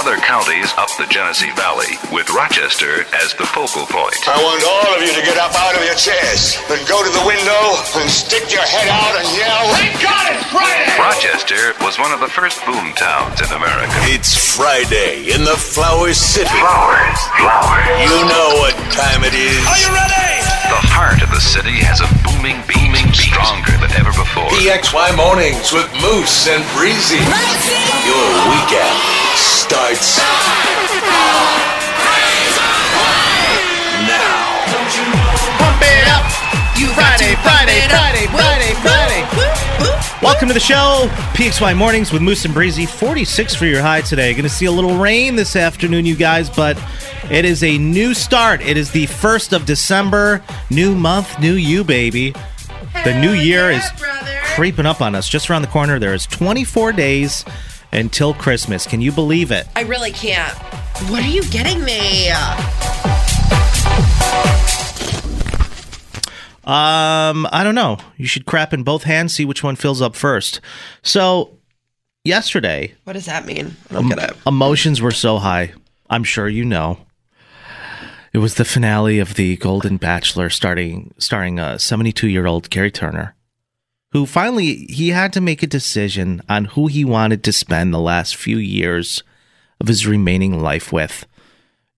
[0.00, 4.16] Other counties up the Genesee Valley, with Rochester as the focal point.
[4.24, 7.12] I want all of you to get up out of your chairs and go to
[7.12, 10.88] the window and stick your head out and yell, Thank God it's Friday!
[10.96, 13.92] Rochester was one of the first boom towns in America.
[14.08, 16.48] It's Friday in the Flower City.
[16.48, 17.84] Flowers, flowers.
[18.00, 19.60] You know what time it is.
[19.68, 20.32] Are you ready?
[20.72, 24.48] The heart of the city has a booming, beaming, stronger than ever before.
[24.48, 27.20] PXY Mornings with Moose and Breezy.
[28.08, 30.18] Your weekend starts
[34.06, 34.66] now.
[35.58, 36.24] Pump it up.
[36.78, 39.22] You Friday, Friday, Friday, Friday, Friday.
[40.22, 42.86] Welcome to the show, PXY Mornings with Moose and Breezy.
[42.86, 44.32] 46 for your high today.
[44.32, 46.78] Going to see a little rain this afternoon, you guys, but
[47.30, 48.60] it is a new start.
[48.60, 50.42] It is the 1st of December.
[50.70, 52.34] New month, new you, baby.
[53.04, 53.84] The new year is
[54.54, 55.28] creeping up on us.
[55.28, 57.44] Just around the corner, there is 24 days
[57.92, 58.86] until Christmas.
[58.86, 59.66] Can you believe it?
[59.76, 60.52] I really can't.
[61.10, 62.30] What are you getting me?
[66.64, 67.98] Um, I don't know.
[68.16, 70.60] You should crap in both hands, see which one fills up first.
[71.02, 71.58] So,
[72.24, 73.76] yesterday, What does that mean?
[73.90, 74.36] I don't em- get it.
[74.46, 75.72] emotions were so high.
[76.08, 76.98] I'm sure you know.
[78.32, 82.90] It was the finale of the Golden Bachelor, starting starring a 72 year old Gerry
[82.90, 83.34] Turner,
[84.12, 88.00] who finally he had to make a decision on who he wanted to spend the
[88.00, 89.22] last few years
[89.80, 91.26] of his remaining life with.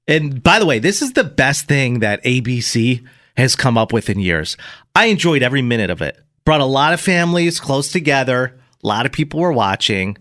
[0.07, 3.05] And by the way, this is the best thing that ABC
[3.37, 4.57] has come up with in years.
[4.95, 6.19] I enjoyed every minute of it.
[6.45, 8.59] Brought a lot of families close together.
[8.83, 10.19] A lot of people were watching.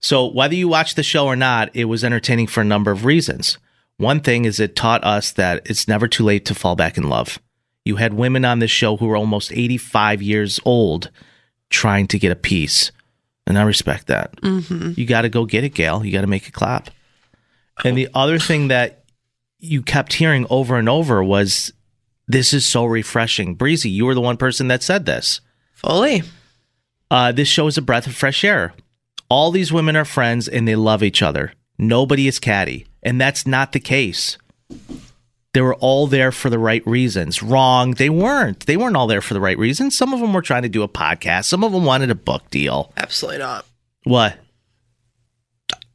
[0.00, 3.04] So whether you watch the show or not, it was entertaining for a number of
[3.04, 3.58] reasons.
[3.96, 7.08] One thing is it taught us that it's never too late to fall back in
[7.08, 7.38] love.
[7.84, 11.10] You had women on this show who were almost 85 years old
[11.70, 12.92] trying to get a piece.
[13.46, 14.36] And I respect that.
[14.36, 14.92] Mm-hmm.
[14.96, 16.04] You got to go get it, Gail.
[16.04, 16.90] You got to make it clap.
[17.84, 19.04] And the other thing that
[19.58, 21.72] you kept hearing over and over was
[22.28, 23.54] this is so refreshing.
[23.54, 25.40] Breezy, you were the one person that said this.
[25.74, 26.22] Fully.
[27.10, 28.74] Uh, this show is a breath of fresh air.
[29.28, 31.52] All these women are friends and they love each other.
[31.78, 32.86] Nobody is catty.
[33.02, 34.38] And that's not the case.
[35.54, 37.42] They were all there for the right reasons.
[37.42, 37.92] Wrong.
[37.92, 38.60] They weren't.
[38.66, 39.96] They weren't all there for the right reasons.
[39.96, 41.44] Some of them were trying to do a podcast.
[41.44, 42.92] Some of them wanted a book deal.
[42.96, 43.66] Absolutely not.
[44.04, 44.38] What?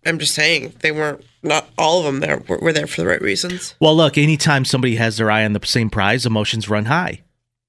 [0.06, 1.24] I'm just saying they weren't.
[1.44, 3.76] Not all of them there were, were there for the right reasons.
[3.80, 7.22] Well, look, anytime somebody has their eye on the same prize, emotions run high.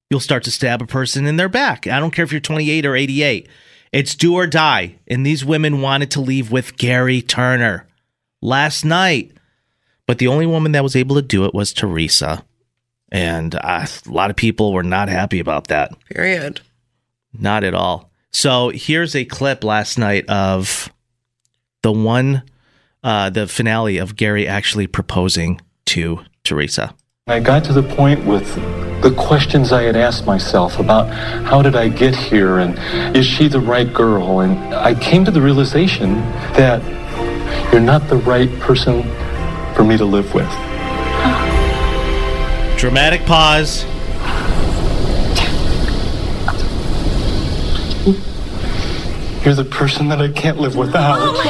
[0.09, 1.87] You'll start to stab a person in their back.
[1.87, 3.47] I don't care if you're 28 or 88.
[3.91, 4.95] It's do or die.
[5.07, 7.87] And these women wanted to leave with Gerry Turner
[8.41, 9.31] last night.
[10.09, 12.43] But the only woman that was able to do it was Theresa.
[13.11, 15.91] And uh, a lot of people were not happy about that.
[16.09, 16.61] Period.
[17.31, 18.09] Not at all.
[18.31, 20.91] So here's a clip last night of
[21.83, 22.41] the one,
[23.03, 26.95] uh, the finale of Gerry actually proposing to Theresa.
[27.27, 28.55] I got to the point with
[29.03, 31.07] the questions I had asked myself about
[31.45, 34.39] how did I get here and is she the right girl?
[34.39, 36.15] And I came to the realization
[36.55, 36.81] that
[37.71, 39.03] you're not the right person
[39.79, 40.49] for me to live with.
[42.77, 43.85] Dramatic pause.
[49.45, 51.19] You're the person that I can't live without.
[51.21, 51.45] Oh, my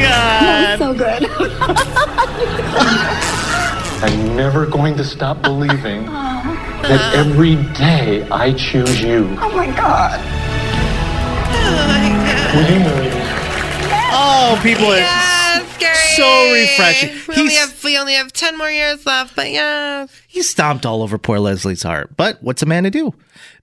[0.00, 0.80] God.
[0.80, 1.24] Oh, so good.
[4.10, 9.36] I'm never going to stop believing oh that every day I choose you.
[9.38, 10.18] Oh my god.
[12.54, 13.27] Will you marry me?
[14.10, 15.64] Oh, people are
[16.16, 17.10] so refreshing.
[17.28, 20.06] We only, have, we only have 10 more years left, but yeah.
[20.26, 22.16] He stomped all over poor Leslie's heart.
[22.16, 23.14] But what's a man to do?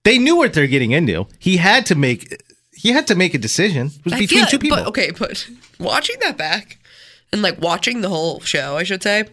[0.03, 1.27] They knew what they're getting into.
[1.39, 2.41] He had to make
[2.73, 3.87] he had to make a decision.
[3.87, 4.77] It was I between feel- two people.
[4.77, 5.47] But, okay, but
[5.79, 6.77] watching that back
[7.33, 9.25] and like watching the whole show, I should say,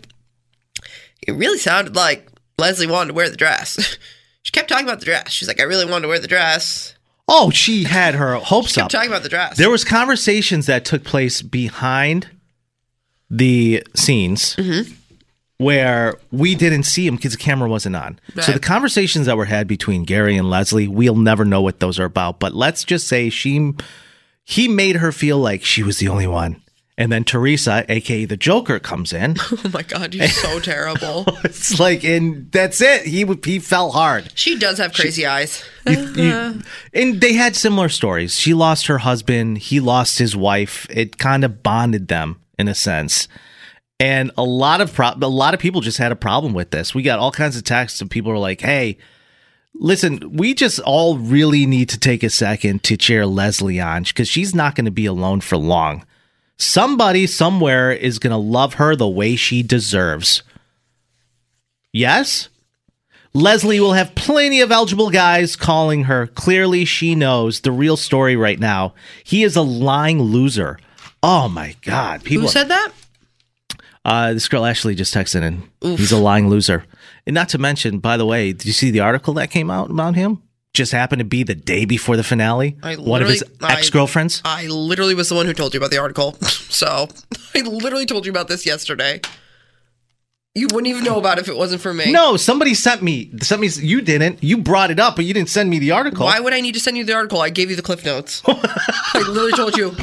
[1.26, 2.26] it really sounded like
[2.59, 3.98] Leslie wanted to wear the dress.
[4.43, 5.30] she kept talking about the dress.
[5.30, 6.94] She's like, I really wanted to wear the dress.
[7.28, 8.90] Oh, she had her hopes up.
[8.90, 9.57] talking about the dress.
[9.57, 12.28] There was conversations that took place behind
[13.31, 14.93] the scenes Mm-hmm.
[15.59, 18.19] where we didn't see them because the camera wasn't on.
[18.40, 21.99] So the conversations that were had between Gerry and Leslie, we'll never know what those
[21.99, 22.40] are about.
[22.40, 23.73] But let's just say she
[24.44, 26.61] he made her feel like she was the only one.
[26.98, 29.36] And then Theresa, aka the Joker, comes in.
[29.51, 31.24] oh my God, you're so terrible.
[31.44, 33.06] it's like, and that's it.
[33.06, 34.31] He would- he fell hard.
[34.35, 35.64] She does have crazy eyes.
[35.86, 36.60] You-
[36.93, 38.39] and they had similar stories.
[38.39, 39.59] She lost her husband.
[39.59, 40.86] He lost his wife.
[40.90, 43.27] It kind of bonded them in a sense.
[43.98, 46.94] And a lot of pro- a lot of people just had a problem with this.
[46.94, 48.98] We got all kinds of texts and people were like, "Hey,
[49.74, 54.28] listen, we just all really need to take a second to cheer Leslie on because
[54.28, 56.05] she's not going to be alone for long.
[56.62, 60.43] Somebody somewhere is going to love her the way she deserves."
[61.93, 62.48] Yes?
[63.34, 66.26] Leslie will have plenty of eligible guys calling her.
[66.26, 68.94] Clearly, she knows the real story right now.
[69.24, 70.78] He is a lying loser.
[71.22, 72.24] Oh my God.
[72.24, 72.93] People Who said that?
[74.05, 75.62] uh, this girl Ashley just texted in.
[75.80, 76.84] He's a lying loser.
[77.26, 79.90] And not to mention, by the way, did you see the article that came out
[79.90, 80.43] about him?
[80.74, 82.77] Just happened to be the day before the finale.
[82.82, 84.40] I One of his ex girlfriends.
[84.44, 86.36] I literally was the one who told you about the article.
[86.73, 87.07] So
[87.55, 89.20] I literally told you about this yesterday.
[90.55, 92.11] You wouldn't even know about it if it wasn't for me.
[92.11, 93.31] No, somebody sent me.
[93.43, 93.69] Sent me.
[93.69, 94.43] You didn't.
[94.43, 96.24] You brought it up, but you didn't send me the article.
[96.24, 97.43] Why would I need to send you the article?
[97.43, 98.40] I gave you the cliff notes.
[98.47, 99.94] I literally told you,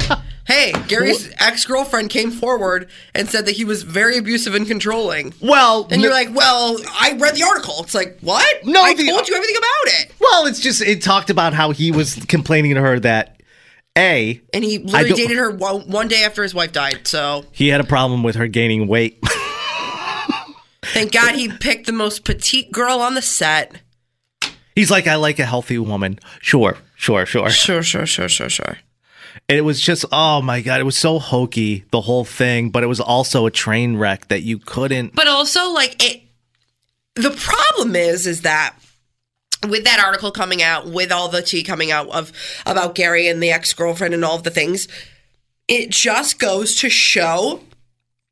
[0.49, 5.31] hey, Gerry's ex girlfriend came forward and said that he was very abusive and controlling.
[5.39, 7.75] Well, and you're like, well, I read the article.
[7.79, 8.65] It's like, what?
[8.65, 10.11] No, I the- told you everything about it.
[10.19, 13.41] Well, it's just it talked about how he was complaining to her that
[13.95, 17.07] a And he literally dated her one, one day after his wife died.
[17.07, 19.19] So he had a problem with her gaining weight.
[20.81, 23.81] thank God he picked the most petite girl on the set.
[24.75, 26.19] He's like, I like a healthy woman.
[26.41, 27.49] Sure, sure, sure.
[27.49, 28.77] Sure, sure, sure, sure, sure.
[29.47, 32.83] And it was just, oh my God, it was so hokey, the whole thing, but
[32.83, 35.15] it was also a train wreck that you couldn't.
[35.15, 36.23] But also, like it.
[37.15, 38.75] The problem is, is that
[39.67, 42.31] with that article coming out, with all the tea coming out of
[42.65, 44.87] about Gerry and the ex girlfriend and all of the things,
[45.67, 47.61] it just goes to show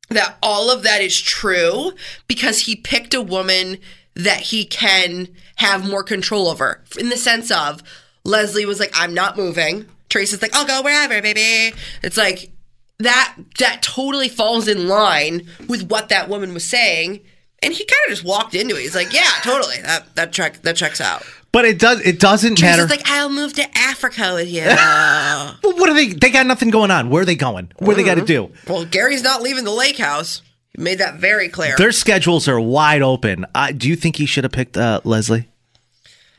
[0.08, 1.92] that all of that is true
[2.26, 3.78] because he picked a woman
[4.14, 6.82] that he can have more control over.
[6.98, 7.82] In the sense of
[8.24, 9.86] Leslie was like, I'm not moving.
[10.10, 11.76] Theresa's like, I'll go wherever, baby.
[12.02, 12.50] It's like
[12.98, 17.20] that that totally falls in line with what that woman was saying.
[17.60, 18.82] And he kind of just walked into it.
[18.82, 19.80] He's like, "Yeah, totally.
[19.82, 22.86] That that check that checks out." But it does, it doesn't matter.
[22.86, 26.08] Theresa's like, "I'll move to Africa with you." well, what are they?
[26.08, 27.10] They got nothing going on.
[27.10, 27.72] Where are they going?
[27.78, 28.52] What do they got to do?
[28.68, 30.42] well, Gerry's not leaving the lake house.
[30.76, 31.74] He made that very clear.
[31.76, 33.44] Their schedules are wide open.
[33.54, 35.48] Uh, do you think he should have picked uh, Leslie?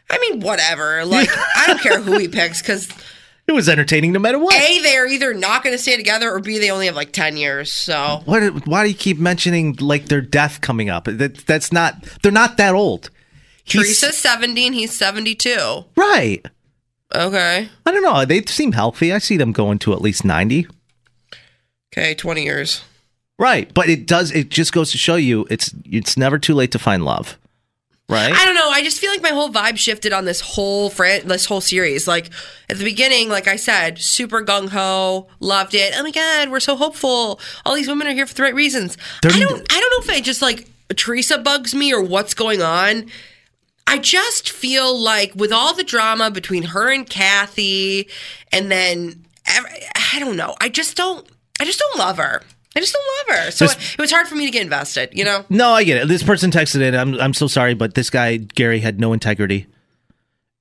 [0.10, 1.06] I mean, whatever.
[1.06, 2.88] Like, I don't care who he picks because
[3.50, 4.54] It was entertaining no matter what.
[4.54, 7.36] a they're either not going to stay together or b they only have like ten
[7.36, 7.74] years.
[7.74, 8.68] So What?
[8.68, 11.06] Why do you keep mentioning like their death coming up?
[11.06, 11.96] That that's not.
[12.22, 13.10] They're not that old.
[13.64, 15.84] He's- Theresa's seventy and he's seventy-two.
[15.98, 16.46] right.
[17.16, 17.68] Okay.
[17.88, 18.24] I don't know.
[18.24, 19.12] They seem healthy.
[19.12, 20.68] I see them going to at least ninety.
[21.92, 22.84] Okay, twenty years.
[23.40, 24.32] Right, but it does.
[24.32, 27.40] It just goes to show you it's it's never too late to find love.
[28.10, 28.34] Right.
[28.34, 28.70] I don't know.
[28.70, 32.08] I just feel like my whole vibe shifted on this whole fran- this whole series.
[32.08, 32.30] Like
[32.68, 35.94] at the beginning, like I said, super gung ho, loved it.
[35.96, 37.40] Oh my god, we're so hopeful.
[37.66, 38.98] All these women are here for the right reasons.
[39.22, 39.62] They're- I don't.
[39.72, 40.68] I don't know if I just like
[40.98, 43.06] Theresa bugs me or what's going on.
[43.86, 48.08] I just feel like with all the drama between her and Kathy,
[48.52, 50.56] and then I don't know.
[50.60, 51.28] I just don't.
[51.60, 52.42] I just don't love her.
[52.80, 53.52] I just don't love her.
[53.52, 55.10] So This- it, was hard for me to get invested.
[55.12, 55.44] You know.
[55.50, 56.08] No, I get it.
[56.08, 56.96] This person texted in.
[56.96, 59.68] I'm I'm so sorry, but this guy Gerry had no integrity.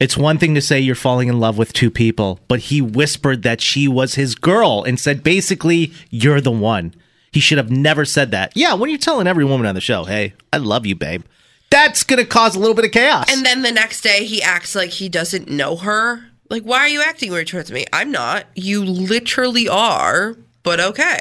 [0.01, 3.43] It's one thing to say you're falling in love with two people, but he whispered
[3.45, 6.95] that she was his girl and said basically you're the one.
[7.33, 8.53] He should have never said that.
[8.57, 11.23] Yeah, when you're telling every woman on the show, "Hey, I love you, babe,"
[11.71, 13.27] that's gonna cause a little bit of chaos.
[13.31, 16.25] And then the next day, he acts like he doesn't know her.
[16.51, 17.85] Like, why are you acting weird towards me?
[17.93, 18.47] I'm not.
[18.55, 21.19] You literally are, but okay.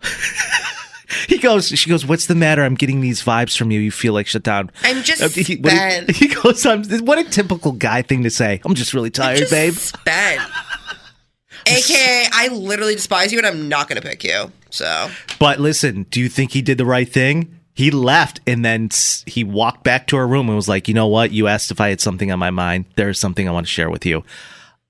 [1.28, 2.62] he goes, she goes, "What's the matter?
[2.62, 3.80] I'm getting these vibes from you.
[3.80, 7.18] You feel like shut down." I'm just Uh, he, what he- he goes, I'm, "What
[7.18, 9.74] a typical guy thing to say." I'm just really tired, just babe.
[9.74, 10.42] spent.
[11.66, 14.50] AKA, I literally despise you and I'm not going to pick you.
[14.70, 17.58] So, But listen, do you think he did the right thing?
[17.74, 18.88] He left and then
[19.26, 21.30] he walked back to her room and was like, "You know what?
[21.30, 22.86] You asked if I had something on my mind.
[22.96, 24.24] There's something I want to share with you.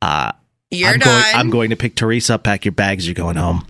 [0.00, 0.32] Uh,
[0.70, 1.20] You're I'm going.
[1.22, 2.44] done." I'm going to pick Theresa up.
[2.44, 3.06] Pack your bags.
[3.06, 3.66] You're going home."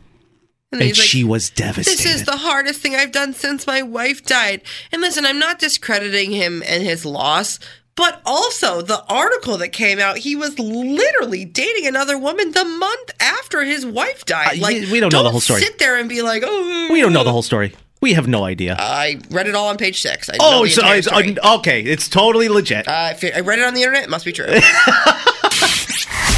[0.71, 1.99] And And, he's like, she was devastated.
[1.99, 4.61] this is the hardest thing I've done since my wife died.
[4.93, 7.59] And listen, I'm not discrediting him and his loss,
[7.97, 13.11] but also the article that came out, he was literally dating another woman the month
[13.19, 14.59] after his wife died.
[14.59, 15.63] Uh, like, y- we don't know the whole story.
[15.63, 17.75] Sit there and be like, oh, we don't know the whole story.
[18.01, 18.77] We have no idea.
[18.79, 20.29] I read it all on page six.
[20.29, 21.37] I know oh, the so entire it's, story.
[21.57, 21.81] okay.
[21.83, 22.87] It's totally legit.
[22.87, 22.93] Uh,
[23.35, 24.05] I read it on the internet.
[24.05, 24.47] It must be true.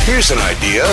[0.07, 0.85] Here's an idea.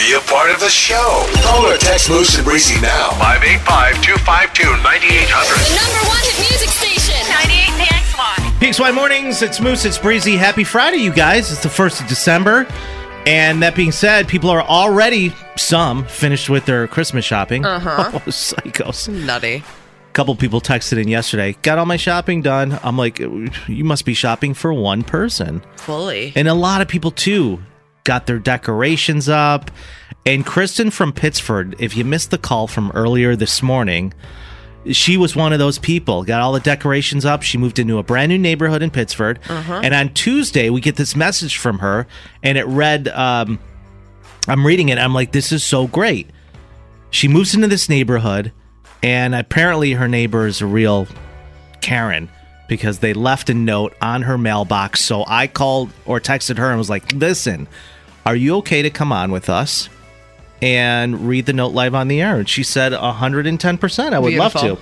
[0.00, 1.26] Be a part of the show.
[1.42, 3.10] Call or text Moose and Breezy now.
[3.20, 5.60] 585 252 9800.
[5.60, 7.20] The number one hit music station.
[7.28, 8.34] 98 PXY.
[8.64, 10.38] PXY Mornings, it's Moose, it's Breezy.
[10.38, 11.52] Happy Friday, you guys.
[11.52, 12.66] It's the 1st of December.
[13.26, 17.66] And that being said, people are already, some, finished with their Christmas shopping.
[17.66, 18.10] Uh-huh.
[18.14, 19.06] Oh, psychos.
[19.06, 19.62] Nutty.
[20.14, 22.80] couple people texted in yesterday, got all my shopping done.
[22.82, 25.60] I'm like, you must be shopping for one person.
[25.76, 26.32] Fully.
[26.34, 27.60] And a lot of people, too,
[28.04, 29.70] got their decorations up.
[30.26, 34.12] And Kristen from Pittsford, if you missed the call from earlier this morning,
[34.92, 36.24] she was one of those people.
[36.24, 37.42] Got all the decorations up.
[37.42, 39.38] She moved into a brand new neighborhood in Pittsford.
[39.48, 39.80] Uh-huh.
[39.82, 42.06] And on Tuesday, we get this message from her,
[42.42, 43.58] and it read, um,
[44.48, 44.98] I'm reading it.
[44.98, 46.30] I'm like, this is so great.
[47.10, 48.52] She moves into this neighborhood,
[49.02, 51.06] and apparently her neighbor is a real
[51.80, 52.30] Karen
[52.68, 55.00] because they left a note on her mailbox.
[55.00, 57.66] So I called or texted her and was like, listen,
[58.26, 59.88] are you okay to come on with us
[60.62, 62.36] and read the note live on the air?
[62.36, 64.12] And she said 110%.
[64.12, 64.78] I would love to.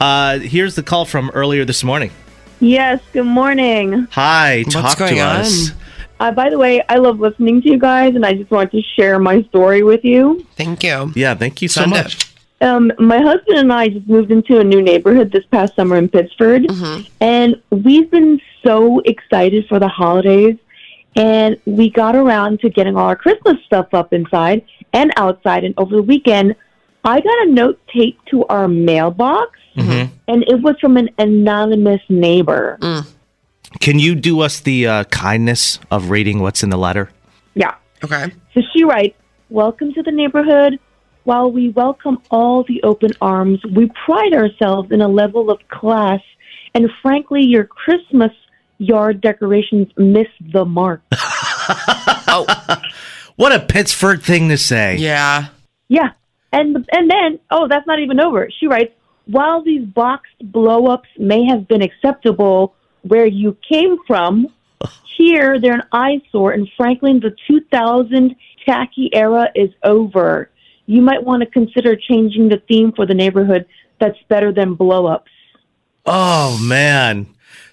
[0.00, 2.12] Uh, here's the call from earlier this morning.
[2.60, 4.06] Yes, good morning.
[4.12, 5.72] Hi, What's talk going to us.
[6.20, 8.82] Uh, by the way, I love listening to you guys, and I just wanted to
[8.96, 10.44] share my story with you.
[10.56, 11.12] Thank you.
[11.14, 12.34] Yeah, thank you so Send much.
[12.60, 16.08] Um, my husband and I just moved into a new neighborhood this past summer in
[16.08, 16.66] Pittsford,
[17.20, 20.56] and we've been so excited for the holidays.
[21.18, 25.64] And we got around to getting all our Christmas stuff up inside and outside.
[25.64, 26.54] And over the weekend,
[27.04, 30.10] I got a note taped to our mailbox, Mhm.
[30.28, 32.78] and it was from an anonymous neighbor.
[33.80, 37.10] Can you do us the uh, kindness of reading what's in the letter?
[37.54, 37.74] Yeah.
[38.04, 38.32] Okay.
[38.54, 39.16] So she writes,
[39.50, 40.78] Welcome to the neighborhood.
[41.24, 46.20] While we welcome all the open arms, we pride ourselves in a level of class,
[46.74, 48.32] and frankly, your Christmas
[48.78, 51.02] yard decorations miss the mark.
[52.30, 52.46] Oh.
[53.36, 54.96] What a Pittsford thing to say.
[54.96, 55.48] Yeah.
[55.88, 56.10] yeah.
[56.52, 58.48] And and then, oh, that's not even over.
[58.58, 58.92] She writes,
[59.26, 64.48] While these boxed blow ups may have been acceptable where you came from,
[65.16, 68.34] here they're an eyesore, and frankly, the 2000
[68.66, 70.50] tacky era is over.
[70.86, 73.66] You might want to consider changing the theme for the neighborhood
[74.00, 75.30] that's better than blow ups.
[76.06, 77.26] Oh man.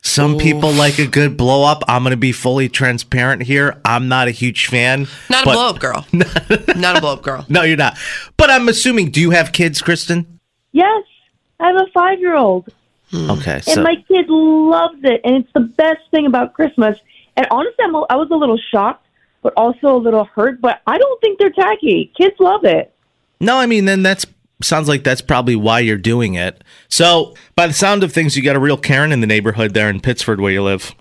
[0.06, 1.84] Some people like a good blow up.
[1.88, 3.82] I'm going to be fully transparent here.
[3.84, 5.08] I'm not a huge fan.
[5.32, 6.06] Not a but- blow up girl.
[6.76, 7.44] not a blow up girl.
[7.50, 7.98] No, you're not.
[8.38, 10.40] But I'm assuming do you have kids, Kristen?
[10.74, 11.04] Yes,
[11.60, 12.70] I have a five year old,
[13.10, 13.32] hmm.
[13.32, 13.62] Okay.
[13.68, 17.00] and my kid loves it, and it's the best thing about Christmas.
[17.36, 19.08] And honestly, I'm a, I was a little shocked,
[19.42, 22.12] but also a little hurt, but I don't think they're tacky.
[22.16, 22.94] Kids love it.
[23.40, 24.26] No, I mean then that's
[24.62, 26.64] sounds like that's probably why you're doing it.
[26.90, 29.90] So, by the sound of things, you got a real Karen in the neighborhood there
[29.90, 30.94] in Pittsford where you live.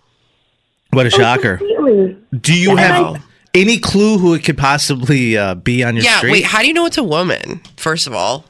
[0.91, 1.57] What a shocker.
[1.59, 2.17] Completely.
[2.41, 3.21] Do you And have I-
[3.55, 6.19] any clue who it could possibly uh, be on your Yeah.
[6.19, 6.33] street?
[6.33, 6.45] Wait.
[6.45, 7.61] How do you know it's a woman?
[7.77, 8.45] First of all.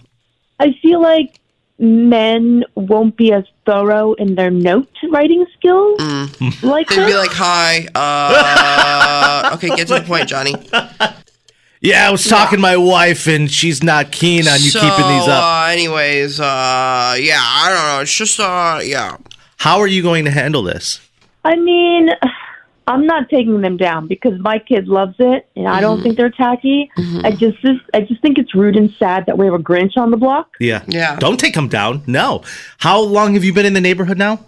[0.61, 1.39] I feel like
[1.79, 5.99] men won't be as thorough in their note writing skills.
[6.63, 10.55] Like They'd be like, "Hi." Uh, okay, get to the point, Johnny.
[11.85, 15.07] yeah, I was talking to my wife and she's not keen on you so, keeping
[15.09, 15.45] these up.
[15.45, 18.01] Uh, anyways, uh, yeah, I don't know.
[18.01, 19.19] It's just, uh, yeah.
[19.59, 21.01] How are you going to handle this?
[21.45, 22.09] I mean,
[22.87, 26.31] I'm not taking them down because my kid loves it, and I don't think they're
[26.31, 26.91] tacky.
[27.23, 27.59] I just,
[27.93, 30.55] I just think it's rude and sad that we have a Grinch on the block.
[30.59, 30.85] Yeah.
[30.89, 31.17] Yeah.
[31.17, 32.03] Don't take them down.
[32.07, 32.43] No.
[32.79, 34.41] How long have you been in the neighborhood now?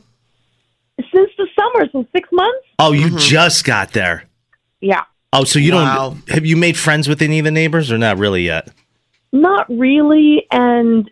[0.99, 2.67] Since the summer, so six months.
[2.79, 4.25] Oh, you just got there.
[4.81, 5.05] Yeah,
[5.41, 6.11] Oh, so you Wow.
[6.11, 8.69] don't have you made friends with any of the neighbors or not really yet?
[9.33, 11.11] not really, and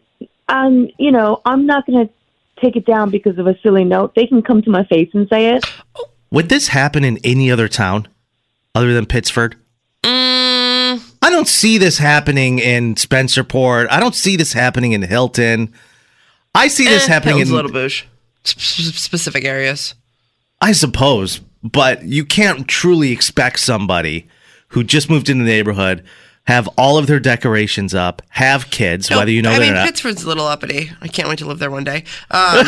[0.48, 2.12] um, you know, I'm not going to
[2.60, 4.14] take it down because of a silly note.
[4.14, 5.64] They can come to my face and say it.
[6.30, 8.08] Would this happen in any other town
[8.74, 9.56] other than Pittsford?
[10.04, 13.88] Mm, I don't see this happening in Spencerport.
[13.90, 15.72] I don't see this happening in Hilton.
[16.54, 18.04] I see this eh, happening Hilton's in little bush.
[18.44, 19.94] Sp- specific areas.
[20.60, 24.28] I suppose, but you can't truly expect somebody
[24.68, 26.04] who just moved in the neighborhood,
[26.46, 29.86] have all of their decorations up, have kids, whether you know I mean, or not.
[29.86, 30.90] Pittsford's a little uppity.
[31.00, 32.04] I can't wait to live there one day.
[32.30, 32.66] Um,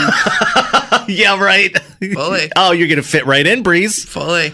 [1.08, 1.76] yeah, right.
[2.14, 2.50] fully.
[2.56, 4.04] Oh, you're gonna fit right in, Breeze.
[4.04, 4.52] Fully.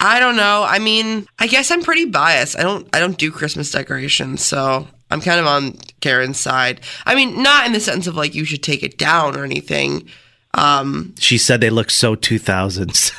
[0.00, 0.64] I don't know.
[0.66, 2.58] I mean, I guess I'm pretty biased.
[2.58, 2.86] I don't.
[2.94, 6.80] I don't do Christmas decorations, so I'm kind of on Karen's side.
[7.06, 10.08] I mean, not in the sense of like you should take it down or anything.
[10.56, 13.12] Um, She said they look so 2000s.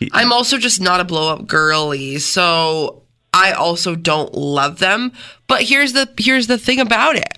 [0.12, 3.02] I'm also just not a blow up girly, so
[3.34, 5.12] I also don't love them.
[5.48, 7.32] But here's the here's the thing about it.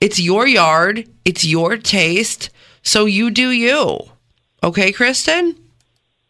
[0.00, 2.48] It's your yard, it's your taste,
[2.82, 3.98] so you do you.
[4.62, 5.56] Okay, Kristen?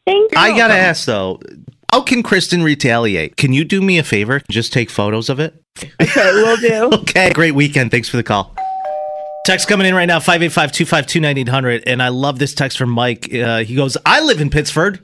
[0.06, 0.38] Thank you.
[0.38, 1.38] I gotta ask though,
[1.92, 3.36] how can Kristen retaliate?
[3.36, 4.40] Can you do me a favor?
[4.50, 5.54] Just take photos of it.
[6.02, 6.90] Okay, we'll do.
[7.02, 7.90] Okay, great weekend.
[7.92, 8.56] Thanks for the call.
[9.46, 11.84] Text coming in right now 585 252 9800.
[11.86, 13.32] And I love this text from Mike.
[13.34, 15.00] Uh, he goes, I live in Pittsford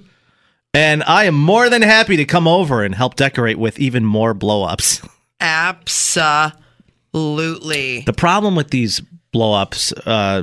[0.75, 4.35] and I am more than happy to come over and help decorate with even more
[4.35, 5.01] blow ups.
[5.41, 6.63] Absolutely.
[8.03, 9.01] The problem with these
[9.33, 10.43] blow ups, uh,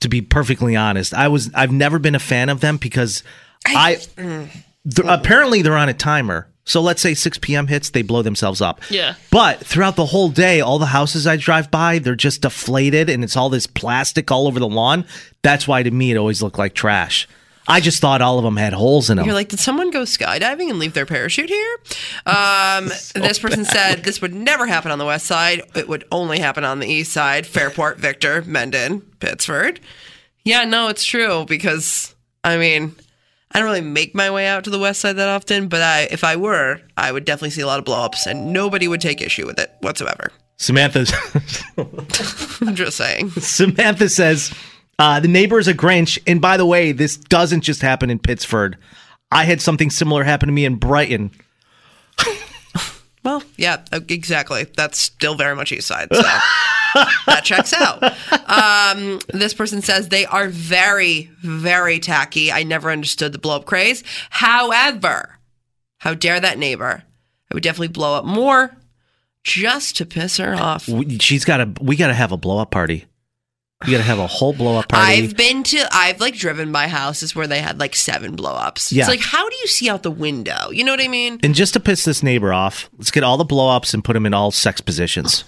[0.00, 3.22] to be perfectly honest, I was I've never been a fan of them because
[3.66, 4.48] I, Mm.
[4.94, 6.48] th- apparently they're on a timer.
[6.66, 7.68] So let's say 6 p.m.
[7.68, 8.80] hits, they blow themselves up.
[8.90, 9.14] Yeah.
[9.30, 13.22] But throughout the whole day, all the houses I drive by, they're just deflated and
[13.22, 15.06] it's all this plastic all over the lawn.
[15.42, 17.28] That's why to me it always looked like trash.
[17.68, 19.26] I just thought all of them had holes in them.
[19.26, 21.78] You're like, did someone go skydiving and leave their parachute here?
[22.24, 25.62] Um, this person said this would never happen on the west side.
[25.74, 27.46] It would only happen on the east side.
[27.46, 29.80] Fairport, Victor, Mendon, Pittsford.
[30.44, 32.14] Yeah, no, it's true because
[32.44, 32.94] I mean,
[33.56, 36.08] I don't really make my way out to the west side that often, but I,
[36.10, 39.22] if I were, I would definitely see a lot of blowups, and nobody would take
[39.22, 40.30] issue with it whatsoever.
[40.58, 41.06] Samantha
[42.66, 43.30] I'm just saying.
[43.30, 44.52] Samantha says
[44.98, 48.18] uh, the neighbor is a Grinch, and by the way, this doesn't just happen in
[48.18, 48.76] Pittsford.
[49.32, 51.30] I had something similar happen to me in Brighton.
[53.26, 54.64] Well, yeah, uh, exactly.
[54.76, 56.22] That's still very much east side, so
[57.26, 58.02] that checks out.
[58.48, 62.50] Um, this person says they are very, very tacky.
[62.52, 64.02] I never understood the blow up craze.
[64.30, 65.36] However,
[65.98, 67.02] how dare that neighbor?
[67.50, 68.76] I would definitely blow up more
[69.42, 70.88] just to piss her off.
[70.88, 71.72] We- She's got to.
[71.82, 73.06] We got to have a blow up party.
[73.86, 75.12] We got to have a whole blow up party.
[75.22, 78.92] I've been to, I've like driven by houses where they had like seven blow ups.
[78.92, 79.02] Yeah.
[79.02, 80.70] It's like, how do you see out the window?
[80.70, 81.38] You know what I mean?
[81.42, 84.14] and just to piss this neighbor off, let's get all the blow ups and put
[84.14, 85.44] them in all sex positions.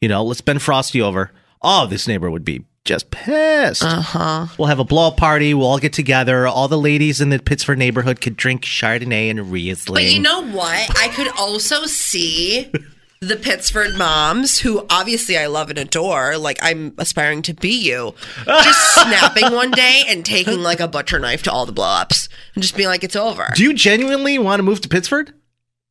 [0.00, 1.30] You know, let's bend Frosty over.
[1.62, 3.82] Oh, this neighbor would be just pissed.
[3.82, 4.46] Uh huh.
[4.58, 5.54] We'll have a blow up party.
[5.54, 6.46] We'll all get together.
[6.46, 9.94] All the ladies in the Pittsford neighborhood could drink Chardonnay and Riesling.
[10.04, 10.98] But you know what?
[10.98, 12.70] I could also see
[13.28, 18.14] the Pittsford moms, who obviously I love and adore, like I'm aspiring to be you,
[18.44, 22.28] just snapping one day and taking like a butcher knife to all the blow ups
[22.54, 23.48] and just being like, it's over.
[23.54, 25.32] Do you genuinely want to move to Pittsford?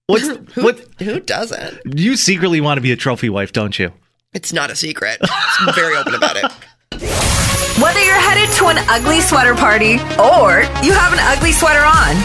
[0.07, 0.79] What's what?
[0.99, 1.79] Who doesn't?
[1.97, 3.93] You secretly want to be a trophy wife, don't you?
[4.33, 5.19] It's not a secret.
[5.21, 6.45] I'm very open about it.
[7.81, 12.15] Whether you're headed to an ugly sweater party or you have an ugly sweater on,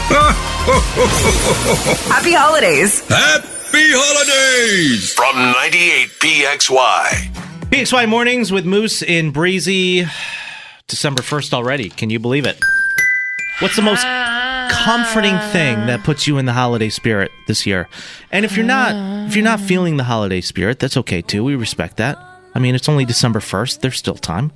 [2.10, 3.06] happy holidays.
[3.08, 7.34] Happy holidays from 98 PXY.
[7.70, 10.06] PXY mornings with Moose in Breezy.
[10.86, 11.90] December 1st already.
[11.90, 12.58] Can you believe it?
[13.60, 14.02] What's the most
[14.84, 17.88] comforting thing that puts you in the holiday spirit this year?
[18.32, 21.44] And if you're not if you're not feeling the holiday spirit, that's okay too.
[21.44, 22.18] We respect that.
[22.54, 23.80] I mean, it's only December 1st.
[23.80, 24.52] There's still time.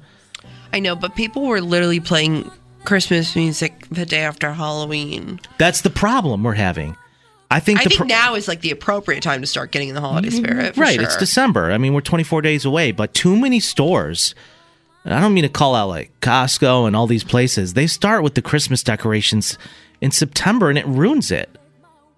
[0.72, 2.50] I know, but people were literally playing
[2.84, 5.38] Christmas music the day after Halloween.
[5.58, 6.96] That's the problem we're having.
[7.52, 9.94] I think I think pro- now is like the appropriate time to start getting in
[9.94, 10.44] the holiday mm-hmm.
[10.44, 10.74] spirit.
[10.74, 11.04] for right, sure.
[11.04, 11.70] it's December.
[11.70, 14.34] I mean, we're 24 days away, but too many stores.
[15.04, 17.74] And I don't mean to call out like Costco and all these places.
[17.74, 19.58] They start with the Christmas decorations
[20.00, 21.50] in September and it ruins it.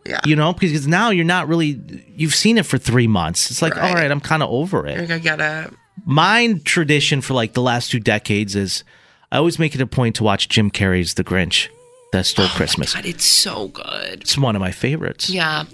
[0.07, 0.21] Yeah.
[0.27, 1.81] You know, because now you're not really
[2.15, 3.51] you've seen it for 3 months.
[3.51, 3.89] It's like, Right.
[3.89, 5.11] all right, I'm kind of over it.
[5.11, 5.71] I gotta.
[6.05, 8.85] My tradition for like the last two decades is
[9.33, 11.69] I always make it a point to watch Jim Carrey's The Grinch
[12.15, 12.95] that stole Christmas.
[12.95, 14.23] God, it's so good.
[14.23, 15.29] It's one of my favorites.
[15.31, 15.65] Yeah.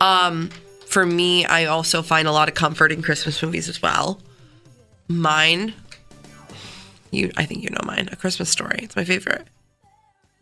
[0.00, 0.50] Um,
[0.86, 4.20] for me, I also find a lot of comfort in Christmas movies as well.
[5.08, 5.74] Mine,
[7.10, 8.08] you, I think you know mine.
[8.12, 8.80] A Christmas Story.
[8.82, 9.46] It's my favorite.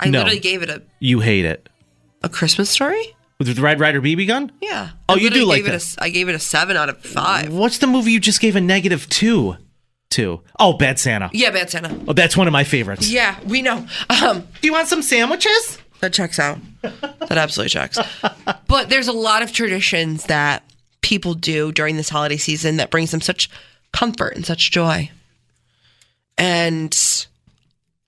[0.01, 0.19] I No.
[0.21, 1.69] literally gave it a You hate it.
[2.23, 3.15] a Christmas Story.
[3.39, 4.53] With the Red Rider BB gun?
[4.61, 4.91] Yeah.
[5.09, 5.75] Oh, I you do literally like gave it a that.
[5.77, 7.53] s- I gave it a seven out of five.
[7.53, 9.57] What's the movie you just gave a negative two
[10.13, 10.41] to?
[10.59, 11.31] Oh, Bad Santa.
[11.33, 11.99] Yeah, Bad Santa.
[12.07, 13.11] Oh, that's one of my favorites.
[13.11, 13.87] Yeah, we know.
[14.09, 15.79] Um, Do you want some sandwiches?
[16.01, 16.59] That checks out.
[16.83, 17.99] That absolutely checks.
[18.67, 20.65] But there's a lot of traditions that
[21.01, 23.49] people do during this holiday season that brings them such
[23.93, 25.11] comfort and such joy.
[26.39, 26.97] And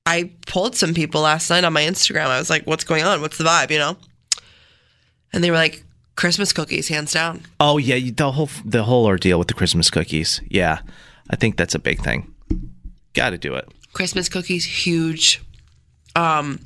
[0.07, 2.27] I pulled some people last night on my Instagram.
[2.27, 3.21] I was like, what's going on?
[3.21, 3.97] What's the vibe, you know?
[5.33, 5.85] And they were like,
[6.17, 7.43] Christmas cookies, hands down.
[7.59, 10.41] Oh yeah, the whole the whole ordeal with the Christmas cookies.
[10.49, 10.79] Yeah,
[11.31, 12.33] I think that's a big thing.
[13.15, 13.69] Got to do it.
[13.93, 15.41] Christmas cookies, huge.
[16.17, 16.61] Um,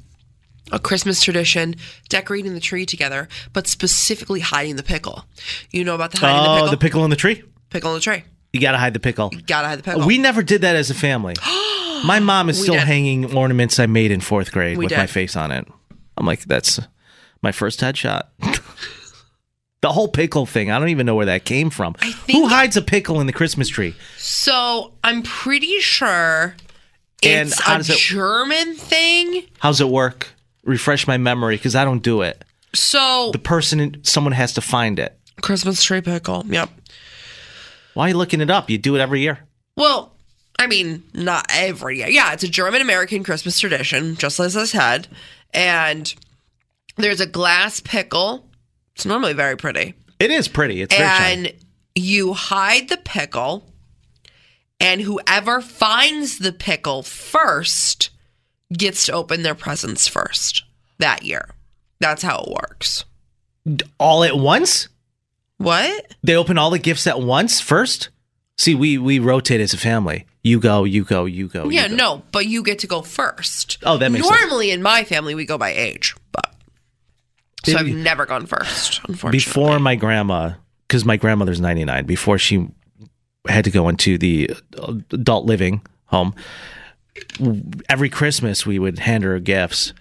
[0.72, 1.76] a Christmas tradition,
[2.08, 5.24] decorating the tree together, but specifically hiding the pickle.
[5.70, 6.70] You know about the hiding the Oh, pickle?
[6.70, 7.42] the pickle in the tree.
[7.70, 8.24] pickle in the tree.
[8.52, 9.30] You got to hide the pickle.
[9.46, 10.06] Gotta hide the pickle.
[10.06, 11.34] We never did that as a family.
[12.04, 12.84] My mom is We still did.
[12.84, 15.66] hanging ornaments I made in fourth grade We with my face on it.
[16.16, 16.80] I'm like, that's
[17.42, 18.22] my first headshot.
[19.80, 21.94] the whole pickle thing, I don't even know where that came from.
[22.30, 23.94] Who hides a pickle in the Christmas tree?
[24.16, 26.56] So I'm pretty sure
[27.22, 29.44] And it's how a does it- German thing.
[29.58, 30.28] How's it work?
[30.64, 32.44] Refresh my memory because I don't do it.
[32.74, 35.18] So The person, someone has to find it.
[35.40, 36.44] Christmas tree pickle.
[36.48, 36.68] Yep.
[37.94, 38.68] Why are you looking it up?
[38.70, 39.38] You do it every year.
[39.76, 40.12] Well,
[40.58, 42.08] I mean, not every year.
[42.08, 45.06] Yeah, it's a German American Christmas tradition, just as I said.
[45.54, 46.12] And
[46.96, 48.44] there's a glass pickle.
[48.98, 49.94] It's normally very pretty.
[50.18, 50.82] It is pretty.
[50.82, 51.48] It's very shiny.
[51.50, 51.56] and
[51.94, 53.64] you hide the pickle,
[54.80, 58.10] and whoever finds the pickle first
[58.72, 60.64] gets to open their presents first
[60.98, 61.50] that year.
[62.00, 63.04] That's how it works.
[64.00, 64.88] all at once.
[65.58, 66.16] What?
[66.24, 68.08] They open all the gifts at once first.
[68.56, 70.26] See, we we rotate as a family.
[70.42, 71.66] You go, you go, you go.
[71.66, 71.94] you yeah, go.
[71.94, 73.78] no, but you get to go first.
[73.84, 74.40] Oh, that makes sense.
[74.40, 76.16] Normally in my family we go by age,
[77.72, 79.38] so I've never gone first, unfortunately.
[79.38, 80.52] Before my grandma,
[80.86, 82.04] because my grandmother's ninety nine.
[82.06, 82.68] Before she
[83.46, 84.50] had to go into the
[85.12, 86.34] adult living home,
[87.88, 89.92] every Christmas we would hand her gifts,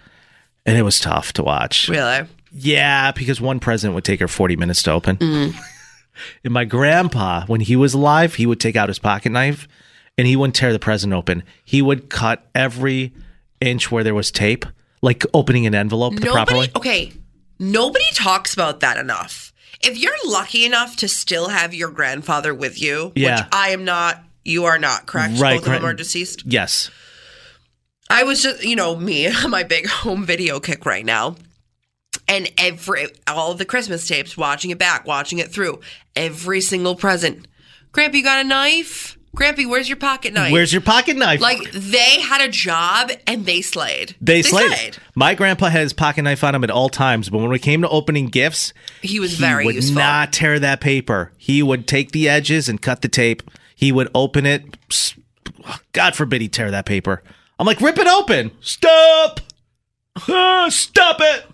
[0.66, 1.88] and it was tough to watch.
[1.88, 2.26] Really?
[2.52, 5.16] Yeah, because one present would take her 40 minutes to open.
[5.16, 5.54] Mm.
[6.42, 9.68] And my grandpa, when he was alive, he would take out his pocket knife
[10.16, 11.44] and he wouldn't tear the present open.
[11.64, 13.12] He would cut every
[13.60, 14.66] inch where there was tape,
[15.00, 16.68] like opening an envelope Nobody properly.
[16.74, 17.12] okay.
[17.58, 19.52] Nobody talks about that enough.
[19.80, 23.36] If you're lucky enough to still have your grandfather with you, Yeah.
[23.42, 25.38] which I am not, you are not, correct?
[25.38, 26.42] Right, Both of them are deceased.
[26.46, 26.90] Yes.
[28.10, 31.36] I was just, you know, me, my big home video kick right now.
[32.26, 35.80] And every all the Christmas tapes, watching it back, watching it through,
[36.16, 37.46] every single present.
[37.92, 39.17] Grandpa, you got a knife?
[39.38, 40.50] Grandpa, where's your pocket knife?
[40.50, 41.40] Where's your pocket knife?
[41.40, 44.16] Like they had a job and they slayed.
[44.20, 44.72] they slayed.
[44.72, 44.98] it.
[45.14, 47.82] My grandpa had his pocket knife on him at all times, but when it came
[47.82, 49.94] to opening gifts, He was very would useful.
[49.94, 51.30] not tear that paper.
[51.36, 53.48] He would take the edges and cut the tape.
[53.76, 54.76] He would open it.
[55.92, 57.22] God forbid he tear that paper.
[57.60, 58.50] I'm like, rip it open.
[58.60, 59.38] Stop.
[60.28, 61.44] Ah, stop it.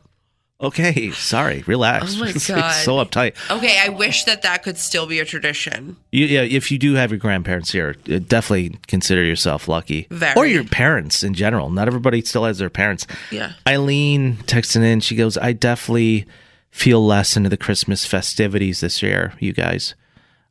[0.61, 1.63] Okay, sorry.
[1.67, 2.17] Relax.
[2.17, 2.71] Oh my It's God.
[2.71, 3.35] so uptight.
[3.51, 5.97] Okay, I wish that that could still be a tradition.
[6.13, 10.07] You, yeah, if you do have your grandparents here, uh, definitely consider yourself lucky.
[10.11, 10.35] Very.
[10.37, 11.71] Or your parents in general.
[11.71, 13.07] Not everybody still has their parents.
[13.31, 13.53] Yeah.
[13.69, 16.25] Eileen texting in, she goes, I definitely
[16.71, 19.95] feel less into the Christmas festivities this year, you guys.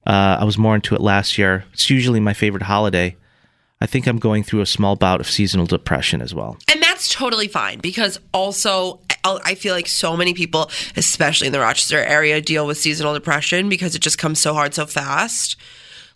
[0.05, 1.63] Uh, I was more into it last year.
[1.73, 3.15] It's usually my favorite holiday.
[3.79, 6.57] I think I'm going through a small bout of seasonal depression as well.
[6.71, 11.53] And that's totally fine because also I I feel like so many people, especially in
[11.53, 15.55] the Rochester area, deal with seasonal depression because it just comes so hard so fast.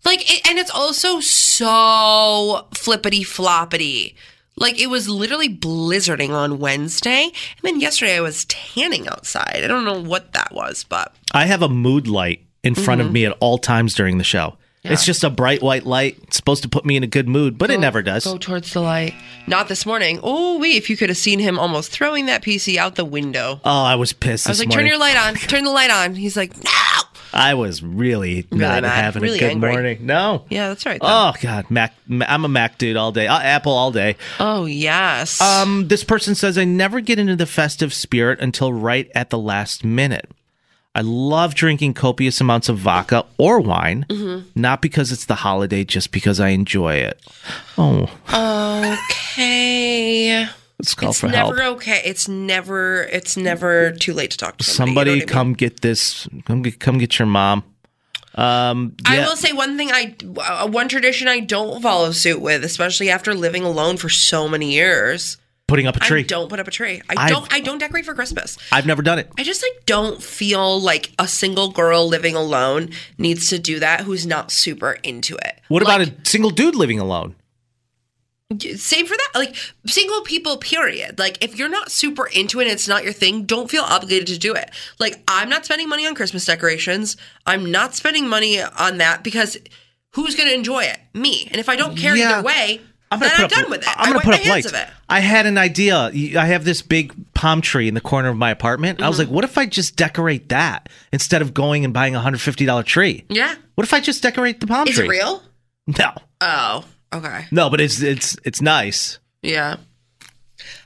[0.05, 4.13] Like, it, and it's also so flippity floppity.
[4.55, 7.23] Like, it was literally blizzarding on Wednesday.
[7.25, 9.61] And then yesterday I was tanning outside.
[9.63, 13.07] I don't know what that was, but I have a mood light in front of
[13.07, 13.11] Mhm.
[13.11, 14.57] me at all times during the show.
[14.91, 16.17] It's just a bright white light.
[16.23, 18.25] It's supposed to put me in a good mood, but it never does.
[18.25, 19.13] go towards the light.
[19.47, 20.19] Not this morning.
[20.23, 23.61] Oh, wait, if you could have seen him almost throwing that PC out the window.
[23.63, 25.35] Oh, I was pissed I was this like, turn your light on.
[25.35, 26.15] Turn the light on.
[26.15, 26.71] He's like, no.
[27.33, 29.71] I was really, not mad, having really a good angry.
[29.71, 30.05] morning.
[30.05, 30.45] No.
[30.49, 30.99] Yeah, that's right.
[31.03, 31.93] Oh God, Mac.
[32.09, 33.27] I'm a Mac dude all day.
[33.27, 34.15] Uh, Apple all day.
[34.39, 35.39] Oh yes.
[35.41, 39.37] Um, this person says I never get into the festive spirit until right at the
[39.37, 40.31] last minute.
[40.97, 44.45] I love drinking copious amounts of vodka or wine, Mhm.
[44.55, 47.19] not because it's the holiday, just because I enjoy it.
[47.77, 48.09] Oh,
[49.29, 50.47] Okay.
[50.79, 51.77] let's call it's for never help.
[51.77, 52.01] okay.
[52.03, 53.03] It's never.
[53.11, 54.89] It's never too late to talk to somebody.
[54.91, 56.27] Somebody, you know what I come get this.
[56.45, 57.63] Come get, come get your mom.
[58.35, 59.91] Um, I will say one thing.
[59.91, 64.47] I uh, one tradition I don't follow suit with, especially after living alone for so
[64.47, 65.37] many years.
[65.67, 66.21] Putting up a tree.
[66.21, 67.01] I don't put up a tree.
[67.09, 67.53] I I've- don't.
[67.53, 68.57] I don't decorate for Christmas.
[68.71, 69.29] I've never done it.
[69.37, 74.01] I just like don't feel like a single girl living alone needs to do that
[74.01, 75.59] who's not super into it.
[75.67, 77.35] What about a single dude living alone?
[78.77, 79.31] Same for that.
[79.35, 81.19] Like single people, period.
[81.19, 84.27] Like if you're not super into it and it's not your thing, don't feel obligated
[84.27, 84.71] to do it.
[84.99, 87.17] Like I'm not spending money on Christmas decorations.
[87.45, 89.57] I'm not spending money on that because
[90.13, 90.97] who's going to enjoy it?
[91.13, 91.49] Me.
[91.51, 92.35] And if I don't care Yeah.
[92.39, 92.79] either way,
[93.11, 93.87] I'm gonna I'm put up, done with it.
[93.95, 94.67] I'm gonna wipe put up lights.
[94.67, 94.87] of it.
[95.07, 95.97] I had an idea.
[95.97, 99.01] I have this big palm tree in the corner of my apartment.
[99.01, 99.29] I was Mm-hmm.
[99.29, 102.65] like, what if I just decorate that instead of going and buying a hundred fifty
[102.65, 103.23] dollar tree?
[103.29, 103.55] Yeah.
[103.75, 105.05] What if I just decorate the palm Is tree?
[105.05, 105.41] it real?
[105.87, 106.11] No,
[106.41, 107.45] Oh, okay.
[107.51, 109.19] no, but it's it's it's nice.
[109.41, 109.77] Yeah.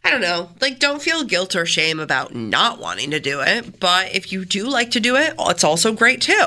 [0.04, 0.50] I don't know.
[0.60, 3.80] Like, don't feel guilt or shame about not wanting to do it.
[3.80, 6.46] But if you do like to do it, it's also great too.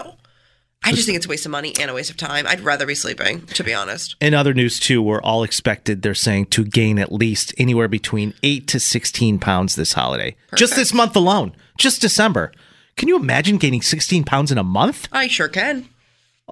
[0.85, 2.47] I just think it's a waste of money and a waste of time.
[2.47, 4.17] I'd rather be sleeping, to be honest.
[4.21, 6.03] In other news too, we're all expected.
[6.03, 10.37] They're saying to gain at least anywhere between eight to sixteen pounds this holiday.
[10.55, 12.53] Just this month alone, just December.
[12.97, 15.09] Can you imagine gaining sixteen pounds in a month?
[15.11, 15.89] I sure can.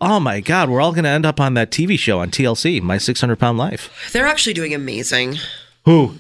[0.01, 2.81] Oh my God, we're all going to end up on that TV show on TLC,
[2.81, 4.11] My 600 Pound Life.
[4.13, 5.37] They're actually doing amazing.
[5.85, 6.15] Who?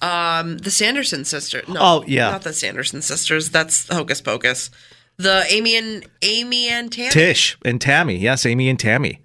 [0.00, 1.68] Um, the Sanderson sisters.
[1.68, 2.30] No, Oh, yeah.
[2.30, 3.50] not the Sanderson sisters.
[3.50, 4.70] That's Hocus Pocus.
[5.18, 7.10] The Amy and Amy and Tammy.
[7.10, 8.16] Tish and Tammy.
[8.16, 9.20] Yes, Amy and Tammy.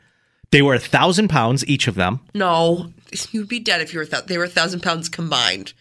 [0.51, 2.19] They were a thousand pounds each of them.
[2.33, 2.91] No,
[3.31, 4.05] you'd be dead if you were.
[4.05, 5.73] Th- they were a thousand pounds combined.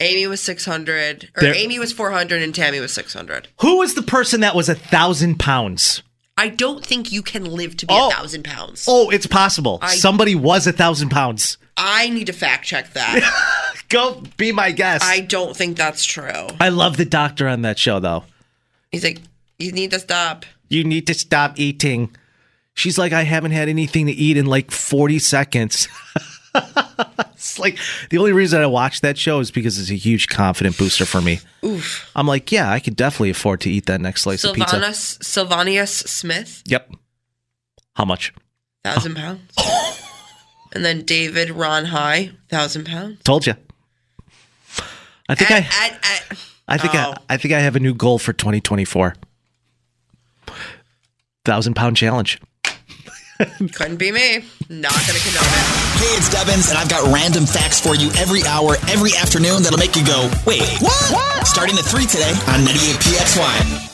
[0.00, 3.48] Amy was six hundred, or They're- Amy was four hundred, and Tammy was six hundred.
[3.60, 6.02] Who was the person that was a thousand pounds?
[6.36, 8.08] I don't think you can live to be Oh.
[8.08, 8.86] a thousand pounds.
[8.88, 9.78] Oh, it's possible.
[9.82, 11.58] I- Somebody was a thousand pounds.
[11.76, 13.74] I need to fact check that.
[13.88, 15.04] Go be my guest.
[15.04, 16.48] I don't think that's true.
[16.60, 18.24] I love the doctor on that show, though.
[18.92, 19.20] He's like,
[19.58, 20.44] you need to stop.
[20.68, 22.14] You need to stop eating.
[22.74, 25.88] She's like, I haven't had anything to eat in like 40 seconds.
[27.32, 27.78] it's like
[28.10, 31.20] the only reason I watch that show is because it's a huge confident booster for
[31.20, 31.40] me.
[31.64, 32.10] Oof.
[32.16, 34.70] I'm like, yeah, I could definitely afford to eat that next slice of pizza.
[34.70, 36.92] Sylvanus Sylvanius Smith, Yep.
[37.94, 38.32] How much?
[38.84, 39.40] thousand pounds.
[40.74, 43.22] And then David Ron High, thousand pounds.
[43.22, 43.54] Told you.
[45.28, 46.00] I think I, At-
[46.32, 46.38] at-
[46.72, 47.12] I think oh.
[47.28, 49.14] I, I think I have a new goal for 2024.
[51.44, 52.40] Thousand pound challenge.
[53.74, 54.38] couldn't be me.
[54.70, 55.68] Not gonna condone it.
[56.00, 59.78] Hey, it's Devins, and I've got random facts for you every hour, every afternoon that'll
[59.78, 61.46] make you go, wait, what?
[61.46, 63.91] Starting at 3 today on 98PXY.